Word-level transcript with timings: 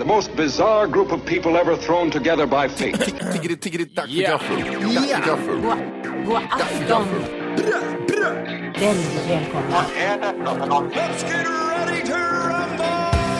The 0.00 0.06
most 0.06 0.34
bizarre 0.34 0.86
group 0.86 1.12
of 1.12 1.26
people 1.26 1.58
ever 1.58 1.76
thrown 1.76 2.10
together 2.10 2.46
by 2.46 2.68
fate. 2.68 2.96
Tiggeri, 3.32 3.56
tiggeri, 3.56 3.84
dack 3.84 4.08
för 4.08 4.22
gaffel. 4.22 4.56
Gaffel. 5.26 5.60
God 6.26 6.42
afton! 6.50 7.06
Väldigt 8.78 9.30
välkomna. 9.30 9.84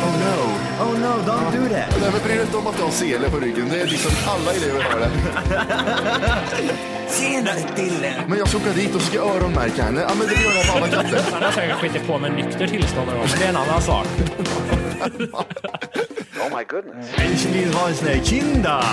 Oh 0.02 0.14
no, 0.20 0.36
oh 0.84 0.92
no, 0.98 1.12
don't 1.26 1.52
do 1.52 1.68
that. 1.74 2.00
Nej, 2.00 2.10
men 2.12 2.20
bry 2.24 2.34
dig 2.34 2.42
inte 2.42 2.56
om 2.56 2.66
att 2.66 2.76
du 2.76 2.82
har 2.82 2.90
sele 2.90 3.30
på 3.30 3.36
ryggen. 3.38 3.68
Det 3.68 3.80
är 3.80 3.86
liksom 3.86 4.12
alla 4.28 4.52
elever 4.52 4.82
har 4.82 5.00
det. 5.00 5.10
Tjenare 7.10 7.60
Dille! 7.76 8.24
Men 8.28 8.38
jag 8.38 8.48
ska 8.48 8.58
åka 8.58 8.72
dit 8.72 8.94
och 8.94 9.02
ska 9.02 9.18
öronmärka 9.18 9.82
henne. 9.82 10.00
Ja, 10.00 10.14
men 10.18 10.26
det 10.26 10.34
gör 10.34 10.52
jag 10.54 10.66
på 10.66 10.72
alla 10.76 10.88
katter. 10.88 11.20
Han 11.32 11.42
har 11.42 11.52
säkert 11.52 11.76
skitit 11.76 12.06
på 12.06 12.18
med 12.18 12.32
nykter 12.32 12.66
tillstånd 12.66 13.06
någon 13.06 13.16
gång, 13.16 13.26
men 13.30 13.38
det 13.38 13.44
är 13.44 13.48
en 13.48 13.56
annan 13.56 13.82
sak. 13.82 14.06
Ich 16.40 17.46
vill 17.54 17.74
ha 17.74 17.88
en 17.88 17.94
sån 17.94 18.08
här 18.08 18.24
kinda. 18.24 18.84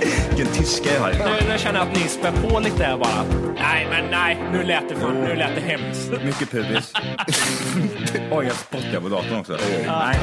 Vilken 0.28 0.54
tyska 0.54 0.94
jag 0.94 1.00
har. 1.00 1.10
Nu, 1.12 1.48
nu 1.52 1.58
känner 1.58 1.78
jag 1.78 1.88
att 1.88 1.94
ni 1.96 2.08
spär 2.08 2.32
på 2.32 2.60
lite 2.60 2.84
här 2.84 2.96
bara. 2.96 3.24
Nej, 3.58 3.86
men 3.90 4.10
nej, 4.10 4.38
nu 4.52 4.62
lät 4.62 4.88
det, 4.88 4.94
fan, 4.94 5.14
nu 5.14 5.34
lät 5.34 5.54
det 5.54 5.60
hemskt. 5.60 6.10
Mycket 6.24 6.50
pubis. 6.50 6.92
Oj, 8.30 8.46
jag 8.46 8.56
spottar 8.56 9.00
på 9.00 9.08
datorn 9.08 9.40
också. 9.40 9.58
Nej. 9.86 10.16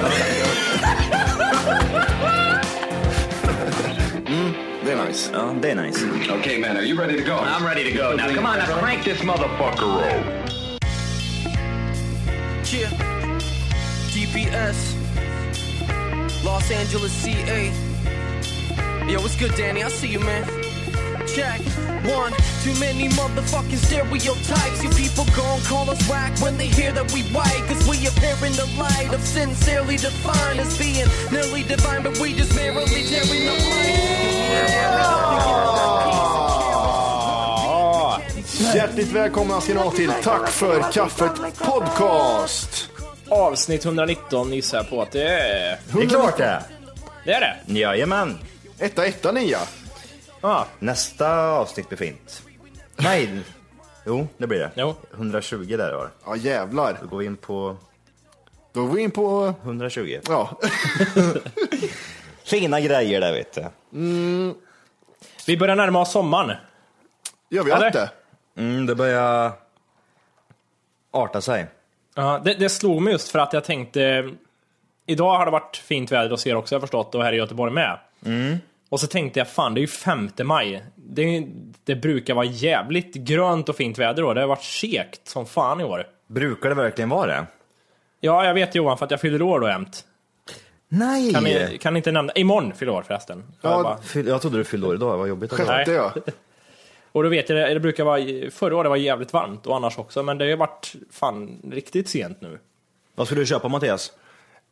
Det 4.86 4.92
är 4.92 5.08
nice. 5.08 5.32
Ja, 5.34 5.56
det 5.62 5.72
är 5.72 5.76
nice. 5.76 6.06
okay, 6.40 6.60
man, 6.60 6.78
are 6.78 6.84
you 6.84 7.00
ready 7.00 7.22
to 7.22 7.26
go? 7.26 7.38
I'm 7.38 7.66
ready 7.66 7.92
to 7.92 7.98
go. 7.98 8.16
Now 8.16 8.36
come 8.36 8.48
on, 8.50 8.60
now 8.60 8.80
crank 8.80 9.04
this 9.04 9.24
motherfucker 9.24 9.86
roll. 9.86 10.24
Yeah. 12.74 12.90
GPS. 14.14 15.03
Los 16.44 16.70
Angeles, 16.72 17.12
CA. 17.24 17.72
Yo, 19.08 19.20
what's 19.22 19.36
good, 19.38 19.54
Danny? 19.56 19.84
I 19.84 19.90
see 19.90 20.08
you, 20.08 20.20
man. 20.20 20.44
Check. 21.26 21.62
One, 22.06 22.34
too 22.64 22.78
many 22.80 23.08
motherfucking 23.10 23.78
stereotypes. 23.78 24.84
You 24.84 24.90
people 24.90 25.26
gon' 25.36 25.62
call 25.62 25.90
us 25.90 26.10
whack 26.10 26.38
when 26.42 26.58
they 26.58 26.68
hear 26.68 26.92
that 26.92 27.12
we 27.14 27.24
white. 27.32 27.64
Cause 27.68 27.88
we 27.88 28.06
appear 28.08 28.36
in 28.46 28.54
the 28.54 28.68
light 28.78 29.14
of 29.14 29.22
sincerely 29.22 29.96
defined 29.98 30.60
as 30.60 30.78
being 30.78 31.08
nearly 31.32 31.64
divine, 31.64 32.04
but 32.04 32.20
we 32.20 32.34
just 32.34 32.54
merely 32.56 32.86
tearing 32.86 33.46
the 33.46 34.04
Hjärtligt 38.76 39.12
välkomna 39.12 39.62
ska 39.62 39.74
ni 39.74 39.92
till 39.92 40.12
Tack 40.24 40.50
för 40.50 40.92
kaffet 40.92 41.60
podcast. 41.60 42.93
Avsnitt 43.34 43.86
119 43.86 44.54
gissar 44.54 44.78
jag 44.78 44.90
på 44.90 45.02
att 45.02 45.12
det 45.12 45.24
är. 45.30 45.80
Det 45.94 46.04
är 46.04 46.08
klart 46.08 46.38
det. 46.38 46.64
Det 47.26 47.34
är 47.34 47.40
det? 47.68 47.80
Jajamän. 47.80 48.38
Etta, 48.80 49.06
etta, 49.06 49.32
nia. 49.32 49.60
Ja. 50.42 50.66
Nästa 50.80 51.50
avsnitt 51.50 51.90
blir 51.90 51.98
fint. 51.98 52.44
Nej. 52.96 53.40
Jo, 54.06 54.28
det 54.38 54.48
blir 54.48 54.60
det. 54.60 54.72
Jo. 54.76 54.96
120 55.14 55.76
där 55.78 55.94
var. 55.94 56.10
Ja, 56.26 56.36
jävlar. 56.36 56.98
Då 57.02 57.08
går 57.08 57.18
vi 57.18 57.26
in 57.26 57.38
på 57.38 57.78
Då 58.74 58.86
går 58.86 58.96
vi 58.96 59.02
in 59.02 59.12
på... 59.12 59.54
120. 59.64 60.20
Ja, 60.28 60.60
Fina 62.44 62.82
grejer 62.82 63.22
där 63.22 63.34
vet 63.34 63.54
du. 63.54 63.66
Vi 65.48 65.58
börjar 65.58 65.76
närma 65.76 66.02
oss 66.02 66.12
sommaren. 66.12 66.58
gör 67.50 67.64
vi 67.64 67.72
Eller? 67.72 67.86
allt 67.86 67.94
det? 67.94 68.10
Mm, 68.58 68.86
det 68.86 68.96
börjar 68.96 69.52
arta 71.12 71.42
sig. 71.42 71.66
Ja, 72.16 72.42
det, 72.46 72.54
det 72.54 72.70
slog 72.70 73.02
mig 73.02 73.14
just 73.14 73.30
för 73.32 73.40
att 73.40 73.54
jag 73.54 73.64
tänkte... 73.64 74.30
Idag 75.06 75.38
har 75.38 75.46
det 75.46 75.52
varit 75.52 75.78
fint 75.78 76.12
väder 76.12 76.30
hos 76.30 76.48
er 76.48 76.56
också, 76.56 76.76
jag 76.76 76.82
förstått, 76.82 77.16
och 77.16 77.24
här 77.24 77.34
i 77.34 77.36
Göteborg 77.36 77.72
med. 77.74 78.00
Och 78.90 79.00
så 79.00 79.08
tänkte 79.08 79.40
jag, 79.40 79.48
fan 79.48 79.74
det 79.74 79.80
är 79.80 79.82
ju 79.82 79.88
5 79.88 80.30
maj. 80.44 80.84
Det, 80.96 81.48
det 81.84 81.96
brukar 81.96 82.34
vara 82.34 82.46
jävligt 82.46 83.14
grönt 83.14 83.70
och 83.70 83.76
fint 83.76 83.98
väder 83.98 84.22
då. 84.24 84.34
Det 84.34 84.40
har 84.42 84.48
varit 84.48 84.64
sekt 84.64 85.28
som 85.28 85.46
fan 85.46 85.82
i 85.82 85.84
år. 85.84 86.08
Brukar 86.28 86.70
det 86.70 86.76
verkligen 86.76 87.10
vara 87.10 87.28
det? 87.28 87.46
Ja, 88.20 88.46
jag 88.46 88.54
vet 88.54 88.76
Johan, 88.76 88.98
för 88.98 89.06
att 89.06 89.12
jag 89.12 89.22
fyller 89.22 89.42
år 89.42 89.60
då 89.60 89.68
jämt. 89.68 90.06
Nej! 90.88 91.34
Kan 91.34 91.44
ni, 91.44 91.78
kan 91.82 91.94
ni 91.94 91.98
inte 91.98 92.12
nämna... 92.12 92.34
Imorgon 92.34 92.74
fyller 92.76 92.92
jag 92.92 92.98
år 93.00 93.04
förresten. 93.04 93.44
Jag 93.62 93.84
bara- 93.84 94.22
Jag 94.30 94.42
trodde 94.42 94.58
du 94.58 94.64
fyllde 94.64 94.88
år 94.88 94.96
idag, 94.96 95.18
vad 95.18 95.28
jobbigt. 95.28 95.52
Sjätte, 95.54 95.92
ja. 95.92 96.14
Och 97.14 97.24
då 97.24 97.30
vet 97.30 97.50
jag, 97.50 97.76
det 97.76 97.80
brukar 97.80 98.04
vara... 98.04 98.52
Förra 98.52 98.76
året 98.78 98.90
var 98.90 98.96
jävligt 98.96 99.34
varmt 99.34 99.68
och 99.68 99.76
annars 99.76 99.98
också, 99.98 100.24
men 100.24 100.38
det 100.38 100.46
har 100.46 100.50
ju 100.50 100.56
varit 100.56 100.94
fan 101.12 101.62
riktigt 101.72 102.10
sent 102.10 102.42
nu. 102.42 102.60
Vad 103.16 103.28
ska 103.28 103.36
du 103.36 103.46
köpa 103.46 103.68
Mattias? 103.68 104.12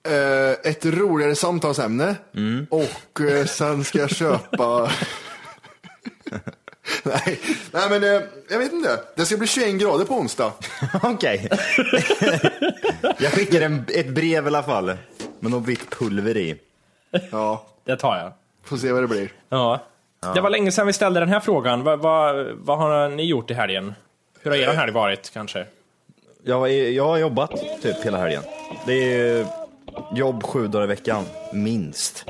Eh, 0.08 0.52
ett 0.72 0.86
roligare 0.86 1.36
samtalsämne. 1.36 2.16
Och 2.70 3.22
eh, 3.22 3.46
sen 3.46 3.84
ska 3.84 4.00
jag 4.00 4.10
köpa... 4.10 4.92
nej, 7.04 7.40
nej, 7.72 7.90
men 7.90 8.04
eh, 8.04 8.22
jag 8.50 8.60
vet 8.60 8.74
inte. 8.74 9.00
Det 9.16 9.26
ska 9.26 9.38
bli 9.38 9.48
21 9.48 9.82
grader 9.82 10.06
på 10.06 10.14
onsdag. 10.14 10.54
Okej. 11.04 11.50
jag 13.20 13.32
skickar 13.32 13.62
en, 13.62 13.86
ett 13.96 14.10
brev 14.10 14.44
i 14.44 14.48
alla 14.48 14.64
fall. 14.64 14.86
Med 15.40 15.52
något 15.52 15.68
vitt 15.68 15.90
pulver 15.90 16.38
i. 16.38 16.56
Ja, 17.32 17.68
Det 17.86 17.98
tar 17.98 18.18
jag. 18.18 18.34
får 18.64 18.78
se 18.78 18.92
vad 18.92 19.04
det 19.04 19.08
blir. 19.08 19.32
Ja. 19.50 19.80
Det 20.34 20.42
var 20.42 20.50
länge 20.50 20.72
sedan 20.72 20.88
vi 20.88 20.94
ställde 20.94 21.20
den 21.20 21.30
här 21.30 21.40
frågan. 21.40 21.84
Vad, 21.84 22.00
vad, 22.00 22.46
vad 22.54 22.78
har 22.78 23.10
ni 23.10 23.24
gjort 23.26 23.52
i 23.52 23.54
helgen? 23.54 23.94
Hur 24.42 24.52
har 24.52 24.58
er 24.58 24.68
helg 24.74 24.92
varit 24.92 25.30
kanske? 25.34 25.66
Jag, 26.44 26.72
jag 26.72 27.06
har 27.08 27.18
jobbat 27.18 27.52
typ 27.82 28.06
hela 28.06 28.18
helgen. 28.18 28.42
Det 28.86 28.94
är 28.94 29.46
jobb 30.16 30.44
sju 30.44 30.68
dagar 30.68 30.84
i 30.84 30.88
veckan, 30.88 31.24
minst. 31.54 32.26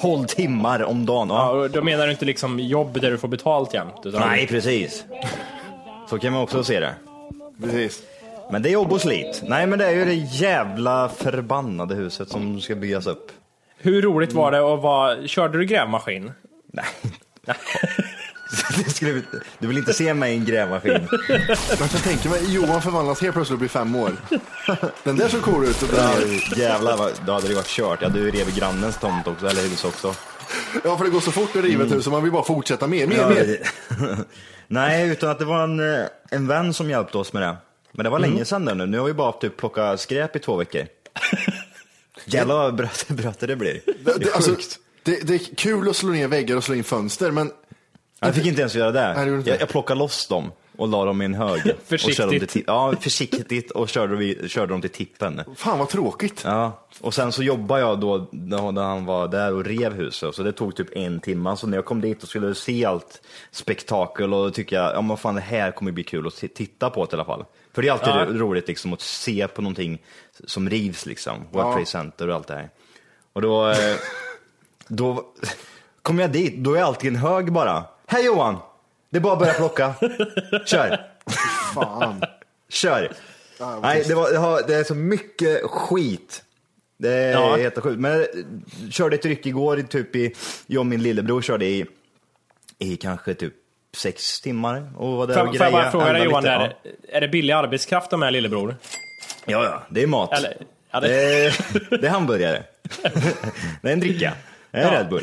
12 0.00 0.24
timmar 0.26 0.82
om 0.84 1.06
dagen. 1.06 1.28
Ja, 1.30 1.62
Ja. 1.62 1.68
då 1.68 1.82
menar 1.82 2.04
du 2.06 2.12
inte 2.12 2.24
liksom 2.24 2.60
jobb 2.60 3.00
där 3.00 3.10
du 3.10 3.18
får 3.18 3.28
betalt 3.28 3.74
jämt? 3.74 3.94
Utan 4.04 4.20
Nej, 4.28 4.46
precis. 4.46 5.04
Så 6.08 6.18
kan 6.18 6.32
man 6.32 6.42
också 6.42 6.64
se 6.64 6.80
det. 6.80 6.94
Precis. 7.62 8.02
Men 8.50 8.62
det 8.62 8.68
är 8.68 8.72
jobb 8.72 8.92
och 8.92 9.00
slit. 9.00 9.42
Nej, 9.44 9.66
men 9.66 9.78
det 9.78 9.86
är 9.86 9.90
ju 9.92 10.04
det 10.04 10.14
jävla 10.14 11.08
förbannade 11.08 11.94
huset 11.94 12.28
som 12.28 12.60
ska 12.60 12.74
byggas 12.74 13.06
upp. 13.06 13.32
Hur 13.78 14.02
roligt 14.02 14.32
var 14.32 14.52
det 14.52 14.74
att 14.74 14.82
vara... 14.82 15.26
Körde 15.26 15.58
du 15.58 15.64
grävmaskin? 15.64 16.32
Nej. 16.72 16.84
Det 18.84 18.90
skulle, 18.90 19.22
du 19.58 19.66
vill 19.68 19.78
inte 19.78 19.92
se 19.94 20.14
mig 20.14 20.32
i 20.32 20.36
en 20.36 20.44
grävmaskin? 20.44 21.08
Men 21.28 21.88
jag 21.92 22.02
tänker 22.04 22.28
mig, 22.30 22.54
Johan 22.54 22.82
förvandlas 22.82 23.20
helt 23.22 23.34
plötsligt 23.34 23.52
och 23.54 23.58
blir 23.58 23.68
fem 23.68 23.96
år. 23.96 24.12
Den 25.04 25.16
där 25.16 25.28
såg 25.28 25.42
cool 25.42 25.64
ut. 25.64 25.76
Ja, 25.96 26.10
jävlar, 26.56 26.96
vad- 26.96 27.12
då 27.26 27.32
hade 27.32 27.48
det 27.48 27.54
varit 27.54 27.66
kört. 27.66 28.02
Hade 28.02 28.18
ju 28.18 28.30
rivit 28.30 28.54
grannens 28.56 28.98
tomt 28.98 29.26
också, 29.26 29.46
eller 29.46 29.62
hus 29.62 29.84
också. 29.84 30.14
ja, 30.84 30.96
för 30.98 31.04
det 31.04 31.10
går 31.10 31.20
så 31.20 31.30
fort 31.32 31.56
att 31.56 31.64
riva 31.64 31.84
ett 31.84 31.92
hus 31.92 32.04
så 32.04 32.10
man 32.10 32.22
vill 32.22 32.32
bara 32.32 32.44
fortsätta 32.44 32.86
mer, 32.86 33.06
mer, 33.06 33.16
Ja, 33.16 33.28
mer. 33.28 33.58
Nej, 34.66 35.08
utan 35.08 35.30
att 35.30 35.38
det 35.38 35.44
var 35.44 35.64
en, 35.64 35.94
eh, 35.94 36.06
en 36.30 36.46
vän 36.46 36.74
som 36.74 36.90
hjälpte 36.90 37.18
oss 37.18 37.32
med 37.32 37.42
det. 37.42 37.56
Men 37.92 38.04
det 38.04 38.10
var 38.10 38.18
länge 38.18 38.44
sedan 38.44 38.64
det 38.64 38.74
nu. 38.74 38.86
Nu 38.86 38.98
har 38.98 39.06
vi 39.06 39.12
bara 39.14 39.32
typ 39.32 39.56
plockat 39.56 40.00
skräp 40.00 40.36
i 40.36 40.38
två 40.38 40.56
veckor. 40.56 40.86
Jävlar 42.24 42.54
vad 42.54 42.74
bröt, 42.74 43.08
bröt 43.08 43.38
det 43.40 43.56
blir. 43.56 43.80
Det, 43.86 43.92
Det 44.04 44.10
är 44.10 44.18
det, 44.18 44.32
alltså, 44.34 44.50
sjukt. 44.50 44.78
Det, 45.02 45.26
det 45.26 45.34
är 45.34 45.54
kul 45.56 45.88
att 45.88 45.96
slå 45.96 46.08
ner 46.10 46.28
väggar 46.28 46.56
och 46.56 46.64
slå 46.64 46.74
in 46.74 46.84
fönster, 46.84 47.30
men 47.30 47.50
Jag 48.20 48.34
fick 48.34 48.46
inte 48.46 48.60
ens 48.60 48.74
göra 48.74 48.92
det. 48.92 49.00
Nej, 49.14 49.24
det 49.24 49.24
gjorde 49.26 49.38
inte. 49.38 49.50
Jag, 49.50 49.60
jag 49.60 49.68
plockade 49.68 49.98
loss 49.98 50.26
dem 50.28 50.52
och 50.76 50.88
la 50.88 51.04
dem 51.04 51.22
i 51.22 51.24
en 51.24 51.34
hög. 51.34 51.50
Och 51.90 51.98
körde 52.00 52.22
dem 52.22 52.30
till, 52.30 52.40
Försiktigt. 52.40 52.50
ti- 52.56 52.64
ja, 52.66 52.94
försiktigt 53.00 53.70
och 53.70 53.88
körde, 53.88 54.16
vi, 54.16 54.48
körde 54.48 54.72
dem 54.72 54.80
till 54.80 54.90
tippen. 54.90 55.42
Fan 55.56 55.78
vad 55.78 55.88
tråkigt. 55.88 56.42
Ja, 56.44 56.86
och 57.00 57.14
sen 57.14 57.32
så 57.32 57.42
jobbade 57.42 57.80
jag 57.80 58.00
då 58.00 58.28
när 58.32 58.82
han 58.82 59.04
var 59.04 59.28
där 59.28 59.52
och 59.54 59.64
rev 59.64 59.92
huset, 59.92 60.34
så 60.34 60.42
det 60.42 60.52
tog 60.52 60.76
typ 60.76 60.96
en 60.96 61.20
timme. 61.20 61.56
Så 61.56 61.66
när 61.66 61.76
jag 61.76 61.84
kom 61.84 62.00
dit 62.00 62.22
och 62.22 62.28
skulle 62.28 62.54
se 62.54 62.84
allt 62.84 63.22
spektakel 63.50 64.34
och 64.34 64.44
då 64.44 64.50
tycker 64.50 64.76
jag, 64.76 64.94
ja 64.94 65.00
men 65.02 65.16
fan 65.16 65.34
det 65.34 65.40
här 65.40 65.70
kommer 65.70 65.92
bli 65.92 66.04
kul 66.04 66.26
att 66.26 66.34
titta 66.54 66.90
på 66.90 67.04
i 67.04 67.08
alla 67.12 67.24
fall. 67.24 67.44
För 67.74 67.82
det 67.82 67.88
är 67.88 67.92
alltid 67.92 68.08
Ja. 68.08 68.24
ro- 68.28 68.32
roligt 68.38 68.68
liksom 68.68 68.92
att 68.92 69.00
se 69.00 69.48
på 69.48 69.62
någonting 69.62 70.02
som 70.46 70.70
rivs 70.70 71.06
liksom, 71.06 71.34
World 71.50 71.66
Ja. 71.68 71.72
Trade 71.72 71.86
Center 71.86 72.28
och 72.28 72.34
allt 72.34 72.46
det 72.46 72.54
här. 72.54 72.70
Och 73.32 73.42
då, 73.42 73.68
eh, 73.70 73.76
då 74.90 75.24
kom 76.02 76.18
jag 76.18 76.32
dit, 76.32 76.56
då 76.56 76.74
är 76.74 76.82
alltid 76.82 77.10
en 77.10 77.16
hög 77.16 77.52
bara. 77.52 77.84
Hej 78.06 78.24
Johan! 78.26 78.56
Det 79.10 79.16
är 79.16 79.20
bara 79.20 79.32
att 79.32 79.38
börja 79.38 79.52
plocka. 79.52 79.94
Kör! 80.66 81.00
Fan. 81.74 82.22
Kör! 82.68 83.12
Nej, 83.82 84.04
det, 84.08 84.14
var, 84.14 84.30
det, 84.32 84.38
har, 84.38 84.62
det 84.66 84.74
är 84.74 84.84
så 84.84 84.94
mycket 84.94 85.62
skit. 85.62 86.42
Det 86.98 87.12
är 87.12 87.32
Ja. 87.32 87.56
helt 87.56 87.78
sjukt. 87.78 88.00
Men 88.00 88.12
jag 88.82 88.92
körde 88.92 89.16
ett 89.16 89.24
ryck 89.26 89.46
igår, 89.46 89.76
typ 89.88 90.16
i, 90.16 90.34
jag 90.66 90.80
och 90.80 90.86
min 90.86 91.02
lillebror 91.02 91.42
körde 91.42 91.66
i, 91.66 91.86
i 92.78 92.96
kanske 92.96 93.34
typ 93.34 93.54
sex 93.96 94.40
timmar. 94.40 94.92
Och 94.96 95.12
var 95.16 95.26
där 95.26 95.34
Får 95.34 95.46
och 95.48 95.56
får 95.56 95.64
jag 95.66 95.72
bara 95.72 95.90
fråga 95.90 96.12
dig 96.12 96.24
Johan, 96.24 96.42
lite. 96.42 96.58
där, 96.58 96.76
är 97.08 97.20
det 97.20 97.28
billig 97.28 97.52
arbetskraft 97.54 98.10
de 98.10 98.22
är 98.22 98.30
lillebror? 98.30 98.76
Ja, 99.44 99.64
ja, 99.64 99.82
det 99.90 100.02
är 100.02 100.06
mat. 100.06 100.32
Eller, 100.32 100.56
ja, 100.90 101.00
det... 101.00 101.08
det, 101.08 101.46
är, 101.46 101.98
det 102.00 102.06
är 102.06 102.10
hamburgare. 102.10 102.62
det 103.82 103.88
är 103.88 103.92
en 103.92 104.00
dricka. 104.00 104.32
Det 104.70 104.78
är 104.78 104.90
Red 104.90 105.08
Bull. 105.08 105.22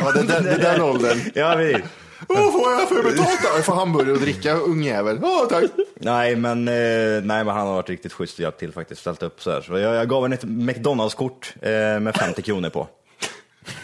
Ja, 0.00 0.12
det, 0.12 0.22
det, 0.22 0.40
det 0.40 0.50
är 0.50 0.58
den 0.58 0.80
åldern. 0.82 1.18
Ja, 1.34 1.52
precis. 1.56 1.86
Vad 2.28 2.52
får 2.52 2.72
jag 2.72 2.88
för 2.88 3.02
betalt 3.02 3.42
då? 3.42 3.48
Jag 3.56 3.64
får 3.64 3.74
hamburgare 3.74 4.12
och 4.12 4.20
dricka, 4.20 4.54
ungjävel. 4.54 5.18
Ja, 5.22 5.46
tack. 5.50 5.64
Nej 5.94 6.36
men, 6.36 6.68
eh, 6.68 6.74
nej, 6.74 7.20
men 7.44 7.48
han 7.48 7.66
har 7.66 7.74
varit 7.74 7.88
riktigt 7.88 8.12
schysst 8.12 8.34
och 8.34 8.40
hjälpt 8.40 8.58
till 8.58 8.72
faktiskt. 8.72 9.00
Ställt 9.00 9.22
upp 9.22 9.42
så 9.42 9.50
här. 9.50 9.60
Så 9.60 9.78
jag, 9.78 9.94
jag 9.94 10.08
gav 10.08 10.22
henne 10.22 10.34
ett 10.34 10.44
McDonalds-kort 10.44 11.54
eh, 11.62 11.70
med 12.00 12.16
50 12.16 12.42
kronor 12.42 12.68
på. 12.68 12.88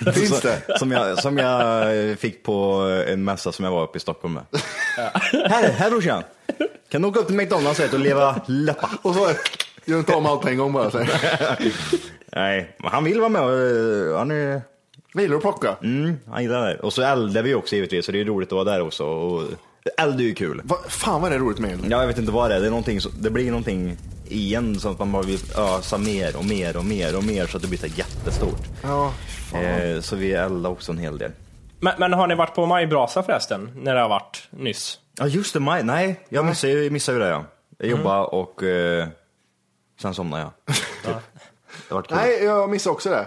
Finns 0.13 0.41
Så- 0.41 0.47
det? 0.49 0.79
Som 0.79 0.93
jag, 0.93 1.19
som 1.19 1.39
jag 1.39 1.97
eh, 2.11 2.17
fick 2.17 2.43
på 2.43 2.55
en 3.09 3.25
mässa 3.25 3.53
som 3.53 3.65
jag 3.65 3.73
var 3.73 3.83
uppe 3.83 3.97
i 3.97 4.01
Stockholm 4.01 4.35
med. 4.35 4.45
Här, 5.51 5.71
här 5.73 5.91
brorsan! 5.91 6.23
Kan 6.91 7.03
du 7.03 7.09
åka 7.09 7.21
upp 7.21 7.27
till 7.27 7.37
McDonalds 7.37 7.81
och 7.93 7.99
leva 7.99 8.41
läppa? 8.47 8.91
Och 9.03 9.15
så 9.15 9.31
gör 9.85 9.99
inte 9.99 10.13
om 10.15 10.27
allt 10.27 10.43
på 10.43 10.49
en 10.49 10.59
gång 10.59 10.73
bara. 10.73 10.91
Så. 10.91 10.99
Nej, 12.33 12.77
men 12.79 12.91
han 12.91 13.05
vill 13.05 13.19
vara 13.21 13.29
med 13.29 13.43
och 13.43 13.53
eh, 13.53 14.19
han 14.19 14.31
är, 14.31 14.63
Gillar 15.15 15.29
du 15.29 15.37
att 15.37 15.43
plocka? 15.43 15.77
mm, 15.83 16.19
han 16.31 16.43
gillar 16.43 16.69
det. 16.69 16.79
Och 16.81 16.93
så 16.93 17.03
eldar 17.03 17.43
vi 17.43 17.55
också 17.55 17.75
givetvis, 17.75 18.07
så 18.07 18.13
det 18.13 18.21
är 18.21 18.25
roligt 18.25 18.49
att 18.49 18.53
vara 18.53 18.65
där 18.65 18.81
också. 18.83 19.05
Och 19.07 19.43
eld 19.99 20.21
är 20.21 20.25
ju 20.25 20.35
kul. 20.35 20.61
Va, 20.65 20.77
fan 20.89 21.23
vad 21.23 21.31
det 21.31 21.35
är 21.35 21.39
roligt 21.41 21.59
med 21.59 21.71
eld. 21.73 21.85
Ja, 21.89 22.01
jag 22.01 22.07
vet 22.07 22.19
inte 22.19 22.33
vad 22.33 22.51
det 22.51 22.57
är, 22.57 22.61
det, 22.61 22.67
är 22.67 22.71
någonting, 22.71 23.01
så- 23.01 23.09
det 23.21 23.31
blir 23.31 23.47
någonting 23.51 23.97
i 24.29 24.55
en 24.55 24.81
så 24.81 24.91
att 24.91 24.99
man 24.99 25.13
bara 25.13 25.23
vill 25.23 25.39
ösa 25.57 25.99
mer 25.99 26.37
och 26.37 26.45
mer 26.45 26.77
och 26.77 26.85
mer 26.85 27.17
och 27.17 27.25
mer 27.25 27.47
så 27.47 27.57
att 27.57 27.63
det 27.63 27.69
blir 27.69 27.79
så 27.79 27.87
jättestort. 27.87 28.63
Ja, 28.83 29.13
Eh, 29.55 30.01
så 30.01 30.17
vi 30.17 30.33
eldar 30.33 30.71
också 30.71 30.93
en 30.93 30.99
hel 30.99 31.19
del. 31.19 31.31
men, 31.81 31.93
men 31.99 32.13
har 32.13 32.27
ni 32.27 32.35
varit 32.35 32.55
på 32.55 32.67
majbrasa 32.67 33.23
förresten? 33.23 33.71
När 33.77 33.95
det 33.95 34.01
har 34.01 34.09
varit 34.09 34.49
nyss? 34.51 34.99
Ja 35.19 35.27
just 35.27 35.55
det, 35.55 35.61
maj. 35.61 35.83
Nej, 35.83 36.21
jag 36.29 36.45
missade, 36.47 36.73
jag 36.73 36.93
missade 36.93 37.19
ju 37.19 37.25
det 37.25 37.31
ja. 37.31 37.45
Jag 37.79 37.89
jobbade 37.91 38.25
och 38.27 38.63
eh, 38.63 39.09
sen 40.03 40.15
somnade 40.15 40.43
jag. 40.43 40.75
Det 41.89 41.95
var 41.95 42.03
kul. 42.03 42.17
Nej, 42.17 42.45
jag 42.45 42.71
missade 42.71 42.93
också 42.95 43.11
det. 43.11 43.27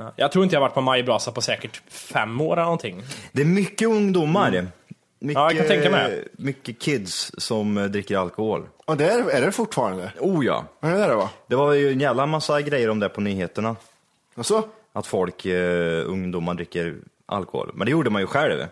Ja. 0.00 0.12
Jag 0.16 0.32
tror 0.32 0.44
inte 0.44 0.56
jag 0.56 0.60
varit 0.60 0.74
på 0.74 0.80
majbrasa 0.80 1.32
på 1.32 1.40
säkert 1.40 1.82
fem 1.88 2.40
år 2.40 2.52
eller 2.52 2.62
någonting. 2.62 3.02
Det 3.32 3.42
är 3.42 3.46
mycket 3.46 3.88
ungdomar. 3.88 4.50
Mycket, 4.50 4.66
Mm. 5.22 5.32
Ja, 5.34 5.50
jag 5.50 5.56
kan 5.58 5.66
tänka 5.66 5.90
mig. 5.90 6.28
Mycket 6.32 6.78
kids 6.78 7.32
som 7.38 7.78
eh, 7.78 7.84
dricker 7.84 8.16
alkohol. 8.16 8.66
Och 8.84 8.96
det 8.96 9.04
är, 9.10 9.30
är 9.30 9.40
det 9.40 9.52
fortfarande? 9.52 10.12
Oh 10.20 10.44
ja. 10.46 10.64
Är 10.80 10.90
det 10.92 10.98
där 10.98 11.14
va? 11.14 11.30
Det 11.46 11.56
var 11.56 11.72
ju 11.72 11.92
en 11.92 12.00
jävla 12.00 12.26
massa 12.26 12.60
grejer 12.60 12.90
om 12.90 12.98
det 13.00 13.08
på 13.08 13.20
nyheterna. 13.20 13.76
Alltså? 14.34 14.62
Att 14.92 15.06
folk, 15.06 15.44
eh, 15.46 16.08
ungdomar 16.10 16.54
dricker 16.54 16.96
alkohol. 17.26 17.70
Men 17.74 17.84
det 17.84 17.90
gjorde 17.90 18.10
man 18.10 18.22
ju 18.22 18.26
själv. 18.26 18.60
Ja, 18.60 18.68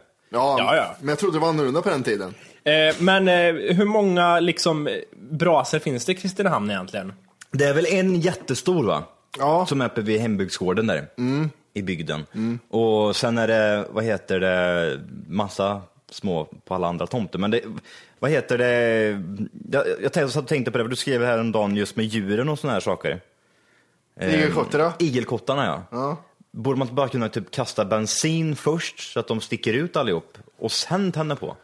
Ja, 0.58 0.76
ja. 0.76 0.96
men 1.00 1.08
jag 1.08 1.19
trodde 1.19 1.36
det 1.36 1.40
var 1.40 1.48
annorlunda 1.48 1.82
på 1.82 1.90
den 1.90 2.02
tiden. 2.02 2.34
Eh, 2.64 2.94
men 2.98 3.28
eh, 3.28 3.75
hur 3.76 3.84
många 3.84 4.40
liksom 4.40 4.86
eh, 4.86 4.94
brasor 5.30 5.78
finns 5.78 6.04
det 6.04 6.12
i 6.12 6.14
Kristinehamn 6.14 6.70
egentligen? 6.70 7.12
Det 7.50 7.64
är 7.64 7.75
väl 7.75 7.86
en 7.86 8.20
jättestor 8.20 8.84
va? 8.84 9.02
Ja. 9.38 9.66
Som 9.66 9.80
är 9.80 9.86
uppe 9.86 10.00
vid 10.00 10.20
hembygdsgården 10.20 10.86
där. 10.86 11.06
I 11.75 11.82
bygden. 11.82 12.26
Och 12.69 13.16
sen 13.16 13.38
är 13.38 13.48
det, 13.48 13.86
vad 13.90 14.04
heter 14.04 14.40
det, 14.40 15.00
massa 15.28 15.82
små 16.10 16.44
på 16.64 16.75
alla 16.75 16.86
andra 16.88 17.06
tomter. 17.06 17.38
Men 17.38 17.50
det, 17.50 17.60
vad 18.19 18.30
heter 18.30 18.58
det, 18.58 19.22
jag, 19.70 19.84
jag 20.02 20.12
tänkte, 20.12 20.42
tänkte 20.42 20.70
på 20.70 20.78
det, 20.78 20.84
för 20.84 20.88
du 20.88 20.96
skrev 20.96 21.25
här 21.25 21.38
en 21.38 21.52
dag 21.52 21.72
just 21.76 21.96
med 21.96 22.04
djuren 22.06 22.48
och 22.48 22.58
såna 22.58 22.72
här 22.72 22.80
saker. 22.80 23.20
Eh, 24.20 24.34
Igelkottarna? 24.34 24.92
Igelkottarna 24.98 25.64
ja. 25.66 25.82
Ja. 25.90 26.16
Borde 26.50 26.78
man 26.78 26.86
inte 26.86 26.94
bara 26.94 27.08
kunna 27.08 27.28
typ 27.28 27.50
kasta 27.50 27.84
bensin 27.84 28.56
först 28.56 29.12
så 29.12 29.20
att 29.20 29.28
de 29.28 29.40
sticker 29.40 29.72
ut 29.72 29.96
allihop 29.96 30.38
och 30.58 30.72
sen 30.72 31.12
tända 31.12 31.36
på? 31.36 31.56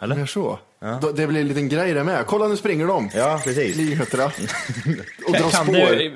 Eller? 0.00 0.16
Mer 0.16 0.26
så? 0.26 0.58
Då- 1.02 1.12
Det 1.12 1.26
blir 1.26 1.40
en 1.40 1.48
liten 1.48 1.68
grej 1.68 1.92
där 1.94 2.04
med. 2.04 2.26
Kolla 2.26 2.48
nu 2.48 2.56
springer 2.56 2.86
de. 2.86 3.10
Ja, 3.14 3.40
precis. 3.44 3.76
Lighötterna. 3.76 4.24
Och 5.26 5.32
drar 5.32 5.50
spår. 5.50 5.72
det, 5.96 6.12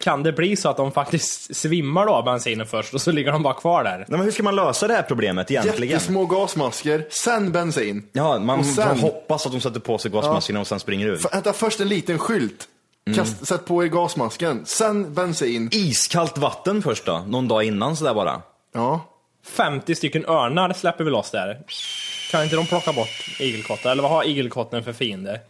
kan 0.00 0.22
det 0.22 0.32
bli 0.32 0.56
så 0.56 0.68
att 0.68 0.76
de 0.76 0.92
faktiskt 0.92 1.56
svimmar 1.56 2.06
då 2.06 2.12
av 2.12 2.24
bensinen 2.24 2.66
först 2.66 2.94
och 2.94 3.00
så 3.00 3.12
ligger 3.12 3.32
de 3.32 3.42
bara 3.42 3.54
kvar 3.54 3.84
där? 3.84 3.96
Nej, 3.98 4.06
men 4.08 4.20
hur 4.20 4.30
ska 4.30 4.42
man 4.42 4.56
lösa 4.56 4.88
det 4.88 4.94
här 4.94 5.02
problemet 5.02 5.50
egentligen? 5.50 5.92
Jättesmå 5.92 6.26
gasmasker, 6.26 7.06
sen 7.10 7.52
bensin. 7.52 8.08
Ja, 8.12 8.38
man 8.38 8.58
Och 8.60 8.66
sen- 8.66 8.98
hoppas 8.98 9.46
att 9.46 9.52
de 9.52 9.60
sätter 9.60 9.80
på 9.80 9.98
sig 9.98 10.10
gasmaskerna 10.10 10.60
och 10.60 10.66
sen 10.66 10.80
springer 10.80 11.06
ut. 11.08 11.20
F- 11.24 11.30
Vänta, 11.34 11.52
först 11.52 11.80
en 11.80 11.88
liten 11.88 12.18
skylt. 12.18 12.68
Mm. 13.06 13.18
Kast, 13.18 13.46
sätt 13.46 13.64
på 13.66 13.84
er 13.84 13.88
gasmasken, 13.88 14.62
sen 14.66 15.14
bensin. 15.14 15.68
Iskallt 15.72 16.38
vatten 16.38 16.82
först 16.82 17.04
då, 17.06 17.24
någon 17.26 17.48
dag 17.48 17.64
innan 17.64 17.96
sådär 17.96 18.14
bara. 18.14 18.42
Ja. 18.74 19.00
50 19.46 19.94
stycken 19.94 20.24
örnar 20.26 20.72
släpper 20.72 21.04
vi 21.04 21.10
loss 21.10 21.30
där. 21.30 21.60
Kan 22.30 22.42
inte 22.44 22.56
de 22.56 22.66
plocka 22.66 22.92
bort 22.92 23.26
igelkottar? 23.40 23.90
Eller 23.90 24.02
vad 24.02 24.12
har 24.12 24.24
igelkotten 24.24 24.84
för 24.84 24.92
fiende? 24.92 25.40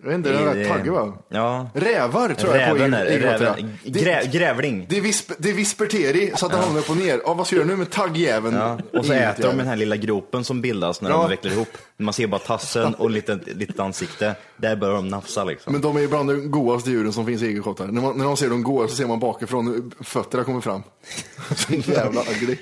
Jag 0.00 0.08
vet 0.08 0.14
inte, 0.14 0.32
den 0.32 0.48
är 0.48 0.54
rätt 0.54 0.68
taggig 0.68 0.92
va? 0.92 1.12
Ja. 1.28 1.70
Rävar 1.74 2.34
tror 2.34 2.56
jag 2.56 2.60
Räven 2.80 2.90
på 2.92 2.96
räven. 3.26 3.78
Grä, 3.84 4.22
grävling. 4.32 4.86
det, 4.88 5.00
visp, 5.00 5.32
det 5.38 5.52
visperteri 5.52 6.32
så 6.36 6.46
att 6.46 6.52
det 6.52 6.58
hamnar 6.58 6.80
upp 6.80 6.90
och 6.90 6.96
ner. 6.96 7.20
Ja, 7.24 7.34
vad 7.34 7.46
ska 7.46 7.56
jag 7.56 7.60
göra 7.66 7.70
nu 7.72 7.76
med 7.76 7.90
taggjäveln? 7.90 8.56
Ja. 8.56 8.78
Och 8.92 9.06
så 9.06 9.12
äter 9.12 9.42
de 9.42 9.56
den 9.56 9.66
här 9.66 9.76
lilla 9.76 9.96
gropen 9.96 10.44
som 10.44 10.60
bildas 10.60 11.00
när 11.00 11.10
Ja. 11.10 11.16
de 11.16 11.30
vecklar 11.30 11.52
ihop. 11.52 11.68
Man 11.96 12.14
ser 12.14 12.26
bara 12.26 12.38
tassen 12.40 12.94
och 12.94 13.10
lite 13.10 13.38
litet 13.46 13.80
ansikte. 13.80 14.34
Där 14.56 14.76
börjar 14.76 14.94
de 14.94 15.08
nafsa 15.08 15.44
liksom. 15.44 15.72
Men 15.72 15.82
de 15.82 15.96
är 15.96 16.00
ibland 16.00 16.28
de 16.30 16.50
godaste 16.50 16.90
djuren 16.90 17.12
som 17.12 17.26
finns 17.26 17.42
i 17.42 17.46
igelkottar. 17.46 17.86
När 17.86 18.02
man, 18.02 18.18
när 18.18 18.24
man 18.24 18.36
ser 18.36 18.50
dem 18.50 18.62
gå 18.62 18.88
så 18.88 18.96
ser 18.96 19.06
man 19.06 19.20
bakifrån 19.20 19.66
hur 19.66 20.04
fötterna 20.04 20.44
kommer 20.44 20.60
fram. 20.60 20.82
Så 21.56 21.72
jävla 21.74 22.20
ugly. 22.20 22.52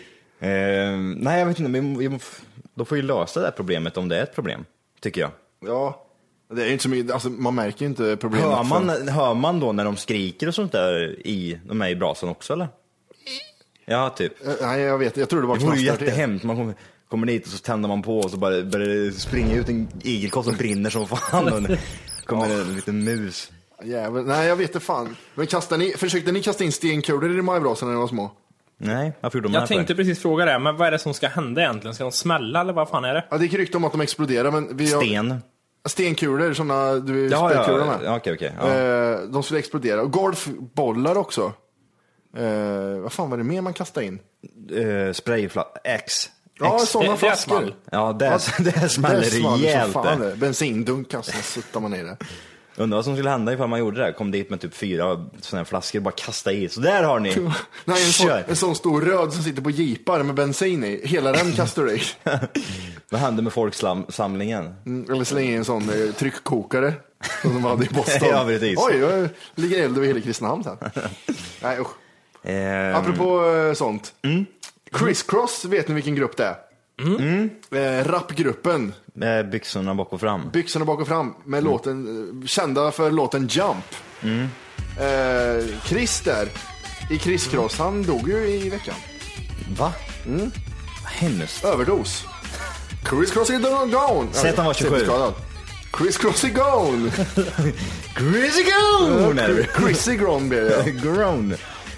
Eh, 0.41 0.49
nej, 1.17 1.39
jag 1.39 1.47
vet 1.47 1.59
inte, 1.59 1.71
men 1.71 2.19
de 2.75 2.87
får 2.87 2.97
ju 2.97 3.03
lösa 3.03 3.41
det 3.41 3.47
här 3.47 3.53
problemet 3.53 3.97
om 3.97 4.09
det 4.09 4.19
är 4.19 4.23
ett 4.23 4.35
problem. 4.35 4.65
Tycker 5.01 5.21
jag. 5.21 5.31
Ja, 5.67 6.07
det 6.53 6.63
är 6.65 6.73
inte 6.73 6.83
så 6.83 6.89
mycket, 6.89 7.13
alltså 7.13 7.29
man 7.31 7.55
märker 7.55 7.81
ju 7.81 7.87
inte 7.87 8.17
problemet. 8.17 8.49
Hör 8.51 8.65
man, 8.65 8.87
förrän- 8.89 9.09
hör 9.09 9.35
man 9.35 9.61
då 9.61 9.73
när 9.73 9.85
de 9.85 9.97
skriker 9.97 10.49
och 10.49 10.55
sånt 10.55 10.73
där 10.73 11.27
i 11.27 11.61
de 11.67 11.81
här 11.81 11.89
i 11.91 11.97
brasan 11.97 12.29
också 12.29 12.53
eller? 12.53 12.69
Ja, 13.87 14.11
typ. 14.11 14.47
Eh, 14.47 14.53
Nej, 14.61 14.81
jag 14.81 14.99
vet, 14.99 15.17
jag 15.17 15.29
tror 15.29 15.41
det 15.41 15.47
var 15.47 15.57
Det 15.59 15.65
vore 15.65 15.77
ju 15.79 15.87
jättehemskt. 15.87 16.45
Man 16.45 16.57
kommer, 16.57 16.75
kommer 17.09 17.27
dit 17.27 17.47
och 17.47 17.53
så 17.53 17.59
tänder 17.59 17.89
man 17.89 18.03
på 18.03 18.19
och 18.19 18.31
så 18.31 18.37
bara 18.37 18.63
börjar 18.63 18.89
det 18.89 19.13
springa 19.13 19.55
ut 19.55 19.69
en 19.69 19.89
igelkott 20.03 20.45
som 20.45 20.55
brinner 20.57 20.91
som 20.91 21.07
fan. 21.07 21.53
Och 21.53 21.79
kommer 22.27 22.51
en 22.61 22.75
liten 22.75 23.05
mus. 23.05 23.51
Jävel. 23.85 24.25
Nej, 24.27 24.49
jag 24.49 24.57
vet 24.57 24.69
inte 24.71 24.81
fan. 24.81 25.17
Men 25.35 25.47
kastade 25.47 25.85
ni, 25.85 25.91
försökte 25.93 26.33
ni 26.33 26.43
kasta 26.43 26.65
in 26.65 26.73
stenkulor 26.73 27.39
i 27.39 27.43
majbrasan 27.43 27.89
när 27.89 27.95
ni 27.95 28.01
var 28.01 28.09
små? 28.09 28.31
Nej, 28.79 29.13
varför 29.21 29.39
gjorde 29.39 29.49
de 29.49 29.55
Jag 29.55 29.69
för? 29.69 29.75
tänkte 29.75 29.95
precis 29.95 30.23
fråga 30.23 30.45
det, 30.45 30.59
men 30.59 30.77
vad 30.77 30.87
är 30.87 30.91
det 30.93 30.99
som 30.99 31.15
ska 31.15 31.29
hända 31.29 31.61
egentligen? 31.61 31.95
Ska 31.95 32.05
de 32.05 32.13
smälla 32.13 32.61
eller 32.61 32.73
vad 32.73 32.89
fan 32.89 33.05
är 33.05 33.15
det? 33.15 33.25
Ja, 33.31 33.39
det 33.39 33.45
gick 33.45 33.55
rykte 33.55 33.77
om 33.77 33.85
att 33.85 33.93
de 33.93 34.01
exploderar, 34.01 34.51
men 34.51 34.77
vi 34.77 34.93
har... 34.93 35.03
Sten. 35.03 35.35
Stenkulor, 35.85 36.55
sådana 36.55 36.95
du 36.95 37.29
Ja, 37.29 37.49
spelkulor 37.51 37.81
ja, 37.81 37.87
med. 37.87 37.99
ja, 38.05 38.17
okej, 38.17 38.33
okej. 38.35 38.53
Ja. 38.61 38.75
Eh, 38.75 39.21
de 39.21 39.43
skulle 39.43 39.59
explodera. 39.61 40.03
Och 40.03 40.13
golfbollar 40.13 41.17
också. 41.17 41.53
Eh, 42.37 42.99
vad 43.03 43.13
fan 43.13 43.31
var 43.31 43.37
det 43.39 43.45
mer 43.45 43.61
man 43.61 43.73
kastade 43.73 44.07
in? 44.07 44.19
Eh, 44.73 45.13
sprayfla... 45.13 45.67
X. 45.85 46.13
Ja, 46.63 46.79
sådana 46.79 47.17
flaskor. 47.17 47.75
Ja, 47.91 48.13
det, 48.13 48.39
det 48.59 48.89
smäller 48.89 49.21
Det 49.21 49.27
rejält. 49.67 49.93
fan 49.93 50.21
det. 50.21 50.37
Bensindunk 50.37 51.11
kastade, 51.11 51.43
suttar 51.43 51.81
man 51.81 51.95
i 51.95 52.03
det. 52.03 52.17
Undrar 52.77 52.97
vad 52.99 53.05
som 53.05 53.15
skulle 53.17 53.31
hända 53.31 53.53
ifall 53.53 53.69
man 53.69 53.79
gjorde 53.81 54.05
det. 54.07 54.13
Kom 54.13 54.31
dit 54.31 54.51
med 54.51 54.61
typ 54.61 54.75
fyra 54.75 55.05
sådana 55.41 55.61
här 55.61 55.65
flaskor 55.65 55.99
och 55.99 56.03
bara 56.03 56.15
kasta 56.17 56.53
i. 56.53 56.69
Så 56.69 56.81
där 56.81 57.03
har 57.03 57.21
ni. 57.21 57.35
Nej, 57.85 58.07
en 58.07 58.13
sån, 58.13 58.31
en 58.49 58.57
sån 58.57 58.75
stor 58.77 59.01
röd 59.01 59.33
som 59.33 59.43
sitter 59.43 59.63
på 59.63 59.71
jeepar 59.71 60.23
med 60.23 60.35
bensin 60.35 60.85
i. 60.85 61.01
Hela 61.05 61.33
den 61.33 61.53
kastar 61.53 61.83
du 61.85 61.95
i. 61.95 62.03
Vad 63.11 63.21
hände 63.21 63.43
med 63.43 63.53
folksamlingen? 63.53 64.75
Mm, 64.87 65.11
Eller 65.13 65.25
slänger 65.25 65.53
i 65.53 65.55
en 65.55 65.65
sån 65.65 65.83
eh, 65.91 66.15
tryckkokare. 66.15 66.93
Som 67.43 67.55
de 67.55 67.65
hade 67.65 67.85
i 67.85 67.89
Boston. 67.89 68.29
Ja, 68.31 68.45
precis. 68.47 68.79
Oj, 68.79 68.97
jag 68.97 69.29
ligger 69.55 69.85
eld 69.85 69.97
över 69.97 70.07
hela 70.07 70.21
Kristinehamn 70.21 70.65
sen. 70.65 70.77
Nej 71.63 71.79
usch. 71.81 72.49
Eh, 72.51 72.97
Apropå 72.97 73.45
eh, 73.47 73.73
sånt. 73.73 74.15
Criss 74.93 75.23
Cross, 75.23 75.65
vet 75.65 75.89
ni 75.89 75.95
vilken 75.95 76.15
grupp 76.15 76.37
det 76.37 76.45
är? 76.45 76.57
Eh, 77.71 78.05
rapgruppen 78.05 78.95
Med 79.15 79.51
byxorna 79.51 79.95
bak 79.95 80.13
och 80.13 80.21
fram. 80.21 80.51
Byxorna 80.53 80.85
bak 80.85 81.01
och 81.01 81.09
fram 81.09 81.35
med 81.45 81.65
låten, 81.65 82.29
eh, 82.43 82.47
kända 82.47 82.91
för 82.91 83.11
låten 83.11 83.47
Jump. 83.51 83.85
Eh, 84.23 85.65
Chris 85.85 86.21
där, 86.21 86.49
i 87.11 87.19
Chris 87.19 87.47
Cross, 87.47 87.79
han 87.79 88.03
dog 88.03 88.29
ju 88.29 88.37
i 88.49 88.71
veckan. 88.71 88.95
Va? 89.79 89.93
Mm. 90.27 90.51
Hemskt. 91.05 91.65
Överdos. 91.65 92.27
Chris 93.09 93.31
Cross 93.31 93.51
is 93.51 93.59
gone. 93.63 94.29
Säg 94.33 94.51
att 94.51 94.57
han 94.57 94.67
var 94.67 94.75
27. 94.75 94.95
CP-skadad. 94.99 95.35
Chris 95.99 96.19
Cross 96.19 96.45
is 96.45 96.53
gone. 96.55 97.11
Crazy 98.15 98.63
gone! 98.65 99.67
Chrissy 99.79 100.17
gone 100.17 100.49
blev 100.49 100.65
det. 100.65 100.91
Grown. 100.91 101.55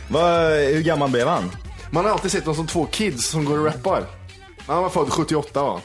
Va, 0.09 0.49
hur 0.49 0.82
gammal 0.82 1.11
blev 1.11 1.28
han? 1.28 1.50
Man 1.90 2.04
har 2.04 2.12
alltid 2.12 2.30
sett 2.32 2.44
dem 2.44 2.54
som 2.54 2.66
två 2.66 2.87
kids 2.87 3.26
som 3.26 3.44
går 3.44 3.59
och 3.59 3.64
rappar. 3.64 4.04
Han 4.66 4.82
var 4.82 4.88
född 4.90 5.09
78 5.09 5.62
va? 5.62 5.80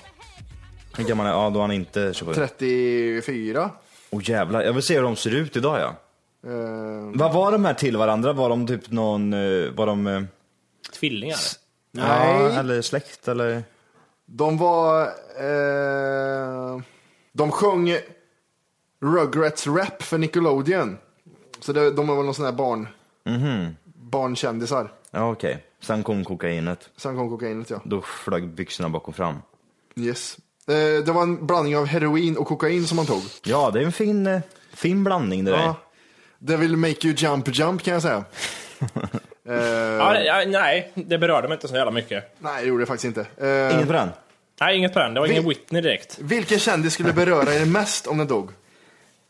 Hur 0.98 1.04
gammal 1.04 1.26
är 1.26 1.30
Ja, 1.32 1.50
då 1.50 1.60
är 1.60 1.62
han 1.62 1.72
inte 1.72 2.14
27. 2.14 2.34
34. 2.34 3.70
Åh 4.10 4.22
jävlar, 4.30 4.62
jag 4.62 4.74
vill 4.74 4.84
se 4.84 4.96
hur 4.96 5.04
de 5.04 5.16
ser 5.16 5.36
ut 5.36 5.56
idag 5.58 5.80
ja. 5.80 5.96
Eh, 6.50 7.12
Vad 7.14 7.34
var 7.34 7.52
de 7.52 7.66
här 7.66 7.74
till 7.74 7.98
varandra? 7.98 8.34
Var 8.34 8.50
de 8.50 8.68
typ 8.68 8.92
någon, 8.92 9.34
eh, 9.34 9.72
var 9.72 9.86
de... 9.88 10.08
eh, 10.08 10.22
Tvillingar. 11.00 11.38
nej, 11.92 12.06
Ja, 12.44 12.60
eller 12.60 12.82
släkt 12.82 13.28
eller? 13.28 13.64
De 14.28 14.58
var... 14.58 15.02
Eh, 15.40 16.82
de 17.34 17.52
sjöng 17.52 17.98
Rugrats 19.02 19.68
rap 19.68 20.04
för 20.04 20.18
Nickelodeon. 20.18 20.98
Så 21.60 21.74
det, 21.74 21.92
de 21.92 22.08
var 22.08 22.16
väl 22.16 22.26
någon 22.26 22.34
sån 22.34 22.46
här 22.46 22.52
barn... 22.52 22.88
Barnkändisar. 23.96 24.92
Ja 25.12 25.32
okej. 25.32 25.64
Sen 25.80 26.04
kom 26.04 26.24
kokainet. 26.24 26.90
Sen 26.98 27.18
kom 27.18 27.30
kokainet 27.30 27.70
ja. 27.70 27.82
Då 27.86 28.02
flög 28.02 28.48
byxorna 28.48 28.90
bak 28.90 29.08
och 29.08 29.16
fram. 29.16 29.36
Yes. 29.96 30.38
Eh, 30.68 31.04
det 31.06 31.12
var 31.12 31.24
en 31.24 31.46
blandning 31.46 31.78
av 31.78 31.86
heroin 31.86 32.38
och 32.38 32.48
kokain 32.48 32.88
som 32.88 32.98
han 32.98 33.08
tog. 33.08 33.22
Ja, 33.44 33.72
det 33.72 33.80
är 33.80 33.84
en 33.86 33.92
fin, 33.92 34.28
eh, 34.28 34.42
fin 34.74 35.04
blandning 35.04 35.46
det 35.46 35.52
där. 35.52 35.58
Ja. 35.58 35.76
Det 36.40 36.58
vill 36.58 36.78
make 36.78 37.08
you 37.08 37.16
jump 37.18 37.58
jump 37.58 37.84
kan 37.84 37.94
jag 37.94 38.02
säga. 38.02 38.24
Eh, 39.48 39.56
Ja, 39.56 40.20
ja, 40.20 40.44
nej, 40.48 40.92
det 40.96 41.18
berörde 41.18 41.48
mig 41.48 41.56
inte 41.56 41.68
så 41.68 41.76
jävla 41.76 41.92
mycket. 41.92 42.36
Nej, 42.40 42.62
det 42.64 42.68
gjorde 42.70 42.82
det 42.84 42.88
faktiskt 42.88 43.06
inte. 43.18 43.48
Eh, 43.48 43.74
Inget 43.76 43.88
på 43.88 43.94
den? 43.94 44.10
Nej, 44.62 44.78
inget 44.78 44.94
på 44.94 45.00
den. 45.00 45.14
Det 45.14 45.20
var 45.20 45.28
ingen 45.28 45.44
Vi- 45.44 45.50
Whitney 45.50 45.82
direkt. 45.82 46.18
vilken 46.22 46.60
kändis 46.60 46.94
skulle 46.94 47.14
beröra 47.14 47.54
er 47.54 47.66
mest 47.66 48.08
om 48.08 48.18
den 48.18 48.28
dog? 48.28 48.52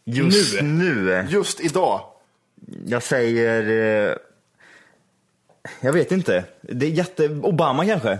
Just 0.03 0.62
nu? 0.62 1.25
Just 1.29 1.59
idag. 1.59 2.01
Jag 2.86 3.03
säger... 3.03 3.63
Eh, 4.09 4.15
jag 5.81 5.93
vet 5.93 6.12
inte. 6.12 6.43
Det 6.62 6.86
är 6.86 6.89
jätte... 6.89 7.29
Obama 7.29 7.86
kanske? 7.86 8.19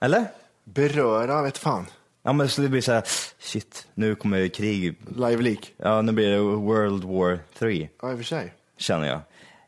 Eller? 0.00 0.24
Beröra, 0.64 1.42
vet 1.42 1.58
fan. 1.58 1.86
Ja 2.22 2.32
men 2.32 2.48
så 2.48 2.62
det 2.62 2.68
blir 2.68 2.80
så 2.80 2.92
här, 2.92 3.02
shit, 3.38 3.86
nu 3.94 4.14
kommer 4.14 4.48
krig. 4.48 4.94
Live 5.16 5.42
leak. 5.42 5.74
Ja, 5.76 6.02
nu 6.02 6.12
blir 6.12 6.30
det 6.30 6.38
World 6.38 7.04
War 7.04 7.38
3, 7.58 7.88
Ja, 8.02 8.10
i 8.10 8.14
och 8.14 8.18
för 8.18 8.24
sig. 8.24 8.54
känner 8.76 9.08
jag. 9.08 9.20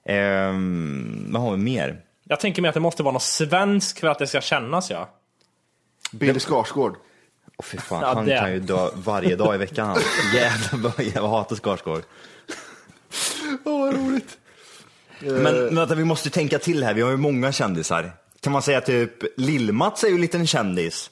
Ehm, 0.08 1.26
vad 1.30 1.42
har 1.42 1.50
vi 1.50 1.56
mer? 1.56 2.00
Jag 2.24 2.40
tänker 2.40 2.62
mig 2.62 2.68
att 2.68 2.74
det 2.74 2.80
måste 2.80 3.02
vara 3.02 3.12
något 3.12 3.22
svensk 3.22 4.00
för 4.00 4.08
att 4.08 4.18
det 4.18 4.26
ska 4.26 4.40
kännas 4.40 4.90
ja. 4.90 5.08
Bill 6.12 6.40
Skarsgård. 6.40 6.96
Åh 7.58 7.64
fy 7.64 7.78
fan, 7.78 8.00
Ja, 8.02 8.14
han 8.14 8.26
det. 8.26 8.38
kan 8.38 8.52
ju 8.52 8.60
dö 8.60 8.88
varje 8.94 9.36
dag 9.36 9.54
i 9.54 9.58
veckan 9.58 9.86
han. 9.86 9.98
Jävlar 10.34 10.78
vad 10.78 11.06
jag 11.14 11.28
hatar 11.28 11.56
Skarsgård. 11.56 12.02
Åh, 13.64 13.80
vad 13.80 13.94
roligt. 13.94 14.38
Men, 15.20 15.42
men 15.42 15.74
vänta, 15.74 15.94
vi 15.94 16.04
måste 16.04 16.30
tänka 16.30 16.58
till 16.58 16.84
här, 16.84 16.94
vi 16.94 17.02
har 17.02 17.10
ju 17.10 17.16
många 17.16 17.52
kändisar. 17.52 18.12
Kan 18.40 18.52
man 18.52 18.62
säga 18.62 18.80
typ 18.80 19.12
Lill-Mats 19.36 20.04
är 20.04 20.08
ju 20.08 20.14
en 20.14 20.20
liten 20.20 20.46
kändis. 20.46 21.10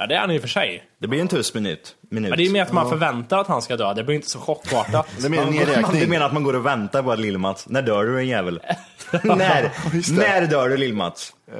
Ja, 0.00 0.06
det 0.06 0.14
är 0.14 0.18
han 0.20 0.30
i 0.30 0.38
och 0.38 0.40
för 0.40 0.48
sig. 0.48 0.84
Det 0.98 1.08
blir 1.08 1.20
en 1.20 1.28
tyst 1.28 1.54
minut. 1.54 1.96
minut. 2.10 2.30
Men 2.30 2.38
det 2.38 2.46
är 2.46 2.50
mer 2.50 2.62
att 2.62 2.72
man 2.72 2.88
förväntar 2.88 3.38
att 3.38 3.46
han 3.46 3.62
ska 3.62 3.76
dö. 3.76 3.94
Det 3.94 4.04
blir 4.04 4.16
inte 4.16 4.30
så 4.30 4.38
chockartat. 4.38 5.06
Det 5.18 5.26
en 5.26 5.34
Man, 5.34 5.82
man, 5.82 6.08
menar 6.08 6.26
att 6.26 6.32
man 6.32 6.42
går 6.42 6.54
och 6.54 6.66
väntar 6.66 7.02
på 7.02 7.12
att 7.12 7.18
Lill-Mats, 7.18 7.68
när 7.68 7.82
dör 7.82 8.04
du 8.04 8.18
en 8.18 8.28
jävel? 8.28 8.60
när, 9.24 9.62
det. 9.62 10.12
när 10.12 10.46
dör 10.46 10.68
du 10.68 10.76
Lill-Mats? 10.76 11.32
Eh, 11.52 11.58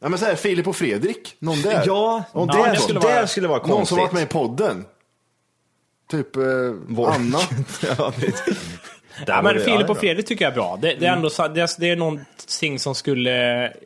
ja, 0.00 0.08
men 0.08 0.18
så 0.18 0.24
här, 0.24 0.34
Filip 0.34 0.66
och 0.66 0.76
Fredrik. 0.76 1.36
Någon 1.38 1.62
där. 1.62 1.82
Ja, 1.86 2.24
Någon 2.34 2.48
det, 2.48 2.54
Ja, 2.56 2.64
där. 2.64 2.70
det 2.72 2.80
skulle 2.80 3.00
vara, 3.00 3.20
det 3.20 3.28
skulle 3.28 3.48
vara 3.48 3.60
konstigt. 3.60 3.76
Någon 3.76 3.86
som 3.86 3.98
varit 3.98 4.12
med 4.12 4.22
i 4.22 4.26
podden. 4.26 4.84
Typ 6.10 6.36
eh, 6.36 6.42
Anna. 7.14 7.38
ja. 7.98 8.12
Ja, 9.26 9.42
men 9.42 9.60
Filip 9.60 9.90
och 9.90 9.98
Fredrik 9.98 10.26
tycker 10.26 10.44
jag 10.44 10.52
är 10.52 10.54
bra. 10.54 10.78
Det, 10.82 10.94
det 10.94 11.06
är 11.06 11.12
ändå 11.12 11.30
så, 11.30 11.48
det, 11.48 11.60
är, 11.60 11.80
det 11.80 11.90
är 11.90 11.96
någonting 11.96 12.78
som 12.78 12.94
skulle, 12.94 13.30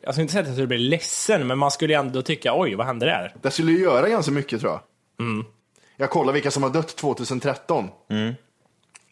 jag 0.03 0.13
ska 0.13 0.21
inte 0.21 0.31
säga 0.31 0.41
att 0.41 0.47
jag 0.47 0.55
skulle 0.55 0.67
bli 0.67 0.77
ledsen, 0.77 1.47
men 1.47 1.57
man 1.57 1.71
skulle 1.71 1.95
ändå 1.97 2.21
tycka 2.21 2.53
oj, 2.59 2.75
vad 2.75 2.85
hände 2.85 3.05
där? 3.05 3.33
Det 3.41 3.51
skulle 3.51 3.71
ju 3.71 3.79
göra 3.79 4.09
ganska 4.09 4.31
mycket 4.31 4.59
tror 4.61 4.71
jag. 4.71 4.81
Mm. 5.27 5.45
Jag 5.97 6.09
kollar 6.09 6.33
vilka 6.33 6.51
som 6.51 6.63
har 6.63 6.69
dött 6.69 6.95
2013. 6.95 7.89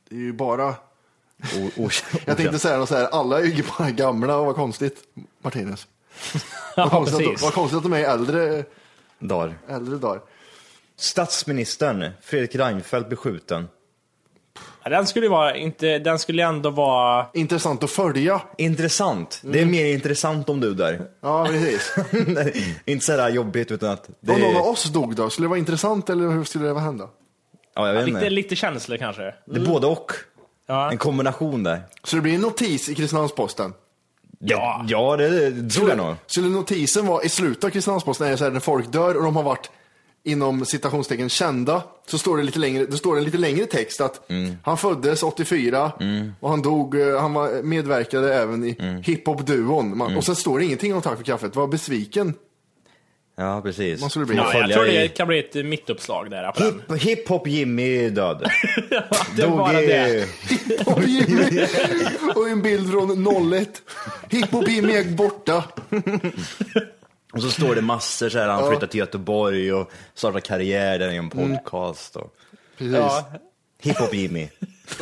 Det 0.10 0.16
är 0.16 0.20
ju 0.20 0.34
bara... 0.34 0.70
O- 0.70 1.72
o- 1.78 1.90
Jag 2.26 2.38
tänkte 2.38 2.60
säga 2.60 2.78
något 2.78 2.90
så 2.90 2.96
här, 2.96 3.06
alla 3.12 3.40
är 3.40 3.44
ju 3.44 3.64
bara 3.78 3.90
gamla 3.92 4.36
och 4.38 4.46
vad 4.46 4.56
konstigt. 4.56 4.98
Martinez. 5.42 5.88
Ja, 6.76 6.84
Vad 6.84 6.92
konstigt, 6.92 7.36
att, 7.36 7.42
vad 7.42 7.54
konstigt 7.54 7.78
att 7.78 7.84
de 7.84 7.94
är 7.94 8.04
äldre, 8.04 8.64
Dagar. 9.20 9.58
äldre 9.70 9.96
dagar. 9.98 10.22
Statsministern 10.98 12.10
Fredrik 12.22 12.56
Reinfeldt 12.56 13.10
beskjuten. 13.10 13.62
Ja, 13.64 13.68
den 14.84 15.08
skulle 15.08 15.30
vara, 15.30 15.56
inte, 15.56 16.00
den 16.00 16.20
skulle 16.20 16.44
ändå 16.44 16.70
vara, 16.70 17.26
Intressant 17.34 17.84
att 17.84 17.92
följa. 17.92 18.42
Intressant. 18.58 19.42
Det 19.44 19.62
är 19.62 19.66
mer 19.66 19.86
intressant 19.86 20.50
om 20.50 20.60
du 20.60 20.74
där. 20.74 21.02
Ja, 21.22 21.46
precis. 21.46 21.96
inte 22.86 23.06
sådär 23.06 23.30
jobbigt 23.30 23.72
utan 23.72 23.90
att 23.90 24.10
det 24.20 24.32
Om 24.32 24.42
någon 24.42 24.56
av 24.56 24.68
oss 24.68 24.84
dog 24.84 25.16
då, 25.16 25.30
skulle 25.30 25.46
det 25.46 25.50
vara 25.50 25.60
intressant 25.60 26.10
eller 26.10 26.28
hur 26.28 26.44
skulle 26.44 26.68
det 26.68 26.80
hända? 26.80 27.10
Ja, 27.76 27.88
jag 27.88 27.94
vet 27.94 28.06
lite, 28.06 28.18
inte. 28.18 28.30
lite 28.30 28.56
känslor 28.56 28.98
kanske. 28.98 29.36
Det 29.46 29.60
är 29.60 29.66
både 29.66 29.88
och. 29.88 30.12
Ja. 30.68 30.92
En 30.92 30.98
kombination 30.98 31.64
där. 31.64 31.82
Så 32.04 32.16
det 32.16 32.22
blir 32.22 32.36
en 32.36 32.42
notis 32.42 32.90
i 32.90 32.96
Kristinehamns-Posten? 32.96 33.74
Ja, 34.40 34.86
ja 34.88 35.18
det, 35.18 35.50
det 35.50 35.70
tror 35.70 35.90
jag 35.90 35.98
nog. 35.98 36.16
Skulle 36.26 36.48
notisen 36.48 37.08
vara 37.08 37.24
i 37.24 37.30
slutet 37.30 37.64
av 37.64 37.70
Kristinehamns-Posten, 37.70 38.28
är 38.28 38.32
det 38.32 38.38
så 38.38 38.44
här 38.44 38.52
när 38.52 38.60
folk 38.60 38.92
dör 38.92 39.18
och 39.18 39.24
de 39.24 39.36
har 39.36 39.44
varit 39.44 39.70
inom 40.26 40.66
citationstecken 40.66 41.30
kända, 41.30 41.84
så 42.08 42.18
står 42.18 42.38
det 42.38 42.44
lite 42.44 42.60
längre, 42.60 42.86
det 42.86 42.98
står 42.98 43.18
en 43.18 43.24
lite 43.24 43.38
längre 43.38 43.66
text 43.66 44.02
att 44.02 44.30
Mm. 44.30 44.56
han 44.64 44.78
föddes 44.78 45.24
84 45.24 45.92
och 46.40 46.50
han 46.50 46.62
dog, 46.62 47.02
eh, 47.02 47.22
han 47.22 47.34
var, 47.34 47.64
medverkade 47.64 48.36
även 48.36 48.64
i 48.66 48.76
Mm. 48.80 49.02
hiphop-duon. 49.04 49.98
Man- 49.98 50.18
Och 50.18 50.24
sen 50.24 50.36
står 50.36 50.60
det 50.60 50.66
ingenting 50.66 50.94
om 50.96 51.02
Tack 51.02 51.18
för 51.18 51.24
kaffet, 51.24 51.56
var 51.56 51.68
besviken. 51.68 52.34
Ja, 53.36 53.62
precis. 53.64 54.02
Man 54.02 54.10
skulle 54.10 54.26
bli- 54.26 54.36
Ja, 54.36 54.54
jag 54.60 54.72
tror 54.72 54.86
det 54.86 55.08
kan 55.08 55.28
bli 55.28 55.40
ett 55.40 55.66
mittuppslag 55.66 56.30
där. 56.32 56.52
Hip- 56.56 56.96
Hiphop 56.98 57.48
Jimmy 57.48 58.10
död. 58.10 58.44
Det 59.36 59.42
är 59.42 59.48
bara 59.50 59.72
det. 59.82 60.28
Och 60.86 61.04
Jimmy, 61.04 61.66
och 62.36 62.50
en 62.50 62.62
bild 62.62 62.92
från 62.92 63.24
01. 63.54 63.82
Hiphop 64.30 64.68
Jimmy 64.70 64.94
är 64.94 65.04
borta. 65.16 65.64
Och 67.34 67.42
så 67.42 67.50
står 67.52 67.76
det 67.76 67.82
massor 67.82 68.30
så 68.30 68.40
här, 68.40 68.48
han 68.48 68.70
flyttar 68.70 68.88
till 68.88 69.00
Göteborg 69.00 69.74
och 69.74 69.92
startar 70.14 70.40
karriär 70.40 71.00
där 71.00 71.12
i 71.12 71.18
en 71.18 71.30
podcast. 71.30 72.16
Och... 72.16 72.36
Precis. 72.78 72.96
Ja, 72.96 73.26
Hiphop 73.82 74.14
Jimmy. 74.14 74.50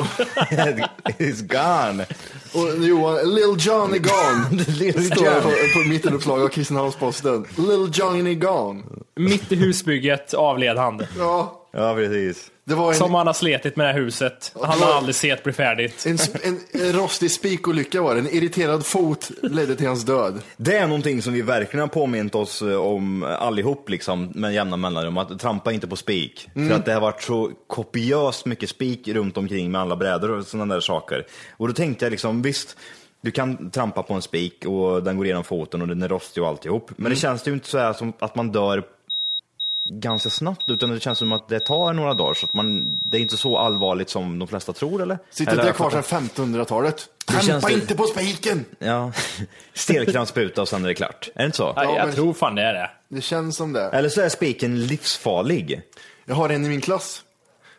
He's 1.19 1.41
gone. 1.41 2.05
Och 2.53 2.85
Johan, 2.85 3.35
Lil 3.35 3.55
John 3.59 3.93
är 3.93 3.97
gone. 3.97 4.63
Lil 4.67 5.05
Står 5.11 5.25
Jon. 5.25 5.41
på, 5.41 5.49
på 5.49 5.89
mittenuppslag 5.89 6.41
av 6.41 6.47
Kristinehamns-Posten. 6.47 7.45
Lil 7.57 7.89
John 7.93 8.27
är 8.27 8.33
gone. 8.33 8.83
mitt 9.15 9.51
i 9.51 9.55
husbygget 9.55 10.33
avled 10.33 10.77
han. 10.77 11.05
Ja, 11.17 11.60
Ja, 11.73 11.93
precis. 11.95 12.51
det 12.63 12.75
var 12.75 12.89
en, 12.89 12.95
Som 12.95 13.13
han 13.13 13.27
har 13.27 13.33
slitit 13.33 13.75
med 13.75 13.87
det 13.87 13.93
här 13.93 13.99
huset. 13.99 14.53
Han 14.61 14.79
har 14.79 14.93
aldrig 14.93 15.15
sett 15.15 15.43
bli 15.43 15.53
färdigt. 15.53 16.05
en, 16.05 16.17
sp- 16.17 16.57
en, 16.73 16.93
rostig 16.93 17.31
spikolycka 17.31 18.01
var 18.01 18.13
det. 18.13 18.19
En 18.19 18.29
irriterad 18.29 18.85
fot 18.85 19.31
ledde 19.41 19.75
till 19.75 19.87
hans 19.87 20.03
död. 20.03 20.41
Det 20.57 20.77
är 20.77 20.87
någonting 20.87 21.21
som 21.21 21.33
vi 21.33 21.41
verkligen 21.41 21.81
har 21.81 21.87
påmint 21.87 22.35
oss 22.35 22.61
eh, 22.61 22.75
om 22.75 23.23
allihop 23.23 23.89
liksom, 23.89 24.31
med 24.35 24.53
jämna 24.53 24.77
mellanrum, 24.77 25.17
att 25.17 25.39
trampa 25.39 25.71
inte 25.71 25.87
på 25.87 25.95
spik. 25.95 26.49
För 26.53 26.71
att 26.71 26.85
det 26.85 26.93
har 26.93 27.01
varit 27.01 27.21
så 27.21 27.51
kopiöst 27.67 28.45
mycket 28.45 28.69
spik 28.69 29.07
runt 29.07 29.37
omkring 29.37 29.71
med 29.71 29.81
alla 29.81 29.95
brädor 29.95 30.31
och 30.31 30.45
sådana 30.45 30.73
där 30.73 30.81
saker. 30.81 31.25
Och 31.57 31.67
då 31.67 31.73
tänkte 31.73 32.05
jag 32.05 32.11
liksom, 32.11 32.41
visst, 32.41 32.77
du 33.21 33.31
kan 33.31 33.71
trampa 33.71 34.03
på 34.03 34.13
en 34.13 34.21
spik 34.21 34.65
och 34.65 35.03
den 35.03 35.17
går 35.17 35.25
igenom 35.25 35.43
foten 35.43 35.81
och 35.81 35.87
den 35.87 36.01
är 36.03 36.07
rostig 36.09 36.43
och 36.43 36.49
alltihop. 36.49 36.91
Men 36.95 37.09
det 37.09 37.15
känns 37.15 37.47
ju 37.47 37.53
inte 37.53 37.67
så 37.67 37.77
här 37.77 37.93
som 37.93 38.13
att 38.19 38.35
man 38.35 38.51
dör 38.51 38.83
ganska 39.99 40.29
snabbt, 40.29 40.69
utan 40.69 40.89
det 40.89 40.99
känns 40.99 41.19
som 41.19 41.31
att 41.31 41.47
det 41.47 41.59
tar 41.59 41.93
några 41.93 42.13
dagar. 42.13 42.33
Så 42.33 42.45
att 42.45 42.53
man, 42.53 42.99
det 43.05 43.17
är 43.17 43.21
inte 43.21 43.37
så 43.37 43.57
allvarligt 43.57 44.09
som 44.09 44.39
de 44.39 44.47
flesta 44.47 44.73
tror, 44.73 45.01
eller? 45.01 45.17
Sitter 45.29 45.51
eller 45.51 45.61
där 45.61 45.69
jag 45.69 45.75
kvar 45.75 45.89
sedan 46.03 46.29
1500-talet. 46.35 47.07
känns 47.31 47.45
Trampa 47.47 47.67
det- 47.67 47.73
inte 47.73 47.95
på 47.95 48.03
spiken! 48.03 48.65
Ja, 48.79 49.11
stelkrampsspruta 49.73 50.61
och 50.61 50.67
sen 50.67 50.83
är 50.83 50.87
det 50.87 50.93
klart. 50.95 51.29
Är 51.35 51.39
det 51.39 51.45
inte 51.45 51.57
så? 51.57 51.73
Ja, 51.75 51.83
jag 51.83 52.05
men- 52.05 52.15
tror 52.15 52.33
fan 52.33 52.55
det 52.55 52.61
är 52.63 52.73
det. 52.73 52.89
Det 53.07 53.21
känns 53.21 53.55
som 53.55 53.73
det. 53.73 53.89
Eller 53.89 54.09
så 54.09 54.21
är 54.21 54.29
spiken 54.29 54.85
livsfarlig. 54.87 55.81
Jag 56.25 56.35
har 56.35 56.49
en 56.49 56.65
i 56.65 56.69
min 56.69 56.81
klass 56.81 57.21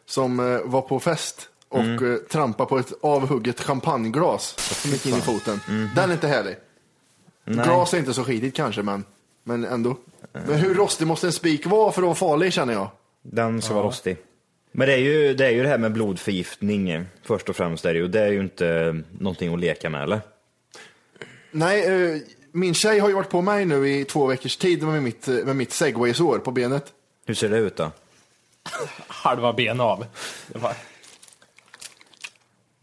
som 0.07 0.41
eh, 0.55 0.61
var 0.65 0.83
på 0.83 1.01
fest 1.01 1.49
och 1.69 1.79
Mm. 1.81 2.13
eh, 2.13 2.19
trampade 2.19 2.69
på 2.69 2.79
ett 2.79 2.93
avhugget 3.03 3.61
champagneglas 3.61 4.55
som 4.83 4.91
gick 4.91 5.07
in 5.07 5.15
i 5.17 5.21
foten. 5.21 5.61
Den 5.97 6.11
är 6.11 6.13
inte 6.15 6.29
härlig. 6.29 6.57
Glas 7.47 7.95
är 7.95 7.99
inte 7.99 8.15
så 8.15 8.25
skitigt 8.25 8.57
kanske, 8.57 8.83
men 8.83 9.05
Men 9.45 9.65
ändå. 9.65 9.97
Men 10.33 10.55
hur 10.55 10.75
rostig 10.75 11.07
måste 11.07 11.27
en 11.27 11.33
spik 11.33 11.67
vara 11.67 11.93
för 11.93 12.03
att 12.03 12.07
vara 12.07 12.15
farlig 12.15 12.53
känner 12.53 12.73
jag? 12.73 12.91
Den 13.23 13.63
ska 13.63 13.75
vara 13.75 13.87
rostig. 13.87 14.17
Men 14.73 14.87
det 14.89 14.95
är, 14.95 14.99
ju, 14.99 15.35
det 15.35 15.47
är 15.47 15.51
ju 15.51 15.63
det 15.63 15.69
här 15.69 15.79
med 15.79 15.93
blodförgiftning 15.93 17.05
först 17.23 17.49
och 17.49 17.57
främst. 17.57 17.85
Är 17.85 17.95
det, 17.95 18.01
ju. 18.01 18.09
det 18.09 18.21
är 18.21 18.33
ju 18.33 18.41
inte 18.41 19.01
någonting 19.19 19.55
att 19.55 19.61
leka 19.61 19.91
med 19.91 20.03
eller? 20.03 20.21
Nej, 21.51 22.13
eh, 22.13 22.19
min 22.53 22.75
tjej 22.75 22.99
har 22.99 23.09
ju 23.09 23.15
varit 23.15 23.31
på 23.31 23.41
mig 23.43 23.65
nu 23.65 23.89
i 23.89 24.05
två 24.05 24.27
veckors 24.27 24.57
tid 24.57 24.83
med 24.83 25.03
mitt, 25.03 25.29
eh, 25.29 25.35
med 25.35 25.57
mitt 25.57 25.73
segwaysår 25.73 26.39
på 26.39 26.51
benet. 26.51 26.85
Hur 27.27 27.35
ser 27.35 27.49
det 27.49 27.59
ut 27.59 27.77
då? 27.77 27.91
Halva 29.07 29.53
ben 29.53 29.81
av. 29.81 30.07
Det 30.47 30.59
var... 30.59 30.73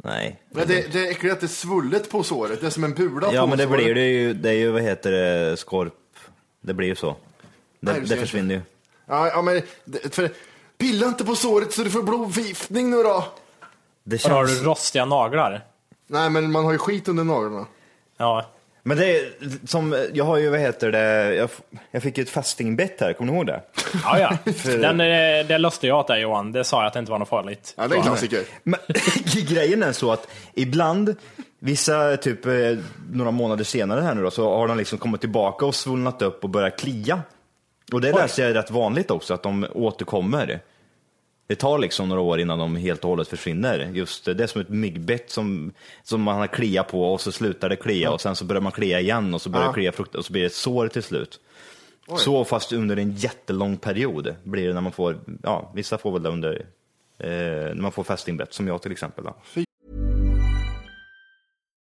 Nej. 0.04 0.42
Men 0.50 0.68
det, 0.68 0.94
det 0.94 1.08
är 1.08 1.12
äckligt 1.12 1.34
att 1.34 1.40
det 1.40 1.46
är 1.46 1.48
svullet 1.48 2.10
på 2.10 2.24
såret, 2.24 2.62
det 2.62 2.68
är 2.68 2.72
som 2.72 2.84
en 2.84 2.94
bula 2.94 3.34
Ja 3.34 3.42
på 3.42 3.48
men 3.48 3.58
det 3.58 3.64
såret. 3.64 3.84
blir 3.84 3.96
det 3.96 4.08
ju, 4.08 4.34
det 4.34 4.50
är 4.50 4.54
ju 4.54 4.72
vad 4.72 4.82
heter 4.82 5.12
det, 5.12 5.58
skorp. 5.58 5.94
Det 6.62 6.74
blir 6.74 6.88
ju 6.88 6.96
så. 6.96 7.16
Det, 7.80 7.92
Nej, 7.92 8.02
det 8.02 8.18
försvinner 8.18 8.56
ju. 8.56 8.62
Ja, 9.06 9.28
ja 9.28 9.42
men 9.42 9.62
det, 9.86 10.16
för, 10.16 10.30
pilla 10.78 11.08
inte 11.08 11.26
på 11.26 11.36
såret 11.36 11.74
så 11.74 11.84
du 11.84 11.92
får 11.92 12.04
blodförgiftning 12.04 12.90
nu 12.90 13.04
då. 13.04 13.26
Det 14.04 14.24
Har 14.24 14.48
känns... 14.48 14.60
du 14.60 14.66
rostiga 14.66 15.06
naglar? 15.06 15.62
Nej, 16.08 16.30
men 16.30 16.52
man 16.52 16.66
har 16.66 16.72
ju 16.72 16.78
skit 16.78 17.08
under 17.08 17.24
naglarna. 17.24 17.66
Ja. 18.18 18.46
Men 18.84 18.98
det 18.98 19.06
är 19.06 19.32
som, 19.68 20.08
jag 20.14 20.26
har 20.26 20.38
ju 20.38 20.50
vad 20.50 20.60
heter 20.60 20.92
det, 20.92 21.36
jag, 21.36 21.50
jag 21.92 22.04
fick 22.04 22.18
ju 22.18 22.22
ett 22.22 22.30
fästingbett 22.30 23.02
här, 23.02 23.14
kommer 23.14 23.32
du 23.32 23.38
ihåg 23.38 23.48
det? 23.48 23.62
Ja, 24.04 24.20
ja. 24.20 24.38
Den, 24.64 25.02
eh, 25.02 25.48
det 25.48 25.58
löste 25.58 25.88
jag 25.88 26.00
åt 26.00 26.08
dig 26.08 26.22
Johan. 26.22 26.52
Det 26.52 26.64
sa 26.64 26.78
jag 26.78 26.88
att 26.88 26.94
det 26.94 27.00
inte 27.00 27.12
var 27.12 27.20
något 27.20 27.30
farligt. 27.30 27.74
Ja, 27.78 27.88
det 27.88 27.96
är 27.96 27.98
en 27.98 28.04
klassiker. 28.04 28.44
Men 28.64 28.80
grejen 29.48 29.84
är 29.84 29.92
så 29.92 30.12
att 30.12 30.28
ibland, 30.54 31.16
vissa 31.60 32.18
typ 32.18 32.46
eh, 32.46 32.54
några 33.12 33.32
månader 33.32 33.64
senare 33.64 34.02
här 34.02 34.16
nu 34.16 34.22
då, 34.24 34.32
så 34.32 34.58
har 34.58 34.68
de 34.68 34.78
liksom 34.78 34.98
kommit 35.00 35.22
tillbaka 35.22 35.66
och 35.66 35.76
svullnat 35.76 36.22
upp 36.22 36.44
och 36.44 36.50
börjat 36.50 36.80
klia. 36.80 37.22
Och 37.94 38.02
det 38.02 38.12
läser 38.12 38.44
jag 38.44 38.50
är 38.50 38.54
rätt 38.56 38.72
vanligt 38.72 39.12
också, 39.12 39.34
att 39.34 39.44
de 39.44 39.68
återkommer. 39.74 40.62
Det 41.48 41.56
tar 41.56 41.80
liksom 41.80 42.10
några 42.10 42.22
år 42.22 42.40
innan 42.40 42.60
de 42.60 42.76
helt 42.76 43.04
och 43.04 43.10
hållet 43.10 43.28
försvinner. 43.28 43.80
Just 43.94 44.26
det, 44.26 44.34
det 44.34 44.44
är 44.44 44.48
som 44.48 44.62
ett 44.62 44.70
myggbett 44.70 45.30
som, 45.32 45.72
som 46.04 46.22
man 46.22 46.36
har 46.38 46.48
kliat 46.48 46.88
på 46.88 47.14
och 47.14 47.22
så 47.22 47.32
slutar 47.32 47.70
det 47.70 47.76
klia 47.76 48.12
och 48.12 48.22
sen 48.22 48.36
så 48.36 48.46
börjar 48.46 48.62
man 48.62 48.72
klia 48.72 49.00
igen 49.00 49.34
och 49.34 49.42
så 49.42 49.50
börjar 49.50 49.66
Ja. 49.66 49.72
det 49.72 49.74
klia 49.74 49.92
frukt 49.92 50.16
och 50.16 50.26
så 50.26 50.32
blir 50.34 50.42
det 50.42 50.46
ett 50.48 50.54
sår 50.54 50.88
till 50.88 51.04
slut. 51.04 51.40
Så 52.18 52.46
fast 52.46 52.74
under 52.74 52.98
en 52.98 53.12
jättelång 53.12 53.78
period 53.78 54.36
blir 54.44 54.68
det 54.68 54.74
när 54.74 54.82
man 54.82 54.92
får, 54.92 55.20
ja 55.44 55.72
vissa 55.76 55.98
får 55.98 56.12
väl 56.12 56.24
det 56.24 56.30
under, 56.30 56.66
eh, 57.20 57.30
när 57.30 57.82
man 57.82 57.92
får 57.92 58.04
fästingbett 58.04 58.54
som 58.54 58.68
jag 58.68 58.82
till 58.82 58.92
exempel. 58.92 59.24
Då. 59.24 59.36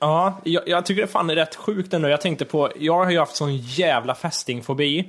Ja, 0.00 0.40
jag, 0.44 0.68
jag 0.68 0.86
tycker 0.86 1.02
det 1.02 1.08
fan 1.08 1.30
är 1.30 1.34
rätt 1.34 1.54
sjukt 1.54 1.94
ändå. 1.94 2.08
Jag 2.08 2.20
tänkte 2.20 2.44
på, 2.44 2.70
jag 2.78 3.04
har 3.04 3.10
ju 3.10 3.18
haft 3.18 3.36
sån 3.36 3.56
jävla 3.56 4.14
fästingfobi. 4.14 5.08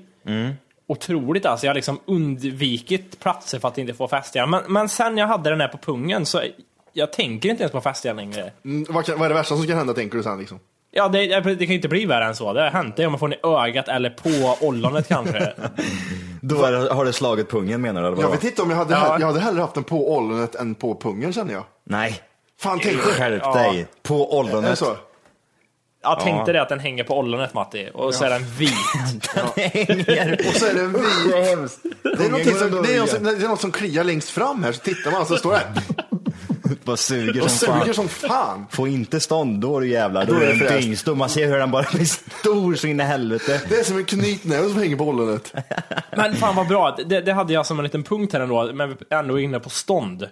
Otroligt 0.87 1.45
alltså. 1.45 1.65
Jag 1.65 1.69
har 1.69 1.75
liksom 1.75 1.99
undvikit 2.05 3.19
platser 3.19 3.59
för 3.59 3.67
att 3.67 3.77
inte 3.77 3.93
få 3.93 4.07
fästingar. 4.07 4.47
Men, 4.47 4.61
men 4.67 4.89
sen 4.89 5.17
jag 5.17 5.27
hade 5.27 5.49
den 5.49 5.61
här 5.61 5.67
på 5.67 5.77
pungen 5.77 6.25
så 6.25 6.41
jag 6.93 7.13
tänker 7.13 7.49
inte 7.49 7.63
ens 7.63 7.71
på 7.71 7.81
fästingar 7.81 8.15
längre. 8.15 8.51
Mm, 8.65 8.85
vad, 8.89 9.05
kan, 9.05 9.19
vad 9.19 9.25
är 9.25 9.29
det 9.29 9.35
värsta 9.35 9.55
som 9.55 9.67
kan 9.67 9.77
hända 9.77 9.93
tänker 9.93 10.17
du 10.17 10.23
sen 10.23 10.39
liksom? 10.39 10.59
Ja, 10.91 11.07
det, 11.07 11.25
det 11.39 11.57
kan 11.57 11.67
ju 11.67 11.75
inte 11.75 11.87
bli 11.87 12.05
värre 12.05 12.25
än 12.25 12.35
så. 12.35 12.53
Det 12.53 12.61
har 12.61 12.69
hänt 12.69 12.95
det 12.95 13.05
om 13.05 13.11
man 13.11 13.19
får 13.19 13.27
den 13.27 13.37
i 13.39 13.47
ögat 13.67 13.87
eller 13.87 14.09
på 14.09 14.65
ollonet 14.65 15.07
kanske. 15.07 15.53
Då 16.41 16.63
är 16.63 16.71
det, 16.71 16.93
har 16.93 17.05
det 17.05 17.13
slagit 17.13 17.49
pungen 17.49 17.81
menar 17.81 18.01
du? 18.01 18.07
Eller 18.07 18.21
Jag 18.21 18.29
vet 18.31 18.43
inte 18.43 18.61
om 18.61 18.69
jag 18.69 18.77
hade, 18.77 18.93
Ja. 18.93 19.17
jag 19.19 19.27
hade 19.27 19.39
hellre 19.39 19.61
haft 19.61 19.73
den 19.73 19.83
på 19.83 20.15
ollonet 20.17 20.55
än 20.55 20.75
på 20.75 20.95
pungen 20.95 21.33
känner 21.33 21.53
jag. 21.53 21.63
Nej, 21.83 22.19
Fan 22.65 22.79
tänk 22.83 22.95
dig. 23.03 23.13
skärp 23.13 23.41
Ja. 23.43 23.53
dig. 23.53 23.87
På 24.03 24.37
ollonet. 24.39 24.79
så? 24.79 24.97
Jag 26.01 26.19
tänkte 26.19 26.53
det 26.53 26.61
att 26.61 26.69
den 26.69 26.79
hänger 26.79 27.03
på 27.03 27.19
ollonet 27.19 27.53
Matti. 27.53 27.89
Och 27.93 28.13
så 28.15 28.23
är 28.25 28.29
den 28.29 28.45
vit. 28.45 28.71
Och 30.47 30.55
så 30.55 30.65
är 30.65 30.73
det 30.73 30.81
en 30.81 30.93
vit. 30.93 31.03
Det 31.23 31.37
är, 31.37 31.55
som, 32.57 32.83
det, 32.83 32.95
är 32.95 32.99
något 32.99 33.09
som, 33.09 33.23
det 33.23 33.29
är 33.45 33.47
något 33.47 33.61
som 33.61 33.71
kliar 33.71 34.03
längst 34.03 34.29
fram 34.29 34.63
här, 34.63 34.71
så 34.71 34.79
tittar 34.79 35.11
man 35.11 35.25
så 35.25 35.37
står 35.37 35.51
det 35.53 35.61
Bara 36.83 36.97
suger 36.97 37.43
och 37.43 37.51
som 37.51 37.67
fan. 37.67 37.81
suger 37.81 37.93
som 37.93 38.07
fan. 38.09 38.65
Få 38.71 38.87
inte 38.87 39.19
stånd, 39.19 39.61
då 39.61 39.77
är 39.77 39.81
du 39.81 39.87
jävlar. 39.87 40.25
Då, 40.25 40.33
Då 40.33 40.39
är 40.39 40.53
det 40.53 40.67
den 40.69 40.81
dyngstor. 40.81 41.15
Man 41.15 41.29
ser 41.29 41.47
hur 41.47 41.57
den 41.57 41.71
bara 41.71 41.85
blir 41.93 42.05
stor 42.05 42.75
så 42.75 42.87
in 42.87 42.99
i 42.99 43.03
helvete. 43.03 43.61
Det 43.69 43.75
är 43.79 43.83
som 43.83 43.97
en 43.97 44.05
knytnäve 44.05 44.69
som 44.69 44.77
hänger 44.79 44.95
på 44.95 45.03
ollonet. 45.03 45.53
Men 46.17 46.35
fan 46.35 46.55
vad 46.55 46.67
bra. 46.67 46.97
Det, 47.05 47.21
det 47.21 47.33
hade 47.33 47.53
jag 47.53 47.65
som 47.65 47.79
en 47.79 47.83
liten 47.83 48.03
punkt 48.03 48.33
här 48.33 48.39
ändå, 48.39 48.71
men 48.73 48.97
ändå 49.09 49.39
inne 49.39 49.59
på 49.59 49.69
stånd. 49.69 50.27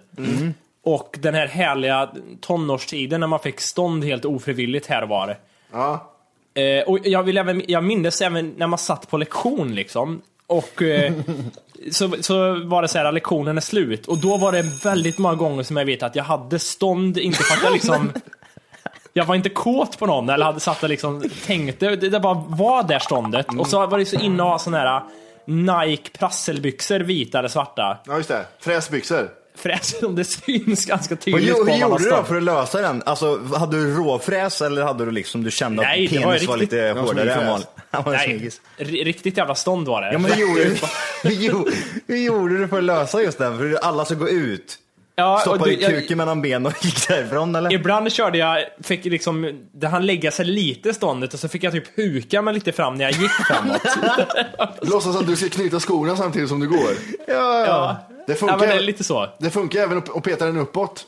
Och 0.84 1.16
den 1.20 1.34
här 1.34 1.46
härliga 1.46 2.10
tonårstiden 2.40 3.20
när 3.20 3.26
man 3.26 3.38
fick 3.38 3.60
stånd 3.60 4.04
helt 4.04 4.24
ofrivilligt 4.24 4.86
här 4.86 5.02
och 5.02 5.08
var. 5.08 5.38
Ja. 5.72 6.10
Eh, 6.54 6.82
och 6.82 6.98
jag, 7.06 7.22
vill 7.22 7.38
även, 7.38 7.62
jag 7.68 7.84
minns 7.84 8.22
även 8.22 8.54
när 8.56 8.66
man 8.66 8.78
satt 8.78 9.10
på 9.10 9.16
lektion 9.16 9.74
liksom. 9.74 10.22
Och 10.46 10.82
eh, 10.82 11.12
så, 11.90 12.14
så 12.20 12.64
var 12.64 12.82
det 12.82 12.88
så 12.88 12.98
här, 12.98 13.12
lektionen 13.12 13.56
är 13.56 13.60
slut. 13.60 14.06
Och 14.06 14.18
då 14.18 14.36
var 14.36 14.52
det 14.52 14.84
väldigt 14.84 15.18
många 15.18 15.34
gånger 15.34 15.62
som 15.62 15.76
jag 15.76 15.84
vet 15.84 16.02
att 16.02 16.16
jag 16.16 16.24
hade 16.24 16.58
stånd, 16.58 17.18
inte 17.18 17.42
för 17.42 17.54
att 17.54 17.62
jag 17.62 17.72
liksom 17.72 18.12
jag 19.12 19.24
var 19.24 19.34
inte 19.34 19.48
kåt 19.48 19.98
på 19.98 20.06
någon 20.06 20.28
eller 20.28 20.44
hade 20.44 20.60
satt 20.60 20.82
och 20.82 20.88
liksom 20.88 21.24
tänkte, 21.46 21.96
det, 21.96 22.10
det 22.10 22.20
bara 22.20 22.44
var 22.48 22.82
där 22.82 22.98
ståndet. 22.98 23.46
Och 23.58 23.66
så 23.66 23.86
var 23.86 23.98
det 23.98 24.04
så 24.04 24.16
inne 24.16 24.42
och 24.42 24.48
ha 24.48 24.58
såna 24.58 24.78
här 24.78 25.02
Nike 25.46 26.10
prasselbyxor, 26.18 27.00
vita 27.00 27.38
eller 27.38 27.48
svarta. 27.48 27.98
ja, 28.06 28.16
just 28.16 28.28
det. 28.28 28.46
Fräsbyxor. 28.58 29.43
Förresten, 29.58 30.14
det 30.16 30.24
syns 30.24 30.84
ganska 30.86 31.16
tydligt 31.16 31.48
hur 31.58 31.64
man 31.64 31.78
gjorde 31.78 32.04
du 32.04 32.10
då 32.10 32.22
för 32.24 32.36
att 32.36 32.42
lösa 32.42 32.80
den? 32.80 33.02
Alltså, 33.06 33.40
hade 33.56 33.76
du 33.76 33.94
råfräs 33.94 34.62
eller 34.62 34.82
hade 34.82 35.04
du 35.04 35.10
liksom, 35.10 35.42
du 35.44 35.50
kände 35.50 35.82
att 35.82 35.88
Nej, 35.88 36.08
penis 36.08 36.24
var 36.24 36.32
riktigt- 36.32 36.58
lite 36.72 36.92
var 36.92 37.02
hårdare 37.02 37.32
än 37.34 37.46
vanligt? 37.46 37.68
Nej, 38.06 39.04
riktigt 39.04 39.36
jävla 39.36 39.54
stånd 39.54 39.86
var 39.88 40.02
det. 40.02 40.12
Ja 40.12 40.18
men 40.18 40.32
hur 40.32 40.40
gjorde, 40.48 40.64
du, 40.64 40.76
hur, 41.22 41.30
gjorde, 41.30 41.70
hur 42.06 42.16
gjorde 42.16 42.58
du 42.58 42.68
för 42.68 42.78
att 42.78 42.84
lösa 42.84 43.22
just 43.22 43.38
den? 43.38 43.58
För 43.58 43.74
alla 43.82 44.04
ska 44.04 44.14
gå 44.14 44.28
ut. 44.28 44.78
Ja, 45.16 45.38
Stoppade 45.40 45.64
du- 45.70 45.80
jag- 45.80 45.90
kuken 45.90 46.18
mellan 46.18 46.42
benen 46.42 46.66
och 46.66 46.84
gick 46.84 47.08
därifrån 47.08 47.54
eller? 47.54 47.72
Ibland 47.72 48.12
körde 48.12 48.38
jag, 48.38 48.64
fick 48.82 49.04
liksom, 49.04 49.60
det 49.74 49.86
han 49.86 50.06
lägga 50.06 50.30
sig 50.30 50.44
lite 50.46 50.94
ståndet 50.94 51.34
och 51.34 51.40
så 51.40 51.48
fick 51.48 51.62
jag 51.62 51.72
typ 51.72 51.98
huka 51.98 52.42
mig 52.42 52.54
lite 52.54 52.72
fram 52.72 52.94
när 52.94 53.04
jag 53.04 53.12
gick 53.12 53.30
framåt. 53.30 53.82
Låtsas 54.82 55.16
att 55.16 55.26
du 55.26 55.36
ska 55.36 55.48
knyta 55.48 55.80
skorna 55.80 56.16
samtidigt 56.16 56.48
som 56.48 56.60
du 56.60 56.68
går. 56.68 56.78
ja. 57.26 57.34
Det 57.34 57.66
ja, 57.66 57.96
funkar, 58.34 58.58
men 58.58 58.68
det 58.68 58.74
är 58.74 58.80
lite 58.80 59.04
så. 59.04 59.28
det 59.38 59.50
funkar 59.50 59.80
även 59.80 59.98
att 59.98 60.22
peta 60.22 60.46
den 60.46 60.56
uppåt. 60.56 61.06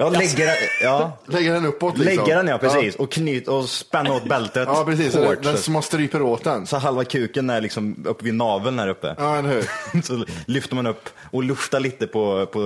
Ja, 0.00 0.10
lägga 0.10 0.44
den, 0.44 0.54
ja. 0.82 1.18
Lägga 1.26 1.52
den 1.52 1.66
uppåt 1.66 1.98
liksom. 1.98 2.24
Lägga 2.24 2.36
den 2.36 2.46
ja, 2.46 2.58
precis. 2.58 2.94
Och 2.96 3.12
knyt 3.12 3.48
och 3.48 3.68
spänna 3.68 4.12
åt 4.14 4.28
bältet 4.28 4.68
Ja, 4.72 4.84
precis. 4.84 5.12
Så 5.12 5.24
hårt. 5.26 5.42
den, 5.42 5.56
så, 5.56 5.62
som 5.62 5.72
man 5.72 5.82
stryper 5.82 6.22
åt 6.22 6.44
den. 6.44 6.66
så 6.66 6.76
halva 6.76 7.04
kuken 7.04 7.50
är 7.50 7.60
liksom 7.60 8.04
uppe 8.08 8.24
vid 8.24 8.34
naveln 8.34 8.78
här 8.78 8.88
uppe. 8.88 9.14
Ja, 9.18 9.36
eller 9.38 9.48
hur? 9.48 10.02
Så 10.02 10.24
lyfter 10.46 10.74
man 10.76 10.86
upp 10.86 11.08
och 11.30 11.42
luftar 11.44 11.80
lite 11.80 12.06
på, 12.06 12.46
på, 12.46 12.60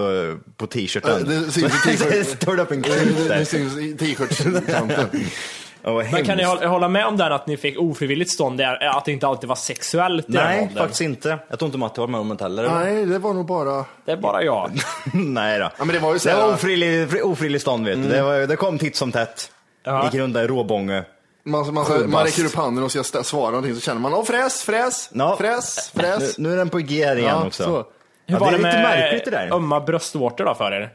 på 0.57 0.67
t-shirten. 0.67 1.11
Ja, 1.19 1.41
det 1.41 1.53
syns 1.53 1.87
i 1.87 1.97
Så 1.97 2.05
t-shirt. 2.05 2.27
står 2.43 2.57
det 2.57 2.63
upp 2.63 2.71
en 2.71 2.83
Det, 2.83 2.89
kuk 2.89 3.17
det, 3.17 3.23
det 3.23 3.29
där. 3.29 3.45
syns 3.45 3.79
i 3.79 3.95
t-shirtskanten. 3.97 5.07
Vad 5.85 6.13
Men 6.13 6.25
kan 6.25 6.37
ni 6.37 6.45
hålla 6.45 6.67
hålla 6.67 6.89
med 6.89 7.07
om 7.07 7.17
den 7.17 7.33
att 7.33 7.47
ni 7.47 7.57
fick 7.57 7.79
ofrivilligt 7.81 8.31
stånd, 8.31 8.59
där, 8.59 8.85
att 8.85 9.05
det 9.05 9.13
inte 9.13 9.27
alltid 9.27 9.49
var 9.49 9.57
sexuellt 9.57 10.29
i 10.29 10.33
den 10.33 10.45
Nej, 10.45 10.61
åldern? 10.63 10.79
faktiskt 10.79 11.01
inte. 11.01 11.39
Jag 11.49 11.59
tror 11.59 11.67
inte 11.67 11.79
Matte 11.79 12.01
var 12.01 12.09
med 12.09 12.21
om 12.21 12.37
det 12.37 12.45
heller. 12.45 12.65
eller? 12.65 12.75
Nej, 12.81 13.07
det 13.07 13.19
var 13.19 13.35
nog 13.35 13.47
bara... 13.47 13.85
Det 14.05 14.13
är 14.13 14.17
bara 14.17 14.43
jag. 14.43 14.71
Nej 15.15 15.59
då. 15.59 15.71
Ja, 15.79 15.85
men 15.85 15.95
det 15.95 15.99
var 16.01 16.13
ju 16.13 16.19
så 16.19 16.29
det 16.29 16.35
här- 16.35 16.43
var 16.43 16.53
ofrivillig, 16.55 17.25
ofrivillig 17.25 17.61
stånd 17.61 17.87
vet 17.87 18.03
du. 18.03 18.09
Det, 18.09 18.23
var, 18.23 18.39
det 18.47 18.57
kom 18.57 18.79
titt 18.79 18.97
som 18.97 19.13
tätt. 19.13 19.51
Ja. 19.85 20.05
Gick 20.05 20.15
runt 20.15 20.35
där 20.35 20.45
i 20.45 20.47
råbånge. 20.47 21.05
Man, 21.45 21.75
man, 21.75 22.11
man, 22.11 22.25
räcker 22.25 22.45
upp 22.45 22.55
handen 22.55 22.85
och 22.85 22.93
ska 22.93 23.23
svara 23.23 23.51
någonting 23.51 23.75
så 23.75 23.81
känner 23.81 24.01
man, 24.01 24.15
åh 24.15 24.25
fräs, 24.25 24.63
fräs, 24.63 25.11
Ja. 25.13 25.37
fräs, 25.41 25.91
Nu, 25.95 26.03
fräs. 26.03 26.39
nu 26.39 26.53
är 26.53 26.57
den 26.57 26.69
på 26.69 26.79
G 26.79 27.05
här 27.07 27.17
igen 27.17 27.29
Ja, 27.41 27.47
också. 27.47 27.63
så. 27.65 27.71
Hur 27.77 27.85
Ja, 28.27 28.39
var 28.39 28.51
det 28.53 28.57
det, 28.59 28.63
är 28.63 28.73
lite 28.73 28.83
med 28.83 28.83
märkligt 29.01 29.25
det 29.25 29.31
där. 29.31 29.53
ömma 29.55 29.81
bröstvårtor 29.81 30.45
då 30.45 30.55
för 30.55 30.73
er? 30.73 30.91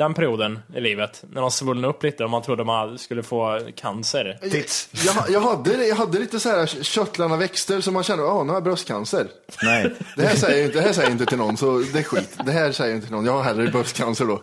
Den 0.00 0.14
perioden 0.14 0.58
i 0.74 0.80
livet, 0.80 1.24
när 1.32 1.40
de 1.40 1.50
svullnade 1.50 1.88
upp 1.88 2.02
lite 2.02 2.24
och 2.24 2.30
man 2.30 2.42
trodde 2.42 2.64
man 2.64 2.98
skulle 2.98 3.22
få 3.22 3.60
cancer. 3.76 4.38
Tits. 4.50 4.88
Jag, 4.92 5.14
jag, 5.30 5.40
hade, 5.40 5.86
jag 5.86 5.96
hade 5.96 6.18
lite 6.18 6.40
så 6.40 6.48
här 6.48 6.66
körtlarna 6.66 7.36
växter 7.36 7.80
så 7.80 7.92
man 7.92 8.02
kände, 8.02 8.24
ja 8.24 8.42
nu 8.42 8.48
har 8.48 8.56
jag 8.56 8.64
bröstcancer. 8.64 9.26
Nej. 9.62 9.94
Det 10.16 10.22
här, 10.22 10.36
säger 10.36 10.72
det 10.72 10.80
här 10.80 10.92
säger 10.92 11.08
jag 11.08 11.14
inte 11.14 11.26
till 11.26 11.38
någon, 11.38 11.56
så 11.56 11.78
det 11.92 11.98
är 11.98 12.02
skit. 12.02 12.38
Det 12.44 12.52
här 12.52 12.72
säger 12.72 12.90
jag 12.90 12.96
inte 12.96 13.06
till 13.06 13.16
någon, 13.16 13.26
jag 13.26 13.32
har 13.32 13.42
hellre 13.42 13.66
bröstcancer 13.66 14.24
då. 14.24 14.42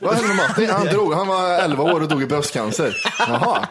Vad 0.00 0.14
hände 0.14 0.28
med 0.28 0.36
Matti? 0.36 0.66
Han 0.66 0.86
drog, 0.86 1.14
han 1.14 1.28
var 1.28 1.58
11 1.58 1.82
år 1.82 2.00
och 2.00 2.08
dog 2.08 2.22
i 2.22 2.26
bröstcancer. 2.26 2.96
Jaha. 3.18 3.68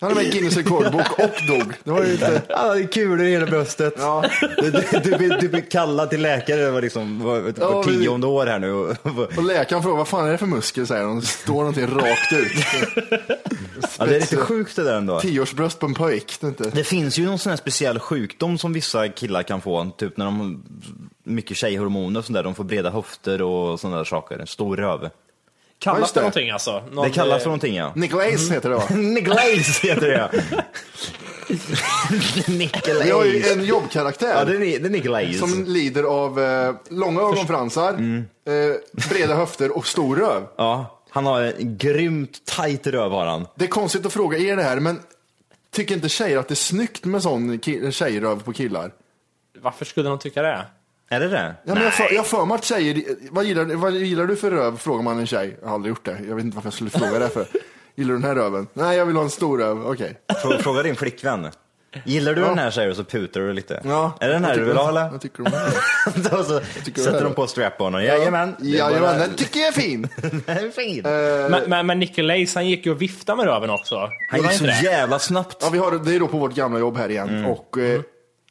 Han 0.00 0.10
är 0.10 0.14
med 0.14 0.24
i 0.24 0.30
Guinness 0.30 0.56
rekordbok 0.56 1.18
och 1.18 1.46
dog. 1.48 1.72
Det 1.84 1.90
var 1.90 2.02
ju 2.04 2.12
lite... 2.12 2.42
Det 2.48 2.54
är 2.54 2.86
kulor 2.92 3.22
i 3.22 3.30
hela 3.30 3.46
bröstet. 3.46 3.94
Ja. 3.98 4.24
Du, 4.40 4.70
du, 4.70 4.82
du, 5.04 5.16
blir- 5.16 5.40
du 5.40 5.48
blir 5.48 5.70
kallad 5.70 6.10
till 6.10 6.22
läkare 6.22 6.70
var 6.70 6.82
liksom, 6.82 7.22
var, 7.24 7.40
var 7.40 7.52
Ja, 7.60 7.82
tionde 7.84 8.26
år 8.26 8.46
här 8.46 8.58
nu. 8.58 8.72
Och- 8.72 9.44
läkaren 9.44 9.82
frågar, 9.82 9.96
vad 9.96 10.08
fan 10.08 10.26
är 10.26 10.32
det 10.32 10.38
för 10.38 10.46
muskel? 10.46 10.86
Säger 10.86 11.04
hon. 11.04 11.20
Det 11.20 11.26
står 11.26 11.54
någonting 11.54 11.86
rakt 11.86 12.32
ut. 12.32 12.52
Ja, 13.98 14.06
det 14.06 14.16
är 14.16 14.20
lite 14.20 14.36
sjukt 14.36 14.76
det 14.76 14.82
där 14.82 14.96
ändå. 14.96 15.20
Tioårsbröst 15.20 15.78
på 15.78 15.86
en 15.86 15.94
pojk. 15.94 16.36
Det 16.40 16.46
inte... 16.46 16.70
Det 16.70 16.84
finns 16.84 17.18
ju 17.18 17.24
någon 17.26 17.38
sån 17.38 17.50
här 17.50 17.56
speciell 17.56 17.98
sjukdom 17.98 18.58
som 18.58 18.72
vissa 18.72 19.08
killar 19.08 19.42
kan 19.42 19.60
få, 19.60 19.90
typ 19.98 20.16
när 20.16 20.24
de 20.24 20.40
har 20.40 20.56
mycket 21.24 21.56
tjejhormoner 21.56 22.20
och 22.20 22.24
sånt 22.26 22.34
där, 22.34 22.42
de 22.42 22.54
får 22.54 22.64
breda 22.64 22.90
höfter 22.90 23.42
och 23.42 23.80
sådana 23.80 23.96
där 23.96 24.04
saker, 24.04 24.44
stor 24.46 24.76
röv. 24.76 25.10
Ja, 25.78 25.92
Kallas 25.92 26.00
just 26.00 26.14
det 26.14 26.20
det. 26.20 26.22
någonting 26.22 26.50
alltså? 26.50 26.82
Någon, 26.90 27.04
Det 27.08 27.10
kallas 27.14 27.36
eh, 27.36 27.38
för 27.38 27.46
någonting 27.46 27.74
ja. 27.74 27.92
Nicholas 27.96 28.50
heter 28.50 28.68
det 28.70 28.76
va? 28.76 28.82
Nicholas 28.96 29.80
heter 29.80 30.08
det 30.08 30.12
ja. 30.16 30.30
Nicholas. 32.48 33.04
Vi 33.06 33.10
har 33.10 33.24
ju 33.24 33.42
en 33.52 33.64
jobbkaraktär. 33.64 34.34
Ja, 34.34 34.44
det 34.44 34.56
är, 34.56 34.80
det 34.80 34.88
är. 35.14 35.32
Som 35.32 35.64
lider 35.64 36.02
av 36.04 36.40
eh, 36.40 36.74
långa 36.90 37.20
ögonfransar, 37.20 37.88
Mm. 37.92 38.24
eh, 38.48 38.76
breda 39.10 39.34
höfter 39.34 39.76
och 39.76 39.86
stor 39.86 40.16
röv. 40.16 40.42
Ja, 40.56 41.00
han 41.10 41.26
har 41.26 41.40
en 41.42 41.76
grymt 41.78 42.44
tight 42.44 42.86
röv 42.86 43.10
har 43.10 43.26
han. 43.26 43.46
Det 43.54 43.64
är 43.64 43.68
konstigt 43.68 44.06
att 44.06 44.12
fråga 44.12 44.38
er 44.38 44.56
det 44.56 44.62
här, 44.62 44.80
men 44.80 45.00
tycker 45.74 45.94
inte 45.94 46.08
tjejer 46.08 46.38
att 46.38 46.48
det 46.48 46.52
är 46.54 46.56
snyggt 46.56 47.04
med 47.04 47.22
sån 47.22 47.60
tjejröv 47.92 48.42
på 48.42 48.52
killar? 48.52 48.92
Varför 49.62 49.84
skulle 49.84 50.08
de 50.08 50.18
tycka 50.18 50.42
det? 50.42 50.66
Är 51.08 51.20
det 51.20 51.28
det? 51.28 51.54
Ja, 51.64 51.74
men 51.74 51.82
jag 51.82 51.92
för- 51.94 52.10
jag 52.12 52.18
har 52.18 52.24
för 52.24 52.44
mig 52.44 52.54
att 52.54 52.64
tjejer, 52.64 53.02
vad 53.30 53.44
gillar, 53.44 53.64
vad 53.64 53.92
gillar 53.92 54.26
du 54.26 54.36
för 54.36 54.50
röv? 54.50 54.76
Frågar 54.76 55.02
man 55.02 55.18
en 55.18 55.26
tjej. 55.26 55.56
Jag 55.60 55.68
har 55.68 55.74
aldrig 55.74 55.90
gjort 55.90 56.04
det. 56.04 56.18
Jag 56.28 56.36
vet 56.36 56.44
inte 56.44 56.54
varför 56.54 56.66
jag 56.66 56.74
skulle 56.74 56.90
fråga 56.90 57.18
det 57.18 57.28
för. 57.28 57.46
Gillar 57.94 58.14
du 58.14 58.20
den 58.20 58.28
här 58.28 58.34
röven? 58.34 58.66
Nej, 58.72 58.96
jag 58.96 59.06
vill 59.06 59.16
ha 59.16 59.22
en 59.22 59.30
stor 59.30 59.58
röv. 59.58 59.86
Okej. 59.86 60.16
Frå- 60.42 60.58
Fråga 60.62 60.82
din 60.82 60.96
flickvän. 60.96 61.48
Gillar 62.04 62.34
du 62.34 62.40
Ja. 62.40 62.48
den 62.48 62.58
här 62.58 62.70
säger 62.70 62.88
du 62.88 62.94
så 62.94 63.04
putar 63.04 63.40
du 63.40 63.52
lite. 63.52 63.80
Ja. 63.84 64.12
Är 64.20 64.26
det 64.28 64.32
den 64.34 64.44
här 64.44 64.56
du 64.56 64.64
vill 64.64 64.76
ha 64.76 64.88
eller? 64.88 65.00
Jag 65.00 65.20
tycker 65.20 65.40
om. 65.46 65.52
Då 66.30 66.44
så 66.44 66.60
tycker 66.84 67.02
sätter 67.02 67.24
de 67.24 67.34
på 67.34 67.46
strap-on 67.46 67.92
Jajamän. 68.04 68.56
Jajamän, 68.60 69.00
bara- 69.00 69.12
den 69.18 69.34
tycker 69.34 69.60
jag 69.60 69.68
är 69.68 69.72
fin. 69.72 70.08
Den 70.16 70.42
är 70.56 70.70
fin. 70.70 71.02
Men, 71.50 71.62
men, 71.70 71.86
men 71.86 71.98
Nicholas, 71.98 72.54
han 72.54 72.66
gick 72.68 72.86
ju 72.86 72.92
och 72.92 73.02
viftade 73.02 73.36
med 73.36 73.46
röven 73.46 73.70
också. 73.70 74.10
Han 74.30 74.42
gick 74.42 74.52
så 74.52 74.64
det? 74.64 74.80
jävla 74.82 75.18
snabbt. 75.18 75.56
Ja, 75.60 75.68
vi 75.72 75.78
har, 75.78 75.92
det 76.04 76.14
är 76.14 76.20
då 76.20 76.28
på 76.28 76.38
vårt 76.38 76.54
gamla 76.54 76.78
jobb 76.78 76.96
här 76.96 77.08
igen. 77.08 77.28
Mm. 77.28 77.46
Och, 77.50 77.78
eh, 77.78 78.00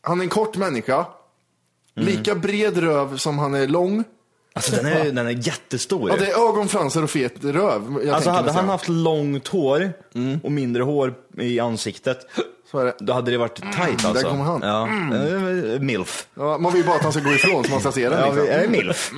han 0.02 0.20
är 0.20 0.24
en 0.24 0.30
kort 0.30 0.58
människa. 0.58 1.06
Lika 1.96 2.36
bred 2.36 2.78
röv 2.78 3.18
som 3.18 3.40
han 3.40 3.54
är 3.54 3.68
lång. 3.68 4.04
Alltså 4.54 4.76
den 4.76 4.86
är, 4.86 5.12
den 5.12 5.28
är 5.28 5.48
jättestor. 5.48 6.10
Ja, 6.10 6.16
det 6.18 6.32
är 6.32 6.50
ögonfransar 6.50 7.04
och 7.04 7.10
fet 7.10 7.34
röv. 7.44 7.54
Jag 8.04 8.10
alltså 8.10 8.30
tänker 8.30 8.32
hade 8.32 8.44
mig 8.46 8.54
han 8.54 8.64
säga. 8.64 8.72
haft 8.72 8.90
långt 8.90 9.48
hår 9.48 9.94
och 10.44 10.52
mindre 10.52 10.84
hår 10.84 11.14
i 11.38 11.60
ansiktet, 11.60 12.18
Så 12.72 12.80
är 12.80 12.86
det. 12.86 12.94
då 13.00 13.14
hade 13.14 13.32
det 13.32 13.38
varit 13.38 13.56
tight 13.56 14.06
alltså. 14.06 14.14
där 14.14 14.22
kommer 14.24 14.44
han. 14.44 14.62
Ja. 14.62 14.88
Eh, 15.74 15.80
Milf. 15.80 16.28
Ja, 16.36 16.58
man 16.58 16.72
vill 16.74 16.82
ju 16.82 16.88
bara 16.88 16.96
att 16.98 17.04
han 17.04 17.12
ska 17.12 17.22
gå 17.22 17.32
ifrån 17.32 17.64
så 17.64 17.72
man 17.72 17.80
ska 17.80 17.92
se 17.92 18.10
den. 18.10 18.20
Ja, 18.20 18.26
liksom. 18.34 18.48
är 18.50 18.68
milf? 18.68 19.12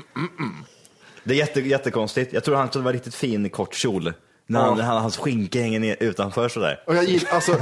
Det 1.24 1.34
är 1.34 1.38
jätte, 1.38 1.60
jättekonstigt. 1.62 2.34
Jag 2.34 2.44
tror 2.44 2.56
han 2.56 2.68
skulle 2.68 2.84
vara 2.84 2.94
riktigt 2.96 3.16
fin 3.16 3.46
i 3.46 3.50
kort 3.50 3.74
kjol. 3.76 4.14
När 4.48 4.60
han, 4.60 4.78
Ja. 4.78 4.84
han, 4.84 5.02
hans 5.02 5.18
skinka 5.18 5.60
hänger 5.62 5.80
ner 5.80 5.98
utanför 6.00 6.50
sådär. 6.50 6.84
Och 6.88 6.96
jag 6.96 7.04
gillar, 7.04 7.32
alltså, 7.32 7.58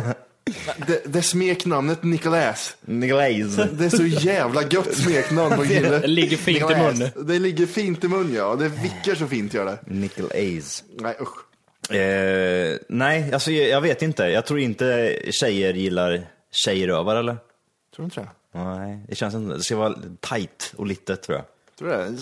det, 0.88 1.02
det 1.06 1.22
smeknamnet 1.22 2.04
Nicolas. 2.04 2.78
Glaze. 2.86 3.70
Det 3.74 3.86
är 3.86 3.90
så 3.90 4.06
jävla 4.06 4.64
gött 4.64 4.98
smeknamn 4.98 5.56
på 5.56 5.64
kille. 5.64 5.90
Det 6.00 6.08
ligger 6.08 6.38
fint 6.38 6.58
i 6.58 6.64
Nicolas. 6.64 7.00
mun. 7.00 7.28
Det 7.28 7.40
ligger 7.40 7.66
fint 7.66 8.04
i 8.04 8.08
mun 8.08 8.34
ja. 8.36 8.56
Det 8.56 8.68
vickar 8.68 9.16
så 9.16 9.28
fint 9.28 9.54
gör 9.54 9.66
det. 9.66 9.80
Nickel 9.88 10.26
Ace. 10.26 10.84
Nej 11.00 11.16
usch. 11.22 11.96
Eh, 11.96 12.78
nej, 12.90 13.34
alltså 13.34 13.52
jag, 13.52 13.70
jag 13.70 13.82
vet 13.82 14.02
inte. 14.02 14.24
Jag 14.24 14.46
tror 14.46 14.60
inte 14.60 15.20
tjejer 15.32 15.74
gillar 15.74 16.28
tjejrövar 16.52 17.16
eller? 17.16 17.38
Tror 17.96 17.98
du 17.98 18.04
inte 18.04 18.20
det? 18.20 18.60
Nej, 18.60 19.06
det 19.08 19.16
känns 19.16 19.36
inte. 19.36 19.56
Det 19.56 19.64
ska 19.64 19.76
vara 19.76 19.96
tight 20.20 20.74
och 20.76 20.86
litet 20.86 21.22
tror 21.22 21.38
jag. 21.38 21.46
Tror 21.80 21.90
du 21.90 21.96
det? 21.98 22.18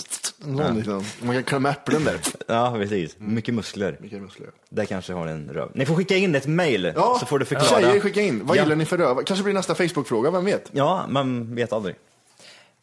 Någon 0.48 0.76
liksom. 0.76 1.04
Man 1.22 1.36
kan 1.36 1.44
klämma 1.44 1.70
äpplen 1.70 2.04
där. 2.04 2.20
Ja, 2.48 2.76
precis. 2.80 3.16
Mycket 3.20 3.54
muskler. 3.54 3.98
Vilka 4.00 4.16
muskler. 4.18 4.50
Där 4.70 4.86
kanske 4.86 5.14
har 5.14 5.28
en 5.28 5.50
röv. 5.54 5.72
Ni 5.74 5.86
får 5.86 5.96
skicka 5.96 6.16
in 6.16 6.36
ett 6.36 6.48
mail 6.48 6.92
Ja, 6.96 7.18
så 7.20 7.26
får 7.26 7.40
du 7.40 7.46
förklara. 7.46 7.82
tjejer 7.82 8.00
skicka 8.00 8.22
in. 8.22 8.42
Vad 8.46 8.58
Ja. 8.58 8.64
gillar 8.64 8.76
ni 8.76 8.86
för 8.86 8.98
röv? 8.98 9.24
Kanske 9.26 9.44
blir 9.44 9.54
nästa 9.54 9.76
Facebook-fråga, 9.76 10.32
vem 10.32 10.46
vet? 10.46 10.70
Ja, 10.72 11.06
man 11.10 11.56
vet 11.56 11.74
aldrig. 11.74 11.96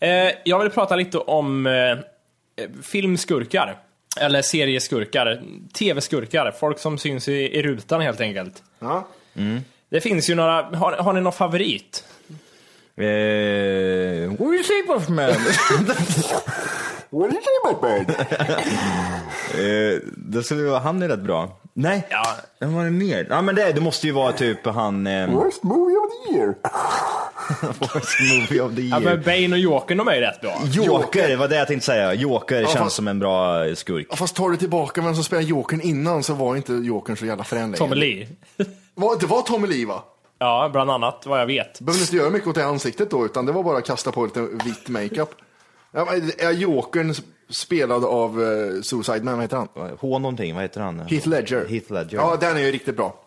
Eh, 0.01 0.11
jag 0.45 0.59
vill 0.61 0.71
prata 0.71 0.97
lite 0.97 1.19
om 1.19 1.67
eh, 1.67 1.99
filmskurkar. 2.83 3.79
Eller 4.21 4.43
serieskurkar. 4.43 5.43
TV-skurkar. 5.73 6.51
Folk 6.61 6.79
som 6.79 6.99
syns 6.99 7.29
i, 7.29 7.33
i 7.33 7.63
rutan 7.63 8.01
helt 8.01 8.21
enkelt. 8.21 8.63
Ja. 8.79 9.09
Det 9.89 10.01
finns 10.01 10.31
ju 10.31 10.35
några, 10.35 10.63
har, 10.63 10.93
har 10.93 11.13
ni 11.13 11.21
någon 11.21 11.33
favorit? 11.33 12.05
Eh, 13.01 14.29
what 14.31 14.39
do 14.39 14.55
you 14.55 14.65
say 14.65 14.83
Buffman? 14.87 15.31
What 17.13 17.31
did 17.31 17.41
you 17.41 17.43
say 17.65 17.75
bird? 17.83 18.11
eh, 19.55 20.01
det 20.17 20.43
skulle 20.43 20.63
vara, 20.63 20.79
han 20.81 21.03
är 21.03 21.09
rätt 21.09 21.21
bra. 21.21 21.57
Nej, 21.75 22.07
Ja. 22.11 22.23
vem 22.61 22.75
var 22.75 22.85
det 22.85 22.91
mer? 22.91 23.27
Ja 23.31 23.43
men 23.43 23.55
det, 23.55 23.73
det 23.73 23.81
måste 23.81 24.07
ju 24.07 24.13
vara 24.13 24.33
typ 24.33 24.67
han... 24.67 25.07
Eh, 25.07 25.31
Worst 25.31 25.63
movie 25.63 25.97
of 25.97 26.11
the 26.13 26.35
year. 26.37 26.55
worst 27.81 28.17
movie 28.21 28.61
of 28.61 28.75
the 28.75 28.83
Ja, 28.83 29.01
year. 29.01 29.15
men 29.17 29.23
Bane 29.23 29.53
och 29.53 29.59
Jokern, 29.59 29.99
de 29.99 30.09
är 30.09 30.15
ju 30.15 30.21
rätt 30.21 30.41
bra. 30.41 30.61
Joker, 30.65 31.29
det 31.29 31.37
var 31.37 31.49
det 31.49 31.57
jag 31.57 31.67
tänkte 31.69 31.87
säga. 31.87 32.15
Joker 32.15 32.63
känns 32.65 32.75
fast- 32.77 32.97
som 32.97 33.09
en 33.09 33.19
bra 33.19 33.67
eh, 33.67 33.75
skurk. 33.75 34.07
Ja, 34.11 34.17
Fast 34.17 34.37
tar 34.37 34.49
du 34.51 34.57
tillbaka 34.57 35.01
vem 35.03 35.15
som 35.15 35.25
spelade 35.25 35.47
Jokern 35.47 35.81
innan 35.81 36.23
så 36.23 36.35
var 36.35 36.57
inte 36.57 36.73
Jokern 36.73 37.17
så 37.17 37.27
jävla 37.27 37.45
frän 37.45 37.63
längre. 37.63 37.77
Tommy 37.77 37.95
Lee. 37.97 38.29
Var, 38.95 39.17
det 39.21 39.27
var 39.27 39.43
Tommy 39.43 39.67
Lee 39.69 39.87
va? 39.87 40.03
Ja, 40.43 40.69
bland 40.73 40.91
annat, 40.91 41.27
vad 41.27 41.41
jag 41.41 41.47
vet. 41.47 41.81
Behövde 41.81 42.03
inte 42.03 42.17
göra 42.17 42.31
mycket 42.31 42.49
åt 42.49 42.55
det 42.55 42.65
ansiktet 42.65 43.11
då, 43.11 43.25
utan 43.25 43.47
det 43.47 43.53
var 43.53 43.63
bara 43.63 43.79
att 43.79 43.87
kasta 43.87 44.13
på 44.13 44.25
lite 44.25 44.41
vit 44.41 44.89
makeup. 44.89 45.31
Ja, 45.93 46.07
är 46.39 46.51
Jokern 46.51 47.15
spelad 47.49 48.05
av 48.05 48.41
uh, 48.41 48.83
Suicide 48.83 49.23
Man, 49.23 49.35
vad 49.35 49.43
heter 49.43 49.57
han? 49.57 49.69
H 49.99 50.19
någonting, 50.19 50.55
vad 50.55 50.63
heter 50.65 50.81
han? 50.81 51.01
Heath 51.01 51.29
Ledger. 51.29 51.67
Heath 51.69 51.93
Ledger. 51.93 52.17
Ja, 52.19 52.37
den 52.41 52.57
är 52.57 52.61
ju 52.61 52.73
riktigt 52.73 52.97
bra. 52.97 53.21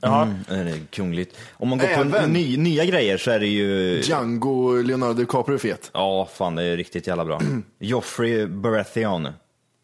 Ja. 0.00 0.28
Det 0.48 0.54
är 0.54 0.80
kungligt. 0.90 1.36
Om 1.52 1.68
man 1.68 1.78
går 1.78 1.86
på 1.86 1.92
Även- 1.92 2.30
ny, 2.32 2.56
nya 2.56 2.84
grejer 2.84 3.16
så 3.16 3.30
är 3.30 3.40
det 3.40 3.46
ju... 3.46 4.00
Django, 4.02 4.82
Leonardo 4.82 5.12
DiCaprio 5.14 5.54
är 5.54 5.58
fet. 5.58 5.90
Ja, 5.94 6.28
fan 6.34 6.54
det 6.54 6.62
är 6.62 6.76
riktigt 6.76 7.06
jävla 7.06 7.24
bra. 7.24 7.40
Joffrey 7.78 8.46
Baratheon 8.46 9.28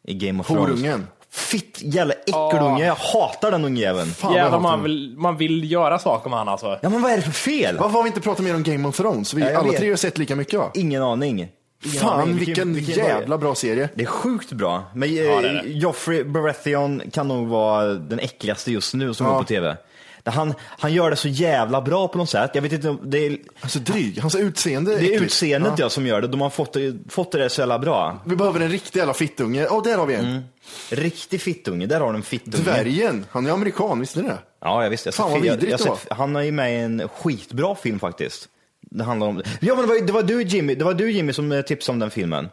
i 0.04 0.14
Game 0.14 0.40
of 0.40 0.46
Thrones. 0.46 0.68
Horungen. 0.68 1.06
Fitt 1.32 1.78
jävla 1.82 2.14
äckelunge, 2.14 2.86
jag 2.86 2.94
hatar 2.94 3.50
den 3.50 3.64
ungjäveln. 3.64 4.10
Fan, 4.10 4.30
vad 4.30 4.38
jag 4.38 4.44
Jävlar, 4.44 4.58
hatar 4.58 4.62
man 4.70 4.78
den. 4.78 4.82
vill, 4.90 5.14
man 5.18 5.36
vill 5.36 5.72
göra 5.72 5.98
saker 5.98 6.30
med 6.30 6.38
han 6.38 6.48
alltså. 6.48 6.78
Ja 6.82 6.88
men 6.88 7.02
vad 7.02 7.12
är 7.12 7.16
det 7.16 7.22
för 7.22 7.30
fel? 7.30 7.78
Varför 7.78 7.94
har 7.96 8.02
vi 8.02 8.06
inte 8.08 8.20
pratat 8.20 8.44
mer 8.44 8.54
om 8.54 8.62
Game 8.62 8.88
of 8.88 8.96
Thrones? 8.96 9.34
Vi 9.34 9.40
Ja, 9.42 9.48
jag 9.50 9.56
alla 9.56 9.70
vet. 9.70 9.80
tre 9.80 9.88
har 9.90 9.96
sett 9.96 10.18
lika 10.18 10.36
mycket 10.36 10.58
va? 10.58 10.70
Ingen 10.74 11.02
aning. 11.02 11.48
Ingen 11.84 11.98
Fan, 12.00 12.20
aning. 12.20 12.36
vilken, 12.36 12.74
vilken 12.74 12.94
jävla 13.06 13.38
bra 13.38 13.54
serie. 13.54 13.88
Det 13.94 14.02
är 14.02 14.06
sjukt 14.06 14.52
bra. 14.52 14.82
Men 14.94 15.08
eh, 15.08 15.14
Ja, 15.14 15.40
det 15.40 15.48
är 15.48 15.52
det. 15.62 15.68
Joffrey 15.68 16.24
Baratheon 16.24 17.02
kan 17.12 17.28
nog 17.28 17.48
vara 17.48 17.84
den 17.84 18.18
äckligaste 18.18 18.72
just 18.72 18.94
nu 18.94 19.14
som 19.14 19.26
Ja. 19.26 19.32
går 19.32 19.38
på 19.38 19.44
tv. 19.44 19.76
Han, 20.24 20.54
han 20.60 20.92
gör 20.92 21.10
det 21.10 21.16
så 21.16 21.28
jävla 21.28 21.80
bra 21.80 22.08
på 22.08 22.18
något 22.18 22.30
sätt. 22.30 22.50
Jag 22.54 22.62
vet 22.62 22.72
inte, 22.72 22.96
det 23.04 23.26
är, 23.26 23.38
Alltså 23.60 23.78
dryg, 23.78 24.18
hans 24.18 24.34
utseende 24.34 24.96
det 24.96 25.14
är 25.14 25.20
utseendet 25.20 25.78
ja. 25.78 25.90
som 25.90 26.06
gör 26.06 26.20
det. 26.20 26.28
De 26.28 26.40
har 26.40 26.50
fått, 26.50 26.76
fått 27.08 27.32
det 27.32 27.48
så 27.48 27.60
jävla 27.60 27.78
bra. 27.78 28.18
Vi 28.26 28.36
behöver 28.36 28.60
en 28.60 28.68
riktig 28.68 28.98
jävla 28.98 29.14
fittunge. 29.14 29.62
Ja, 29.62 29.80
där 29.84 29.98
har 29.98 30.06
vi 30.06 30.14
en. 30.14 30.24
Mm. 30.24 30.42
Riktig 30.90 31.40
fittunge, 31.40 31.86
där 31.86 32.00
har 32.00 32.12
du 32.12 32.16
en 32.16 32.22
fittunge. 32.22 32.64
Dvärgen, 32.64 33.26
han 33.30 33.46
är 33.46 33.50
amerikan, 33.50 34.00
visste 34.00 34.22
ni 34.22 34.28
det? 34.28 34.38
Ja, 34.60 34.82
jag 34.82 34.90
visste. 34.90 35.06
Jag 35.06 35.14
Fan, 35.14 35.30
vad 35.30 35.40
vidrigt 35.40 35.62
jag, 35.62 35.80
jag 35.80 35.98
sett, 35.98 36.12
Han 36.12 36.36
är 36.36 36.40
ju 36.40 36.52
med 36.52 36.72
i 36.72 36.76
en 36.76 37.08
skitbra 37.08 37.74
film 37.74 37.98
faktiskt. 37.98 38.48
Det 38.80 39.04
handlar 39.04 39.26
om... 39.26 39.42
Ja 39.60 39.74
men 39.74 39.86
det 39.86 39.88
var, 39.88 40.06
det 40.06 40.12
var 40.12 40.22
du 40.22 40.42
Jimmy, 40.42 40.74
det 40.74 40.84
var 40.84 40.94
du 40.94 41.12
Jimmy 41.12 41.32
som 41.32 41.52
eh, 41.52 41.62
tipsade 41.62 41.94
om 41.94 41.98
den 41.98 42.10
filmen. 42.10 42.48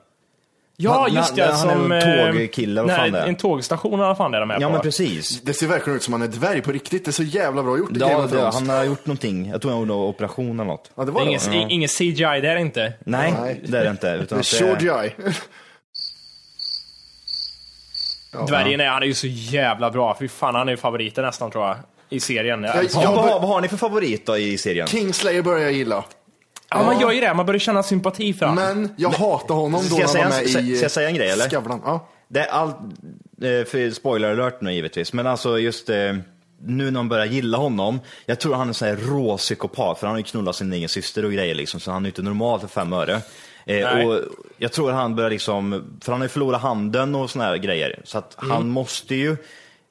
Ja, 0.79 1.01
Han- 1.01 1.13
just 1.13 1.35
det. 1.35 1.41
han 1.43 1.69
är 1.69 1.73
som, 1.73 1.91
en 1.91 2.27
eh, 2.27 2.31
tågkille, 2.33 2.81
vad 2.81 2.87
nej, 2.87 2.97
fan 2.97 3.11
det 3.11 3.19
är. 3.19 3.27
En 3.27 3.35
tågstation 3.35 3.93
eller 3.93 4.03
vad 4.07 4.17
fan 4.17 4.31
det 4.31 4.37
är 4.37 4.39
de 4.39 4.51
är 4.51 4.61
Ja 4.61 4.67
på. 4.67 4.73
men 4.73 4.81
precis. 4.81 5.41
Det 5.41 5.53
ser 5.53 5.67
verkligen 5.67 5.97
ut 5.97 6.03
som 6.03 6.13
han 6.13 6.21
är 6.21 6.27
dvärg 6.27 6.61
på 6.61 6.71
riktigt. 6.71 7.05
Det 7.05 7.09
är 7.09 7.13
så 7.13 7.23
jävla 7.23 7.63
bra 7.63 7.77
gjort 7.77 7.91
i 7.91 7.99
Game 7.99 8.11
Ja, 8.11 8.17
of 8.17 8.31
det, 8.31 8.37
Thrones. 8.37 8.55
han 8.55 8.69
har 8.69 8.83
gjort 8.83 9.05
någonting. 9.05 9.49
Jag 9.49 9.61
tror 9.61 9.71
han 9.71 9.79
gjorde 9.79 9.93
operation 9.93 10.59
eller 10.59 10.63
något. 10.71 10.91
Ja, 10.95 11.03
det 11.05 11.11
var 11.11 11.21
är 11.21 11.25
det. 11.25 11.55
ingen, 11.55 11.71
ingen 11.71 11.89
CGI, 11.89 12.13
det 12.41 12.49
är 12.49 12.55
det 12.55 12.61
inte. 12.61 12.93
Nej, 13.05 13.33
Nej. 13.41 13.61
det 13.67 13.77
är 13.77 13.83
det 13.83 13.89
inte. 13.89 14.07
Utan 14.23 14.37
är 14.39 14.75
det 14.79 14.87
är- 14.87 15.03
Eye. 15.03 15.13
Dvärgen 18.47 18.79
är, 18.81 18.87
han 18.87 19.03
är 19.03 19.07
ju 19.07 19.13
så 19.13 19.27
jävla 19.27 19.91
bra. 19.91 20.15
Fy 20.19 20.27
fan, 20.27 20.55
han 20.55 20.67
är 20.67 20.71
ju 20.71 20.77
favoriten 20.77 21.23
nästan 21.25 21.51
tror 21.51 21.67
jag. 21.67 21.77
I 22.09 22.19
serien. 22.19 22.63
Jag 22.63 22.75
Jag- 22.75 22.83
Ja, 22.93 22.99
honom. 22.99 23.15
vad, 23.15 23.23
har- 23.31 23.39
vad 23.39 23.49
har 23.49 23.61
ni 23.61 23.67
för 23.67 23.77
favorit 23.77 24.25
då 24.25 24.37
i 24.37 24.57
serien? 24.57 24.87
Kingslayer 24.87 25.41
börjar 25.41 25.63
jag 25.63 25.71
gilla. 25.71 26.03
Ja, 26.69 26.83
man 26.83 26.99
gör 26.99 27.11
ju 27.11 27.21
det. 27.21 27.33
Man 27.33 27.45
börjar 27.45 27.59
känna 27.59 27.83
sympati 27.83 28.33
för 28.33 28.45
honom. 28.45 28.63
Men 28.63 28.93
jag 28.97 29.09
hatar 29.09 29.55
honom 29.55 29.81
då 29.89 29.95
Ska 29.95 29.95
när 29.95 30.01
han 30.03 30.09
säga 30.11 30.23
var 30.29 30.31
en- 30.37 30.41
med 30.43 30.49
ska- 30.49 30.59
i 30.59 30.75
ska 30.75 30.83
jag 30.85 30.91
säga 30.91 31.07
en 31.09 31.15
grej, 31.15 31.29
eller? 31.29 31.49
Skavlan. 31.49 31.81
Ja. 31.85 32.07
Det 32.27 32.39
är 32.39 32.47
allt, 32.47 32.75
eh, 33.41 33.65
för 33.69 33.91
spoiler 33.91 34.31
alert 34.31 34.61
nu 34.61 34.73
givetvis, 34.73 35.13
men 35.13 35.27
alltså 35.27 35.59
just 35.59 35.89
eh, 35.89 35.95
nu 36.65 36.83
när 36.83 36.91
man 36.91 37.09
börjar 37.09 37.25
gilla 37.25 37.57
honom, 37.57 37.99
jag 38.25 38.39
tror 38.39 38.53
han 38.53 38.61
är 38.61 38.67
en 38.67 38.73
sån 38.73 38.87
här 38.87 38.95
rå 38.95 39.37
psykopat, 39.37 39.99
för 39.99 40.07
han 40.07 40.13
har 40.13 40.17
ju 40.19 40.23
knullat 40.23 40.55
sin 40.55 40.73
egen 40.73 40.89
syster 40.89 41.25
och 41.25 41.31
grejer 41.31 41.55
liksom, 41.55 41.79
så 41.79 41.91
han 41.91 42.05
är 42.05 42.09
inte 42.09 42.21
normal 42.21 42.59
för 42.59 42.67
fem 42.67 42.93
öre. 42.93 43.21
Eh, 43.65 44.05
och 44.07 44.19
jag 44.57 44.71
tror 44.71 44.91
han 44.91 45.15
börjar 45.15 45.29
liksom, 45.29 45.83
för 46.01 46.11
han 46.11 46.21
har 46.21 46.25
ju 46.25 46.29
förlorat 46.29 46.61
handen 46.61 47.15
och 47.15 47.29
såna 47.29 47.45
här 47.45 47.57
grejer, 47.57 47.99
så 48.03 48.17
att 48.17 48.37
Mm. 48.41 48.51
han 48.51 48.69
måste 48.69 49.15
ju 49.15 49.37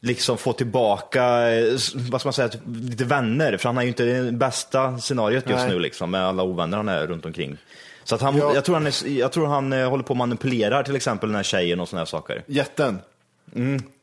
liksom 0.06 0.38
få 0.38 0.52
tillbaka, 0.52 1.24
eh, 1.50 1.76
vad 1.94 2.20
ska 2.20 2.26
man 2.28 2.32
säga, 2.32 2.48
typ 2.48 2.60
lite 2.66 3.04
vänner, 3.04 3.56
för 3.56 3.68
han 3.68 3.76
har 3.76 3.82
ju 3.82 3.88
inte 3.88 4.04
det 4.04 4.32
bästa 4.32 4.98
scenariot 4.98 5.44
just 5.50 5.64
Nej. 5.64 5.68
nu 5.74 5.78
liksom, 5.80 6.10
med 6.10 6.24
alla 6.26 6.42
ovänner 6.42 6.76
han 6.76 6.88
är 6.88 7.06
runt 7.06 7.26
omkring. 7.26 7.56
Så 8.04 8.14
att 8.14 8.20
han, 8.20 8.36
Ja. 8.36 8.54
jag 8.54 8.64
tror 8.64 8.74
han, 8.74 8.86
är, 8.86 9.08
jag 9.18 9.32
tror 9.32 9.46
han 9.46 9.72
eh, 9.72 9.90
håller 9.90 10.04
på 10.04 10.10
och 10.10 10.16
manipulerar 10.16 10.82
till 10.82 10.96
exempel 10.96 11.28
den 11.28 11.36
här 11.36 11.42
tjejen 11.42 11.80
och 11.80 11.88
såna 11.88 12.00
här 12.00 12.06
saker. 12.06 12.42
Jätten. 12.46 12.98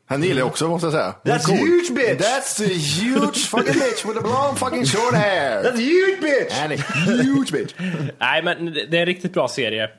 Han 0.06 0.24
gillar 0.24 0.39
jag 0.39 0.48
också 0.48 0.68
måste 0.68 0.86
jag 0.86 0.94
säga. 0.94 1.13
That's 1.24 1.46
Cool. 1.46 1.58
huge, 1.58 1.89
bitch. 1.96 2.22
That's 2.26 2.63
a 2.66 2.68
huge 3.02 3.38
fucking 3.38 3.74
bitch 3.74 4.06
with 4.06 4.18
a 4.26 4.28
long 4.28 4.56
fucking 4.56 4.86
short 4.86 5.13
hair. 5.16 5.63
That's 5.63 5.78
huge 5.78 6.22
bitch! 6.22 6.54
Är 6.62 7.24
huge 7.24 7.52
bitch. 7.52 7.74
Nej, 8.20 8.44
men 8.44 8.74
det 8.74 8.98
är 8.98 9.02
en 9.02 9.06
riktigt 9.06 9.34
bra 9.34 9.48
serie. 9.48 9.89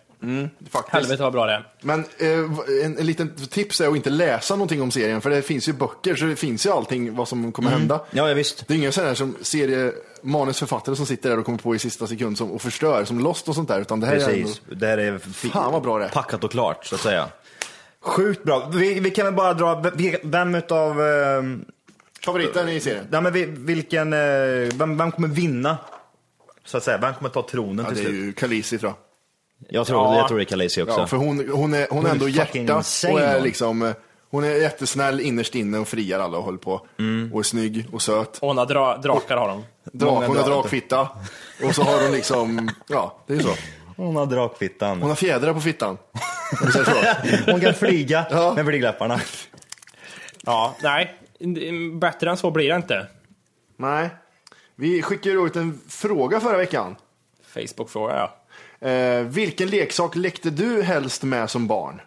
Faktiskt. 0.70 0.92
Helvete 0.92 1.22
vad 1.22 1.32
bra 1.32 1.46
det 1.46 1.52
är. 1.52 1.68
Men 1.80 2.00
eh, 2.18 2.84
en, 2.84 2.98
en 2.98 3.06
liten 3.06 3.34
tips 3.50 3.80
är 3.80 3.88
att 3.88 3.96
inte 3.96 4.10
läsa 4.10 4.54
någonting 4.56 4.82
om 4.82 4.90
serien, 4.90 5.20
för 5.20 5.30
det 5.30 5.42
finns 5.42 5.68
ju 5.68 5.72
böcker, 5.72 6.16
så 6.16 6.24
det 6.24 6.36
finns 6.36 6.66
ju 6.66 6.70
allting 6.70 7.14
vad 7.16 7.28
som 7.28 7.52
kommer 7.52 7.70
hända. 7.70 8.00
Ja, 8.10 8.28
ja 8.28 8.34
visst. 8.34 8.68
Det 8.68 8.74
är 8.74 8.78
ingen 8.78 8.92
sån 8.92 9.04
här 9.04 9.14
som 9.14 9.36
serie, 9.42 9.92
manusförfattare 10.22 10.96
som 10.96 11.06
sitter 11.06 11.30
där 11.30 11.38
och 11.38 11.44
kommer 11.44 11.58
på 11.58 11.74
i 11.74 11.78
sista 11.78 12.06
sekund 12.06 12.38
som, 12.38 12.50
och 12.52 12.62
förstör, 12.62 13.04
som 13.04 13.18
Lost 13.20 13.48
och 13.48 13.54
sånt 13.54 13.68
där, 13.68 13.80
utan 13.80 14.00
det 14.00 14.06
här 14.06 14.14
är 14.14 14.18
Precis. 14.26 14.60
ändå, 14.68 14.74
Det 14.80 14.86
här 14.86 14.98
är 14.98 15.18
Fan, 15.18 15.72
vad 15.72 15.82
bra 15.82 15.98
det 15.98 16.04
är. 16.04 16.08
packat 16.08 16.44
och 16.44 16.50
klart, 16.50 16.86
så 16.86 16.94
att 16.94 17.00
säga. 17.00 17.28
Sjukt 18.00 18.44
bra. 18.44 18.70
Vi, 18.74 19.00
vi 19.00 19.10
kan 19.10 19.24
väl 19.24 19.34
bara 19.34 19.54
dra, 19.54 19.84
vem 20.22 20.54
utav... 20.54 21.02
Eh, 21.02 21.42
favoriten 22.24 22.68
i 22.68 22.80
serien. 22.80 23.06
nej, 23.10 23.22
men 23.22 23.32
vi, 23.32 23.44
vilken, 23.44 24.12
eh, 24.12 24.18
vem, 24.74 24.96
vem 24.96 25.12
kommer 25.12 25.28
vinna? 25.28 25.78
Så 26.64 26.76
att 26.76 26.82
säga, 26.82 26.98
vem 26.98 27.14
kommer 27.14 27.30
ta 27.30 27.46
tronen 27.50 27.84
Ja, 27.88 27.94
till 27.94 27.96
det 28.04 28.08
är 28.08 28.12
slut? 28.12 28.22
ju 28.22 28.32
Khaleesi 28.32 28.78
tror 28.78 28.90
jag. 28.90 28.96
Jag 29.68 29.86
tror, 29.86 29.98
Ja. 30.02 30.16
jag 30.16 30.28
tror 30.28 30.38
det 30.38 30.44
är 30.44 30.46
Khaleesi 30.46 30.82
också. 30.82 31.00
Ja, 31.00 31.06
för 31.06 31.16
hon, 31.16 31.48
hon 31.52 31.74
är, 31.74 31.86
hon 31.90 31.96
Hon 31.98 32.06
är 32.06 32.10
ändå 32.10 32.28
hjärta 32.28 32.76
och 33.12 33.20
är 33.20 33.34
hon. 33.34 33.42
liksom, 33.42 33.82
eh, 33.82 33.92
hon 34.30 34.44
är 34.44 34.48
jättesnäll 34.50 35.20
innerst 35.20 35.54
inne 35.54 35.78
och 35.78 35.88
friar 35.88 36.20
alla 36.20 36.38
och 36.38 36.44
håller 36.44 36.58
på. 36.58 36.86
Mm. 36.98 37.32
Och 37.32 37.38
är 37.40 37.42
snygg 37.42 37.86
och 37.92 38.02
söt. 38.02 38.38
Och 38.38 38.48
hon 38.48 38.58
har 38.58 38.66
dra, 38.66 38.96
drakar 38.96 39.36
har 39.36 39.48
de. 39.48 39.64
Drak, 39.92 40.24
hon 40.26 40.36
har 40.36 40.44
drakfitta. 40.48 41.08
Och 41.64 41.74
så 41.74 41.82
har 41.82 42.02
hon 42.02 42.12
liksom, 42.12 42.70
ja 42.88 43.18
det 43.26 43.34
är 43.34 43.40
så. 43.40 43.54
Hon 43.96 44.16
har 44.16 44.26
drakfittan. 44.26 45.00
Hon 45.00 45.08
har 45.08 45.16
fjädrar 45.16 45.52
på 45.54 45.60
fittan. 45.60 45.98
Hon 47.46 47.60
kan 47.60 47.74
flyga 47.74 48.26
Ja. 48.30 48.52
med 48.56 48.64
blygdläpparna. 48.64 49.20
Ja, 50.46 50.74
nej. 50.82 51.14
Bättre 52.00 52.30
än 52.30 52.36
så 52.36 52.50
blir 52.50 52.68
det 52.68 52.76
inte. 52.76 53.06
Nej. 53.76 54.08
Vi 54.76 55.02
skickade 55.02 55.34
ut 55.34 55.56
en 55.56 55.80
fråga 55.88 56.40
förra 56.40 56.56
veckan. 56.56 56.96
Facebook-fråga, 57.54 58.14
ja. 58.16 58.36
Eh, 58.80 59.20
vilken 59.26 59.68
leksak 59.68 60.16
lekte 60.16 60.50
du 60.50 60.82
helst 60.82 61.22
med 61.22 61.50
som 61.50 61.66
barn? 61.66 62.00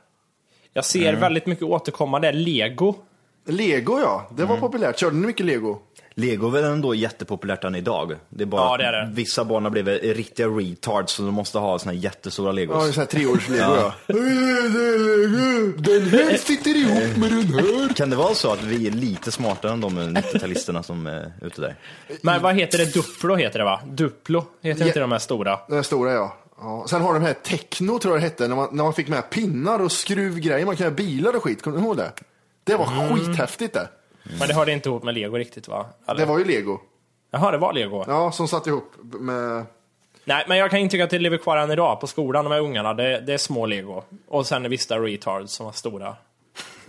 Jag 0.73 0.85
ser 0.85 1.13
väldigt 1.13 1.45
mycket 1.45 1.63
återkommande 1.63 2.31
Lego. 2.31 2.95
Lego 3.49 3.99
ja, 3.99 4.29
det 4.35 4.45
var 4.45 4.57
populärt. 4.57 4.99
Körde 4.99 5.15
ni 5.15 5.27
mycket 5.27 5.45
lego? 5.45 5.79
Lego 6.13 6.47
är 6.47 6.51
väl 6.51 6.63
ändå 6.63 6.95
jättepopulärt 6.95 7.63
än 7.63 7.75
idag. 7.75 8.15
Det 8.29 8.43
är 8.43 8.45
bara 8.45 8.61
Ja, 8.61 8.73
att 8.73 8.79
det 8.79 8.85
är 8.85 8.91
det. 8.91 9.09
vissa 9.13 9.45
barn 9.45 9.63
har 9.63 9.71
blivit 9.71 10.03
riktiga 10.03 10.47
retards 10.47 11.13
så 11.13 11.23
de 11.23 11.33
måste 11.33 11.57
ha 11.57 11.79
såna 11.79 11.91
här 11.91 11.99
jättestora 11.99 12.51
legos. 12.51 12.75
Ja, 12.79 12.87
en 12.87 12.93
sån 12.93 13.01
här 13.01 13.07
treårs-lego 13.07 13.63
ja. 13.63 13.93
Den 15.77 16.01
här 16.09 16.37
sitter 16.37 16.77
ihop 16.77 17.17
med 17.17 17.31
den 17.31 17.41
här. 17.53 17.93
Kan 17.93 18.09
det 18.09 18.15
vara 18.15 18.33
så 18.33 18.51
att 18.51 18.63
vi 18.63 18.87
är 18.87 18.91
lite 18.91 19.31
smartare 19.31 19.71
än 19.71 19.81
de 19.81 19.99
90-talisterna 19.99 20.81
som 20.81 21.07
är 21.07 21.31
ute 21.41 21.61
där? 21.61 21.75
Men 22.21 22.41
vad 22.41 22.55
heter 22.55 22.77
det? 22.77 22.93
Duplo 22.93 23.35
heter 23.35 23.59
det 23.59 23.65
va? 23.65 23.81
Duplo 23.87 24.45
heter 24.61 24.81
Ja. 24.81 24.87
inte 24.87 24.99
de 24.99 25.11
här 25.11 25.19
stora? 25.19 25.59
Den 25.69 25.83
stora 25.83 26.11
ja. 26.11 26.37
Ja. 26.59 26.85
Sen 26.89 27.01
har 27.01 27.13
de 27.13 27.23
här 27.23 27.33
Techno 27.33 27.99
tror 27.99 28.13
jag 28.13 28.21
det 28.21 28.25
hette, 28.25 28.47
när 28.47 28.55
man, 28.55 28.69
när 28.71 28.83
man 28.83 28.93
fick 28.93 29.07
med 29.07 29.29
pinnar 29.29 29.79
och 29.79 29.91
skruvgrejer. 29.91 30.65
Man 30.65 30.75
kan 30.75 30.83
göra 30.83 30.95
bilar 30.95 31.35
och 31.35 31.43
skit, 31.43 31.61
kommer 31.61 31.77
du 31.77 31.83
ihåg 31.83 31.97
det? 31.97 32.11
Det 32.63 32.75
var 32.75 33.15
skithäftigt 33.15 33.73
det. 33.73 33.89
Men 34.39 34.47
det 34.47 34.53
hörde 34.53 34.71
inte 34.71 34.89
ihop 34.89 35.03
med 35.03 35.13
Lego 35.13 35.37
riktigt 35.37 35.67
va? 35.67 35.85
Eller? 36.07 36.19
Det 36.19 36.25
var 36.25 36.39
ju 36.39 36.45
lego. 36.45 36.79
Jaha, 37.31 37.51
det 37.51 37.57
var 37.57 37.73
Lego? 37.73 38.03
Ja, 38.07 38.31
som 38.31 38.47
satt 38.47 38.67
ihop 38.67 38.93
med... 39.01 39.65
Nej, 40.25 40.45
men 40.47 40.57
jag 40.57 40.71
kan 40.71 40.79
intyga 40.79 41.03
att 41.03 41.09
det 41.09 41.19
lever 41.19 41.37
kvar 41.37 41.57
än 41.57 41.71
idag 41.71 41.99
på 41.99 42.07
skolan, 42.07 42.45
de 42.45 42.51
här 42.51 42.59
ungarna. 42.59 42.93
Det, 42.93 43.19
det 43.19 43.33
är 43.33 43.37
små 43.37 43.65
Lego. 43.65 44.03
Och 44.27 44.47
sen 44.47 44.69
vissa 44.69 44.99
retards 44.99 45.53
som 45.53 45.65
var 45.65 45.73
stora. 45.73 46.15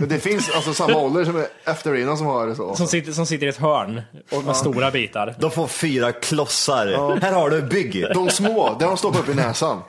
Men 0.00 0.08
det 0.08 0.18
finns 0.18 0.50
alltså 0.54 0.74
samma 0.74 0.96
ålder 0.96 1.24
som 1.24 1.36
är 1.36 1.46
efterrinnan 1.64 2.18
som 2.18 2.26
har 2.26 2.46
det 2.46 2.54
så. 2.54 2.74
Som 2.74 2.86
sitter, 2.86 3.12
som 3.12 3.26
sitter 3.26 3.46
i 3.46 3.48
ett 3.48 3.56
hörn 3.56 4.02
och 4.32 4.44
med 4.44 4.56
stora 4.56 4.90
bitar. 4.90 5.34
De 5.38 5.50
får 5.50 5.66
fyra 5.66 6.12
klossar. 6.12 7.20
Här 7.20 7.32
har 7.32 7.50
du, 7.50 7.62
bygg! 7.62 8.04
De 8.14 8.30
små, 8.30 8.76
det 8.78 8.84
har 8.84 8.90
de 8.90 8.96
stoppat 8.96 9.20
upp 9.20 9.28
i 9.28 9.34
näsan. 9.34 9.82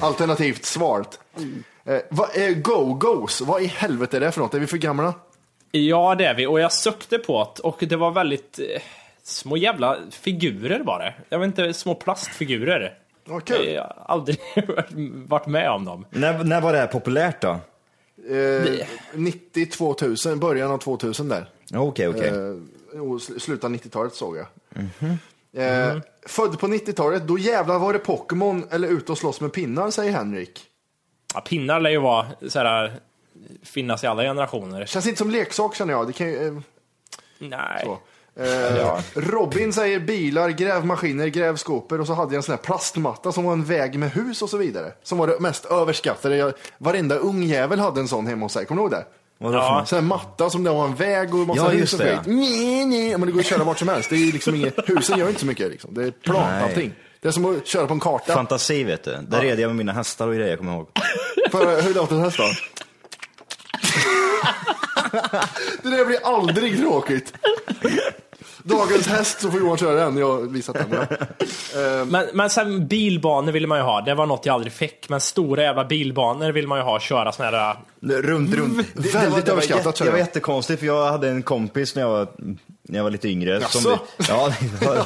Alternativt 0.00 0.64
svalt. 0.64 1.20
Eh, 1.84 1.98
vad 2.10 2.36
är 2.36 2.50
go-go's? 2.50 3.44
Vad 3.44 3.62
i 3.62 3.66
helvete 3.66 4.16
är 4.16 4.20
det 4.20 4.32
för 4.32 4.40
något? 4.40 4.54
Är 4.54 4.60
vi 4.60 4.66
för 4.66 4.76
gamla? 4.76 5.14
Ja, 5.70 6.14
det 6.14 6.24
är 6.24 6.34
vi. 6.34 6.46
Och 6.46 6.60
jag 6.60 6.72
sökte 6.72 7.18
på 7.18 7.52
det 7.56 7.62
och 7.62 7.76
det 7.80 7.96
var 7.96 8.10
väldigt 8.10 8.58
eh, 8.58 8.82
små 9.22 9.56
jävla 9.56 9.96
figurer 10.10 10.80
var 10.80 10.98
det. 10.98 11.14
Jag 11.28 11.38
vet 11.38 11.46
inte, 11.46 11.74
små 11.74 11.94
plastfigurer. 11.94 12.94
Kul. 13.44 13.68
Jag 13.68 13.82
har 13.82 13.94
aldrig 14.06 14.38
varit 15.28 15.46
med 15.46 15.70
om 15.70 15.84
dem. 15.84 16.06
När, 16.10 16.44
när 16.44 16.60
var 16.60 16.72
det 16.72 16.78
här 16.78 16.86
populärt 16.86 17.40
då? 17.40 17.60
Eh, 18.30 18.86
90 19.14 19.66
2000, 19.66 20.38
början 20.40 20.70
av 20.70 20.78
2000 20.78 21.28
där. 21.28 21.50
Okej, 21.74 22.08
okej. 22.08 22.28
Eh, 22.28 22.34
jo, 22.94 23.18
sl- 23.18 23.38
slutet 23.38 23.64
av 23.64 23.70
90-talet 23.70 24.14
såg 24.14 24.36
jag. 24.36 24.46
Eh, 25.52 25.98
född 26.26 26.58
på 26.58 26.66
90-talet, 26.66 27.26
då 27.26 27.38
jävlar 27.38 27.78
var 27.78 27.92
det 27.92 27.98
Pokémon 27.98 28.64
eller 28.70 28.88
ute 28.88 29.12
och 29.12 29.18
slåss 29.18 29.40
med 29.40 29.52
pinnar, 29.52 29.90
säger 29.90 30.12
Henrik. 30.12 30.64
Ja, 31.34 31.40
pinnar 31.40 31.80
lär 31.80 31.90
ju 31.90 31.98
vara 31.98 32.26
så 32.48 32.58
här, 32.58 33.00
finnas 33.62 34.04
i 34.04 34.06
alla 34.06 34.22
generationer. 34.22 34.86
Känns 34.86 35.06
inte 35.06 35.18
som 35.18 35.30
leksak 35.30 35.74
känner 35.76 35.92
jag. 35.92 36.06
Det 36.06 36.12
kan 36.12 36.28
ju, 36.28 36.46
eh, 36.48 36.58
Nej. 37.38 37.82
så. 37.84 37.98
Eh, 38.38 39.00
Robin 39.14 39.72
säger 39.72 40.00
bilar, 40.00 40.48
grävmaskiner, 40.48 41.26
grävskopor 41.26 42.00
och 42.00 42.06
så 42.06 42.12
hade 42.14 42.34
jag 42.34 42.36
en 42.36 42.42
sån 42.42 42.52
här 42.52 42.62
plastmatta 42.62 43.32
som 43.32 43.44
var 43.44 43.52
en 43.52 43.64
väg 43.64 43.98
med 43.98 44.12
hus 44.12 44.42
och 44.42 44.50
så 44.50 44.56
vidare. 44.56 44.92
Som 45.02 45.18
var 45.18 45.26
det 45.26 45.40
mest 45.40 45.64
överskattade. 45.64 46.36
Jag, 46.36 46.52
varenda 46.78 47.16
ung 47.16 47.42
jävel 47.42 47.78
hade 47.78 48.00
en 48.00 48.08
sån 48.08 48.26
hemma 48.26 48.44
hos 48.44 48.52
sig, 48.52 48.66
kommer 48.66 48.82
du 48.82 48.84
ihåg 48.84 48.90
det? 48.90 49.04
Ja. 49.40 49.84
Sån 49.86 49.96
här 49.98 50.06
matta 50.06 50.50
som 50.50 50.64
det 50.64 50.70
var 50.70 50.84
en 50.84 50.94
väg 50.94 51.34
och 51.34 51.46
massa 51.46 51.62
Ja, 51.62 51.68
hus 51.68 51.94
och 51.94 52.00
skit. 52.00 52.18
Nej, 52.26 52.86
nej. 52.86 53.10
Men 53.18 53.26
det 53.26 53.32
går 53.32 53.40
att 53.40 53.46
köra 53.46 53.64
vart 53.64 53.78
som 53.78 53.88
helst. 53.88 54.10
Det 54.10 54.16
är 54.16 54.32
liksom 54.32 54.54
inget, 54.54 54.74
husen 54.88 55.18
gör 55.18 55.28
inte 55.28 55.40
så 55.40 55.46
mycket. 55.46 55.70
Liksom. 55.70 55.94
Det 55.94 56.04
är 56.04 56.10
plant 56.10 56.46
Nej. 56.50 56.62
allting. 56.62 56.92
Det 57.20 57.28
är 57.28 57.32
som 57.32 57.44
att 57.44 57.66
köra 57.66 57.86
på 57.86 57.94
en 57.94 58.00
karta. 58.00 58.34
Fantasi 58.34 58.84
vet 58.84 59.04
du. 59.04 59.18
Där 59.28 59.40
red 59.40 59.60
jag 59.60 59.68
med 59.68 59.76
mina 59.76 59.92
hästar 59.92 60.28
och 60.28 60.34
grejer, 60.34 60.50
jag 60.50 60.58
kommer 60.58 60.72
ihåg. 60.72 60.88
För, 61.50 61.82
hur 61.82 61.94
låter 61.94 62.16
det 62.16 62.22
här 62.22 62.34
då? 62.38 62.48
det 65.82 65.96
där 65.96 66.04
blir 66.04 66.18
aldrig 66.24 66.78
tråkigt. 66.78 67.32
Dagens 68.68 69.06
häst 69.06 69.40
så 69.40 69.50
får 69.50 69.60
Johan 69.60 69.78
köra 69.78 70.04
den. 70.04 70.16
Jag 70.16 70.32
har 70.32 70.40
visat 70.40 70.74
den. 70.74 71.06
Ja. 71.74 72.04
Men, 72.04 72.26
men 72.32 72.50
sen 72.50 72.86
bilbanor 72.86 73.52
ville 73.52 73.66
man 73.66 73.78
ju 73.78 73.84
ha. 73.84 74.00
Det 74.00 74.14
var 74.14 74.26
något 74.26 74.46
jag 74.46 74.54
aldrig 74.54 74.72
fick. 74.72 75.08
Men 75.08 75.20
stora 75.20 75.62
jävla 75.62 75.84
bilbanor 75.84 76.52
vill 76.52 76.68
man 76.68 76.78
ju 76.78 76.84
ha. 76.84 77.00
Köra 77.00 77.32
såna 77.32 77.50
här... 77.50 77.76
Runt, 78.00 78.54
runt. 78.54 78.86
Det, 78.94 79.14
Väldigt 79.14 79.14
var, 79.14 79.40
det, 79.40 79.46
var 79.46 79.52
överskattat, 79.52 79.86
jätte, 79.86 80.04
det 80.04 80.10
var 80.10 80.18
jättekonstigt 80.18 80.80
för 80.80 80.86
jag 80.86 81.10
hade 81.10 81.28
en 81.28 81.42
kompis 81.42 81.94
när 81.94 82.02
jag 82.02 82.08
var, 82.08 82.28
när 82.82 82.98
jag 82.98 83.04
var 83.04 83.10
lite 83.10 83.28
yngre. 83.28 83.50
Jaså? 83.50 83.78
Som, 83.78 83.98
ja, 84.28 84.52
det 84.80 84.86
var, 84.86 85.04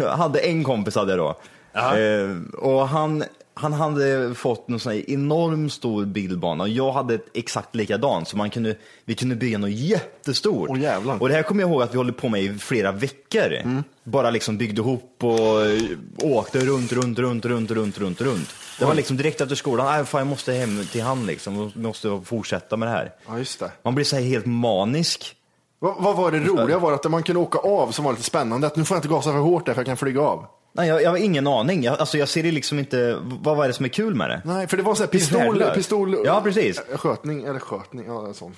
jag 0.00 0.16
hade 0.16 0.38
en 0.38 0.64
kompis 0.64 0.94
hade 0.94 1.12
jag 1.12 1.18
då. 1.18 1.36
Eh, 1.78 2.58
och 2.58 2.88
han, 2.88 3.24
han 3.58 3.72
hade 3.72 4.34
fått 4.34 4.68
en 4.68 4.80
sån 4.80 4.92
här 4.92 5.10
enorm 5.10 5.70
stor 5.70 6.04
bilbana 6.04 6.64
och 6.64 6.68
jag 6.68 6.92
hade 6.92 7.14
ett 7.14 7.26
exakt 7.34 7.74
likadan 7.74 8.26
så 8.26 8.36
man 8.36 8.50
kunde, 8.50 8.76
vi 9.04 9.14
kunde 9.14 9.36
bygga 9.36 9.58
något 9.58 9.70
jättestort. 9.70 10.68
Åh, 10.70 10.80
jävlar. 10.80 11.22
och 11.22 11.28
det 11.28 11.34
här 11.34 11.42
kommer 11.42 11.62
jag 11.62 11.70
ihåg 11.70 11.82
att 11.82 11.94
vi 11.94 11.96
håller 11.96 12.12
på 12.12 12.28
med 12.28 12.42
i 12.42 12.58
flera 12.58 12.92
veckor. 12.92 13.82
Bara 14.04 14.30
liksom 14.30 14.58
byggde 14.58 14.80
ihop 14.82 15.16
och 15.20 15.66
eh, 15.66 15.80
åkte 16.22 16.58
runt, 16.58 16.92
runt, 16.92 17.18
runt, 17.18 17.44
runt, 17.44 17.70
runt, 17.70 17.98
runt, 17.98 18.20
runt. 18.20 18.54
Det 18.78 18.84
var 18.84 18.94
liksom 18.94 19.16
direkt 19.16 19.40
efter 19.40 19.56
skolan, 19.56 19.86
nej 19.86 20.04
fan 20.04 20.18
jag 20.18 20.28
måste 20.28 20.52
hem 20.52 20.84
till 20.92 21.02
han 21.02 21.26
liksom, 21.26 21.58
och 21.58 21.76
måste 21.76 22.20
fortsätta 22.24 22.76
med 22.76 22.88
det 22.88 22.92
här. 22.92 23.12
ja, 23.26 23.38
just 23.38 23.60
det. 23.60 23.70
Man 23.82 23.94
blir 23.94 24.04
så 24.04 24.16
här 24.16 24.22
helt 24.22 24.46
manisk. 24.46 25.34
Vad, 25.78 25.94
vad 25.98 26.16
var 26.16 26.30
det 26.30 26.38
roliga? 26.38 26.78
Var 26.78 26.92
att 26.92 27.10
man 27.10 27.22
kunde 27.22 27.40
åka 27.40 27.58
av 27.58 27.90
som 27.90 28.04
var 28.04 28.12
lite 28.12 28.24
spännande? 28.24 28.66
Att 28.66 28.76
nu 28.76 28.84
får 28.84 28.94
jag 28.94 28.98
inte 28.98 29.08
gasa 29.08 29.30
för 29.32 29.38
hårt 29.38 29.66
där 29.66 29.74
för 29.74 29.80
jag 29.80 29.86
kan 29.86 29.96
flyga 29.96 30.20
av. 30.20 30.46
Nej, 30.72 30.88
jag, 30.88 31.02
jag 31.02 31.10
har 31.10 31.16
ingen 31.16 31.46
aning. 31.46 31.82
Jag, 31.82 31.98
alltså, 31.98 32.18
jag 32.18 32.28
ser 32.28 32.42
det 32.42 32.50
liksom 32.50 32.78
inte, 32.78 33.18
vad 33.22 33.56
var 33.56 33.66
det 33.66 33.72
som 33.72 33.84
är 33.84 33.88
kul 33.88 34.14
med 34.14 34.30
det? 34.30 34.42
Nej, 34.44 34.66
för 34.68 34.76
det 34.76 34.82
var 34.82 34.94
så 34.94 35.02
här 35.02 35.08
är 35.08 35.12
pistol, 35.12 35.62
pistol... 35.74 36.16
Ja, 36.24 36.40
precis. 36.44 36.82
Skötning, 36.94 37.44
eller 37.44 37.58
skötning, 37.58 38.06
ja 38.06 38.34
sånt. 38.34 38.56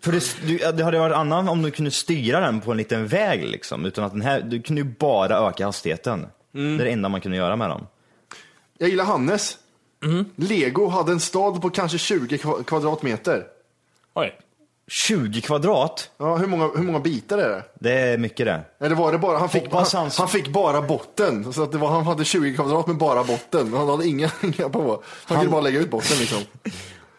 För 0.00 0.12
det, 0.12 0.36
du, 0.46 0.58
det 0.72 0.84
hade 0.84 0.98
varit 0.98 1.16
annan 1.16 1.48
om 1.48 1.62
du 1.62 1.70
kunde 1.70 1.90
styra 1.90 2.40
den 2.40 2.60
på 2.60 2.70
en 2.70 2.76
liten 2.76 3.06
väg 3.06 3.44
liksom, 3.44 3.84
utan 3.84 4.04
att 4.04 4.12
den 4.12 4.22
här, 4.22 4.40
du 4.40 4.62
kunde 4.62 4.82
ju 4.82 4.88
bara 4.98 5.48
öka 5.48 5.64
hastigheten. 5.66 6.26
Mm. 6.54 6.76
Det 6.76 6.82
är 6.82 6.86
det 6.86 6.92
enda 6.92 7.08
man 7.08 7.20
kunde 7.20 7.36
göra 7.36 7.56
med 7.56 7.70
dem. 7.70 7.86
Jag 8.78 8.88
gillar 8.88 9.04
Hannes. 9.04 9.58
Mm. 10.04 10.24
Lego 10.36 10.88
hade 10.88 11.12
en 11.12 11.20
stad 11.20 11.62
på 11.62 11.70
kanske 11.70 11.98
20 11.98 12.36
kva- 12.36 12.64
kvadratmeter. 12.64 13.44
Oj. 14.14 14.38
20 14.90 15.40
kvadrat, 15.40 16.10
Ja, 16.18 16.36
hur 16.36 16.46
många, 16.46 16.64
hur 16.76 16.82
många 16.82 16.98
bitar 17.00 17.38
är 17.38 17.48
det? 17.48 17.62
det 17.80 17.92
är 17.92 18.18
mycket 18.18 18.46
det. 18.46 18.60
Eller 18.80 18.94
var 18.96 19.12
det 19.12 19.18
bara, 19.18 19.38
han 19.38 19.48
fick, 19.48 19.72
han, 19.72 19.84
han- 19.92 20.10
han 20.18 20.28
fick 20.28 20.48
bara 20.48 20.82
botten. 20.82 21.52
Så 21.52 21.62
att 21.62 21.72
det 21.72 21.78
var, 21.78 21.88
han 21.88 22.06
hade 22.06 22.24
20 22.24 22.54
kvadrat 22.54 22.86
med 22.86 22.96
bara 22.96 23.24
botten. 23.24 23.72
Han 23.74 23.88
hade 23.88 24.06
inga, 24.08 24.30
inga 24.42 24.68
på. 24.68 25.02
Han, 25.24 25.36
kunde 25.38 25.52
bara 25.52 25.60
lägga 25.60 25.80
ut 25.80 25.90
botten 25.90 26.16
liksom. 26.18 26.38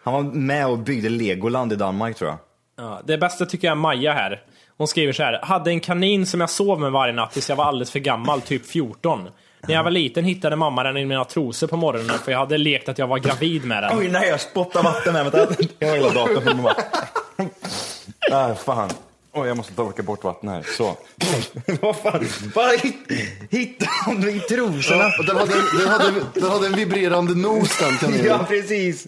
Han 0.04 0.14
var 0.14 0.22
med 0.22 0.66
och 0.66 0.78
byggde 0.78 1.08
Legoland 1.08 1.72
i 1.72 1.76
Danmark 1.76 2.16
tror 2.16 2.30
jag. 2.30 2.38
Ja, 2.86 3.00
det 3.04 3.18
bästa 3.18 3.46
tycker 3.46 3.66
jag 3.68 3.72
är 3.72 3.76
Maja 3.80 4.12
här. 4.12 4.42
Hon 4.78 4.88
skriver 4.88 5.12
så 5.12 5.22
här. 5.22 5.40
Hade 5.42 5.70
en 5.70 5.80
kanin 5.80 6.26
som 6.26 6.40
jag 6.40 6.50
sov 6.50 6.80
med 6.80 6.92
varje 6.92 7.12
natt 7.14 7.32
tills 7.32 7.48
jag 7.48 7.56
var 7.56 7.64
alldeles 7.64 7.90
för 7.90 7.98
gammal, 7.98 8.40
typ 8.40 8.66
14. 8.66 9.28
När 9.68 9.74
jag 9.74 9.84
var 9.84 9.90
liten 9.90 10.24
hittade 10.24 10.56
mamma 10.56 10.82
den 10.82 10.96
i 10.96 11.04
mina 11.04 11.24
trosor 11.24 11.66
på 11.66 11.76
morgonen 11.76 12.18
för 12.18 12.32
jag 12.32 12.38
hade 12.38 12.58
lekt 12.58 12.88
att 12.88 12.98
jag 12.98 13.06
var 13.06 13.18
gravid 13.18 13.64
med 13.64 13.82
den. 13.82 13.98
Oj 13.98 14.08
nej, 14.08 14.28
jag 14.28 14.40
spottar 14.40 14.82
vatten 14.82 15.14
här. 15.14 15.22
Vänta, 15.24 15.46
jag 15.78 15.88
har 15.88 15.96
hela 15.96 16.10
datorn 16.10 16.62
mig. 16.62 16.72
Ah, 18.34 18.54
fan. 18.54 18.90
Oj, 19.36 19.48
jag 19.48 19.56
måste 19.56 19.72
torka 19.74 20.02
bort 20.02 20.24
vatten 20.24 20.48
här. 20.48 20.62
Så. 20.76 20.96
Vad 21.80 21.96
fan? 21.96 22.26
Vad 22.54 22.70
hit- 22.80 23.12
hittade 23.50 24.16
du 24.20 24.30
i 24.30 24.40
trosorna? 24.40 25.04
Och 25.18 25.24
den, 25.26 25.36
hade, 25.36 25.52
den, 25.78 25.88
hade, 25.88 26.12
den 26.34 26.50
hade 26.50 26.66
en 26.66 26.72
vibrerande 26.72 27.34
nos 27.34 27.78
den 27.78 27.96
kaninen. 27.98 28.26
Ja, 28.26 28.44
precis. 28.48 29.06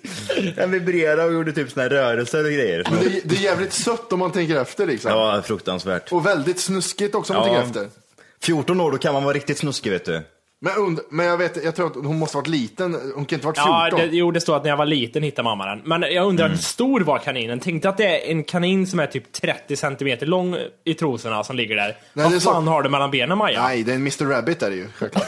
Den 0.56 0.70
vibrerade 0.70 1.24
och 1.24 1.32
gjorde 1.32 1.52
typ 1.52 1.70
såna 1.70 1.82
här 1.82 1.90
rörelser 1.90 2.38
och 2.44 2.50
grejer. 2.52 2.86
Men 2.90 3.04
det, 3.04 3.20
det 3.24 3.36
är 3.36 3.40
jävligt 3.40 3.72
sött 3.72 4.12
om 4.12 4.18
man 4.18 4.32
tänker 4.32 4.60
efter 4.60 4.86
liksom. 4.86 5.10
Ja, 5.10 5.42
fruktansvärt. 5.42 6.12
Och 6.12 6.26
väldigt 6.26 6.60
snuskigt 6.60 7.14
också 7.14 7.32
om 7.34 7.40
man 7.40 7.48
Ja. 7.54 7.62
tänker 7.62 7.80
efter. 7.80 7.98
14 8.42 8.80
år, 8.80 8.90
då 8.92 8.98
kan 8.98 9.14
man 9.14 9.24
vara 9.24 9.34
riktigt 9.34 9.58
snuskig 9.58 9.90
vet 9.90 10.04
du. 10.04 10.22
Men, 10.60 10.78
und, 10.78 11.00
men 11.10 11.26
jag 11.26 11.36
vet, 11.36 11.64
jag 11.64 11.74
tror 11.76 11.86
att 11.86 11.94
hon 12.06 12.18
måste 12.18 12.36
ha 12.36 12.40
varit 12.40 12.48
liten. 12.48 12.94
Hon 13.14 13.24
kan 13.24 13.36
inte 13.36 13.46
ha 13.46 13.52
varit 13.52 13.90
14. 13.90 14.00
Ja, 14.00 14.06
det, 14.06 14.16
jo, 14.16 14.30
det 14.30 14.40
står 14.40 14.56
att 14.56 14.62
när 14.62 14.70
jag 14.70 14.76
var 14.76 14.86
liten 14.86 15.22
hittade 15.22 15.44
mamma 15.44 15.66
den. 15.66 15.82
Men 15.84 16.02
jag 16.02 16.26
undrar 16.26 16.48
hur 16.48 16.56
stor 16.56 17.00
var 17.00 17.18
kaninen? 17.18 17.60
Tänk 17.60 17.82
dig 17.82 17.88
att 17.88 17.96
det 17.96 18.26
är 18.26 18.30
en 18.30 18.44
kanin 18.44 18.86
som 18.86 19.00
är 19.00 19.06
typ 19.06 19.32
30 19.32 19.76
centimeter 19.76 20.26
lång 20.26 20.56
i 20.84 20.94
trosorna 20.94 21.44
som 21.44 21.56
ligger 21.56 21.76
där. 21.76 21.88
är 21.88 21.96
Vad 22.12 22.32
så- 22.42 22.50
fan 22.52 22.66
har 22.68 22.82
du 22.82 22.88
mellan 22.88 23.10
benen 23.10 23.38
Maja? 23.38 23.62
Nej, 23.62 23.82
det 23.82 23.90
är 23.92 23.94
en 23.96 24.00
Mr 24.00 24.24
Rabbit 24.24 24.62
är 24.62 24.70
det 24.70 24.76
ju, 24.76 24.88
självklart. 24.88 25.24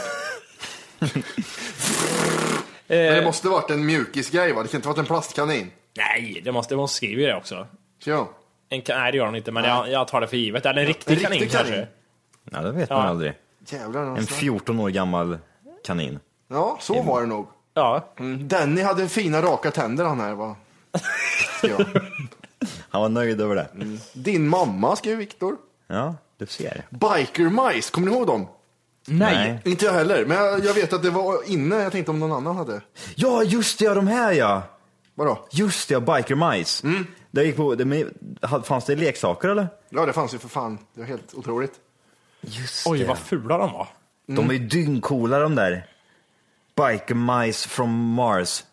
Eh, 2.91 2.97
Men 2.97 3.15
det 3.15 3.21
måste 3.25 3.47
varit 3.47 3.69
en 3.69 3.85
mjukisgrej 3.85 4.53
va? 4.53 4.61
Det 4.63 4.67
kan 4.67 4.77
inte 4.77 4.87
varit 4.87 4.97
en 4.97 5.05
plastkanin. 5.05 5.71
Nej, 5.97 6.41
det 6.43 6.51
måste, 6.51 6.75
hon 6.75 6.87
skriver 6.87 7.21
ju 7.21 7.27
det 7.27 7.35
också. 7.35 7.67
Ja. 8.05 8.29
En, 8.69 8.81
nej, 8.87 9.11
det 9.11 9.17
gör 9.17 9.25
hon 9.25 9.35
inte, 9.35 9.51
men 9.51 9.63
jag, 9.63 9.89
jag 9.91 10.07
tar 10.07 10.21
det 10.21 10.27
för 10.27 10.37
givet. 10.37 10.65
Eller 10.65 10.81
en 10.81 10.87
riktig 10.87 11.11
riktig 11.11 11.27
kanin, 11.27 11.49
kanin. 11.49 11.65
kanske. 11.73 11.87
Ja, 12.51 12.61
det 12.61 12.71
vet 12.71 12.89
Ja. 12.89 12.97
man 12.97 13.07
aldrig. 13.07 13.33
Jävlar. 13.71 14.03
En 14.03 14.09
alltså. 14.09 14.33
14 14.33 14.79
år 14.79 14.89
gammal 14.89 15.37
kanin. 15.85 16.19
Ja, 16.47 16.77
så 16.81 17.01
var 17.01 17.21
det 17.21 17.27
nog. 17.27 17.47
Ja. 17.73 18.13
Mm. 18.19 18.47
Danny 18.47 18.81
hade 18.81 19.07
fina 19.07 19.41
raka 19.41 19.71
tänder 19.71 20.05
han 20.05 20.19
här 20.19 20.33
va? 20.33 20.55
Ja. 21.63 21.77
Han 22.89 23.01
var 23.01 23.09
nöjd 23.09 23.41
över 23.41 23.55
det. 23.55 23.67
Din 24.13 24.47
mamma 24.47 24.95
skrev 24.95 25.17
Viktor. 25.17 25.57
Ja, 25.87 26.15
du 26.37 26.45
ser. 26.45 26.85
Biker 26.89 27.73
Mice, 27.73 27.91
kommer 27.91 28.07
ni 28.07 28.17
ihåg 28.17 28.27
dem? 28.27 28.47
Nej. 29.07 29.61
Inte 29.65 29.85
jag 29.85 29.93
heller, 29.93 30.25
men 30.25 30.37
jag, 30.37 30.65
jag 30.65 30.73
vet 30.73 30.93
att 30.93 31.03
det 31.03 31.09
var 31.09 31.49
inne. 31.49 31.75
Jag 31.75 31.91
tänkte 31.91 32.11
om 32.11 32.19
någon 32.19 32.31
annan 32.31 32.55
hade. 32.55 32.81
Ja, 33.15 33.43
just 33.43 33.79
det, 33.79 33.85
ja, 33.85 33.93
de 33.93 34.07
här 34.07 34.33
ja. 34.33 34.63
Vadå? 35.15 35.47
Just 35.51 35.89
det, 35.89 35.93
ja, 35.93 35.99
Biker 35.99 36.51
Mice. 36.51 36.87
Mm. 36.87 37.05
Det 37.31 37.43
gick 37.43 37.55
på, 37.55 37.75
det, 37.75 38.05
fanns 38.63 38.85
det 38.85 38.95
leksaker 38.95 39.49
eller? 39.49 39.67
Ja, 39.89 40.05
det 40.05 40.13
fanns 40.13 40.33
ju 40.33 40.37
för 40.37 40.49
fan. 40.49 40.77
Det 40.93 40.99
var 40.99 41.07
helt 41.07 41.33
otroligt. 41.33 41.73
Just 42.41 42.87
Oj, 42.87 42.99
det. 42.99 43.05
vad 43.05 43.17
fula 43.17 43.57
de 43.57 43.73
var. 43.73 43.87
De 44.27 44.49
är 44.49 44.53
ju 44.53 44.59
dyngcoola 44.59 45.39
de 45.39 45.55
där. 45.55 45.85
Biker 46.75 47.15
Mice 47.15 47.69
from 47.69 48.13
Mars. 48.13 48.63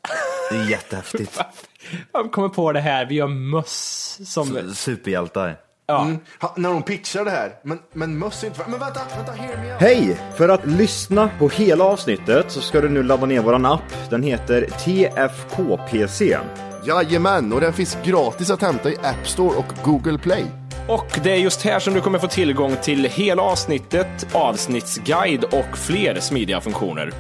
Det 0.50 0.56
är 0.56 0.70
jättehäftigt. 0.70 1.40
Jag 2.12 2.32
kommer 2.32 2.48
på 2.48 2.72
det 2.72 2.80
här, 2.80 3.06
vi 3.06 3.14
gör 3.14 3.26
möss 3.26 4.20
som... 4.24 4.74
Superhjältar. 4.74 5.56
Ja. 5.86 6.02
Mm. 6.04 6.18
Ha, 6.40 6.54
när 6.56 6.70
de 6.70 6.82
pitchar 6.82 7.24
det 7.24 7.30
här. 7.30 7.52
Men, 7.62 7.78
men 7.92 8.18
möss 8.18 8.42
är 8.42 8.46
inte... 8.46 8.60
Men 8.68 8.80
vänta, 8.80 9.00
vänta, 9.16 9.32
hear 9.32 9.56
me 9.56 9.72
out. 9.72 9.80
Hej! 9.80 10.18
För 10.36 10.48
att 10.48 10.66
lyssna 10.66 11.30
på 11.38 11.48
hela 11.48 11.84
avsnittet 11.84 12.50
så 12.50 12.60
ska 12.60 12.80
du 12.80 12.88
nu 12.88 13.02
ladda 13.02 13.26
ner 13.26 13.40
våran 13.40 13.66
app. 13.66 14.10
Den 14.10 14.22
heter 14.22 14.62
TFKPC. 14.62 16.38
Jajamän, 16.86 17.52
och 17.52 17.60
den 17.60 17.72
finns 17.72 17.98
gratis 18.04 18.50
att 18.50 18.62
hämta 18.62 18.90
i 18.90 18.96
App 18.96 19.28
Store 19.28 19.56
och 19.56 19.72
Google 19.84 20.18
Play. 20.18 20.44
Och 20.88 21.20
det 21.24 21.30
är 21.30 21.36
just 21.36 21.62
här 21.62 21.80
som 21.80 21.94
du 21.94 22.00
kommer 22.00 22.18
få 22.18 22.28
tillgång 22.28 22.76
till 22.82 23.04
hela 23.04 23.42
avsnittet, 23.42 24.34
avsnittsguide 24.34 25.44
och 25.44 25.78
fler 25.78 26.20
smidiga 26.20 26.60
funktioner. 26.60 27.12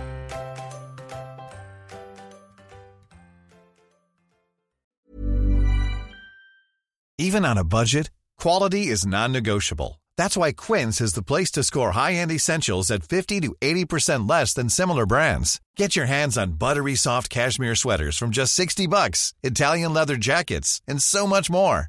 Even 7.18 7.44
on 7.44 7.58
a 7.58 7.64
budget, 7.64 8.10
quality 8.42 8.92
is 8.92 9.06
non-negotiable. 9.06 10.00
That's 10.18 10.36
why 10.36 10.52
Quince 10.52 11.00
is 11.00 11.14
the 11.14 11.22
place 11.22 11.50
to 11.52 11.62
score 11.62 11.90
high-end 11.92 12.30
essentials 12.30 12.90
at 12.90 13.02
50 13.08 13.40
to 13.40 13.54
80% 13.60 14.30
less 14.30 14.54
than 14.54 14.68
similar 14.68 15.06
brands. 15.06 15.60
Get 15.76 15.96
your 15.96 16.06
hands 16.06 16.38
on 16.38 16.58
buttery 16.58 16.94
soft 16.94 17.30
cashmere 17.30 17.74
sweaters 17.74 18.18
from 18.18 18.30
just 18.30 18.54
60 18.54 18.86
bucks, 18.86 19.32
Italian 19.42 19.94
leather 19.94 20.16
jackets, 20.16 20.82
and 20.86 21.02
so 21.02 21.26
much 21.26 21.50
more. 21.50 21.88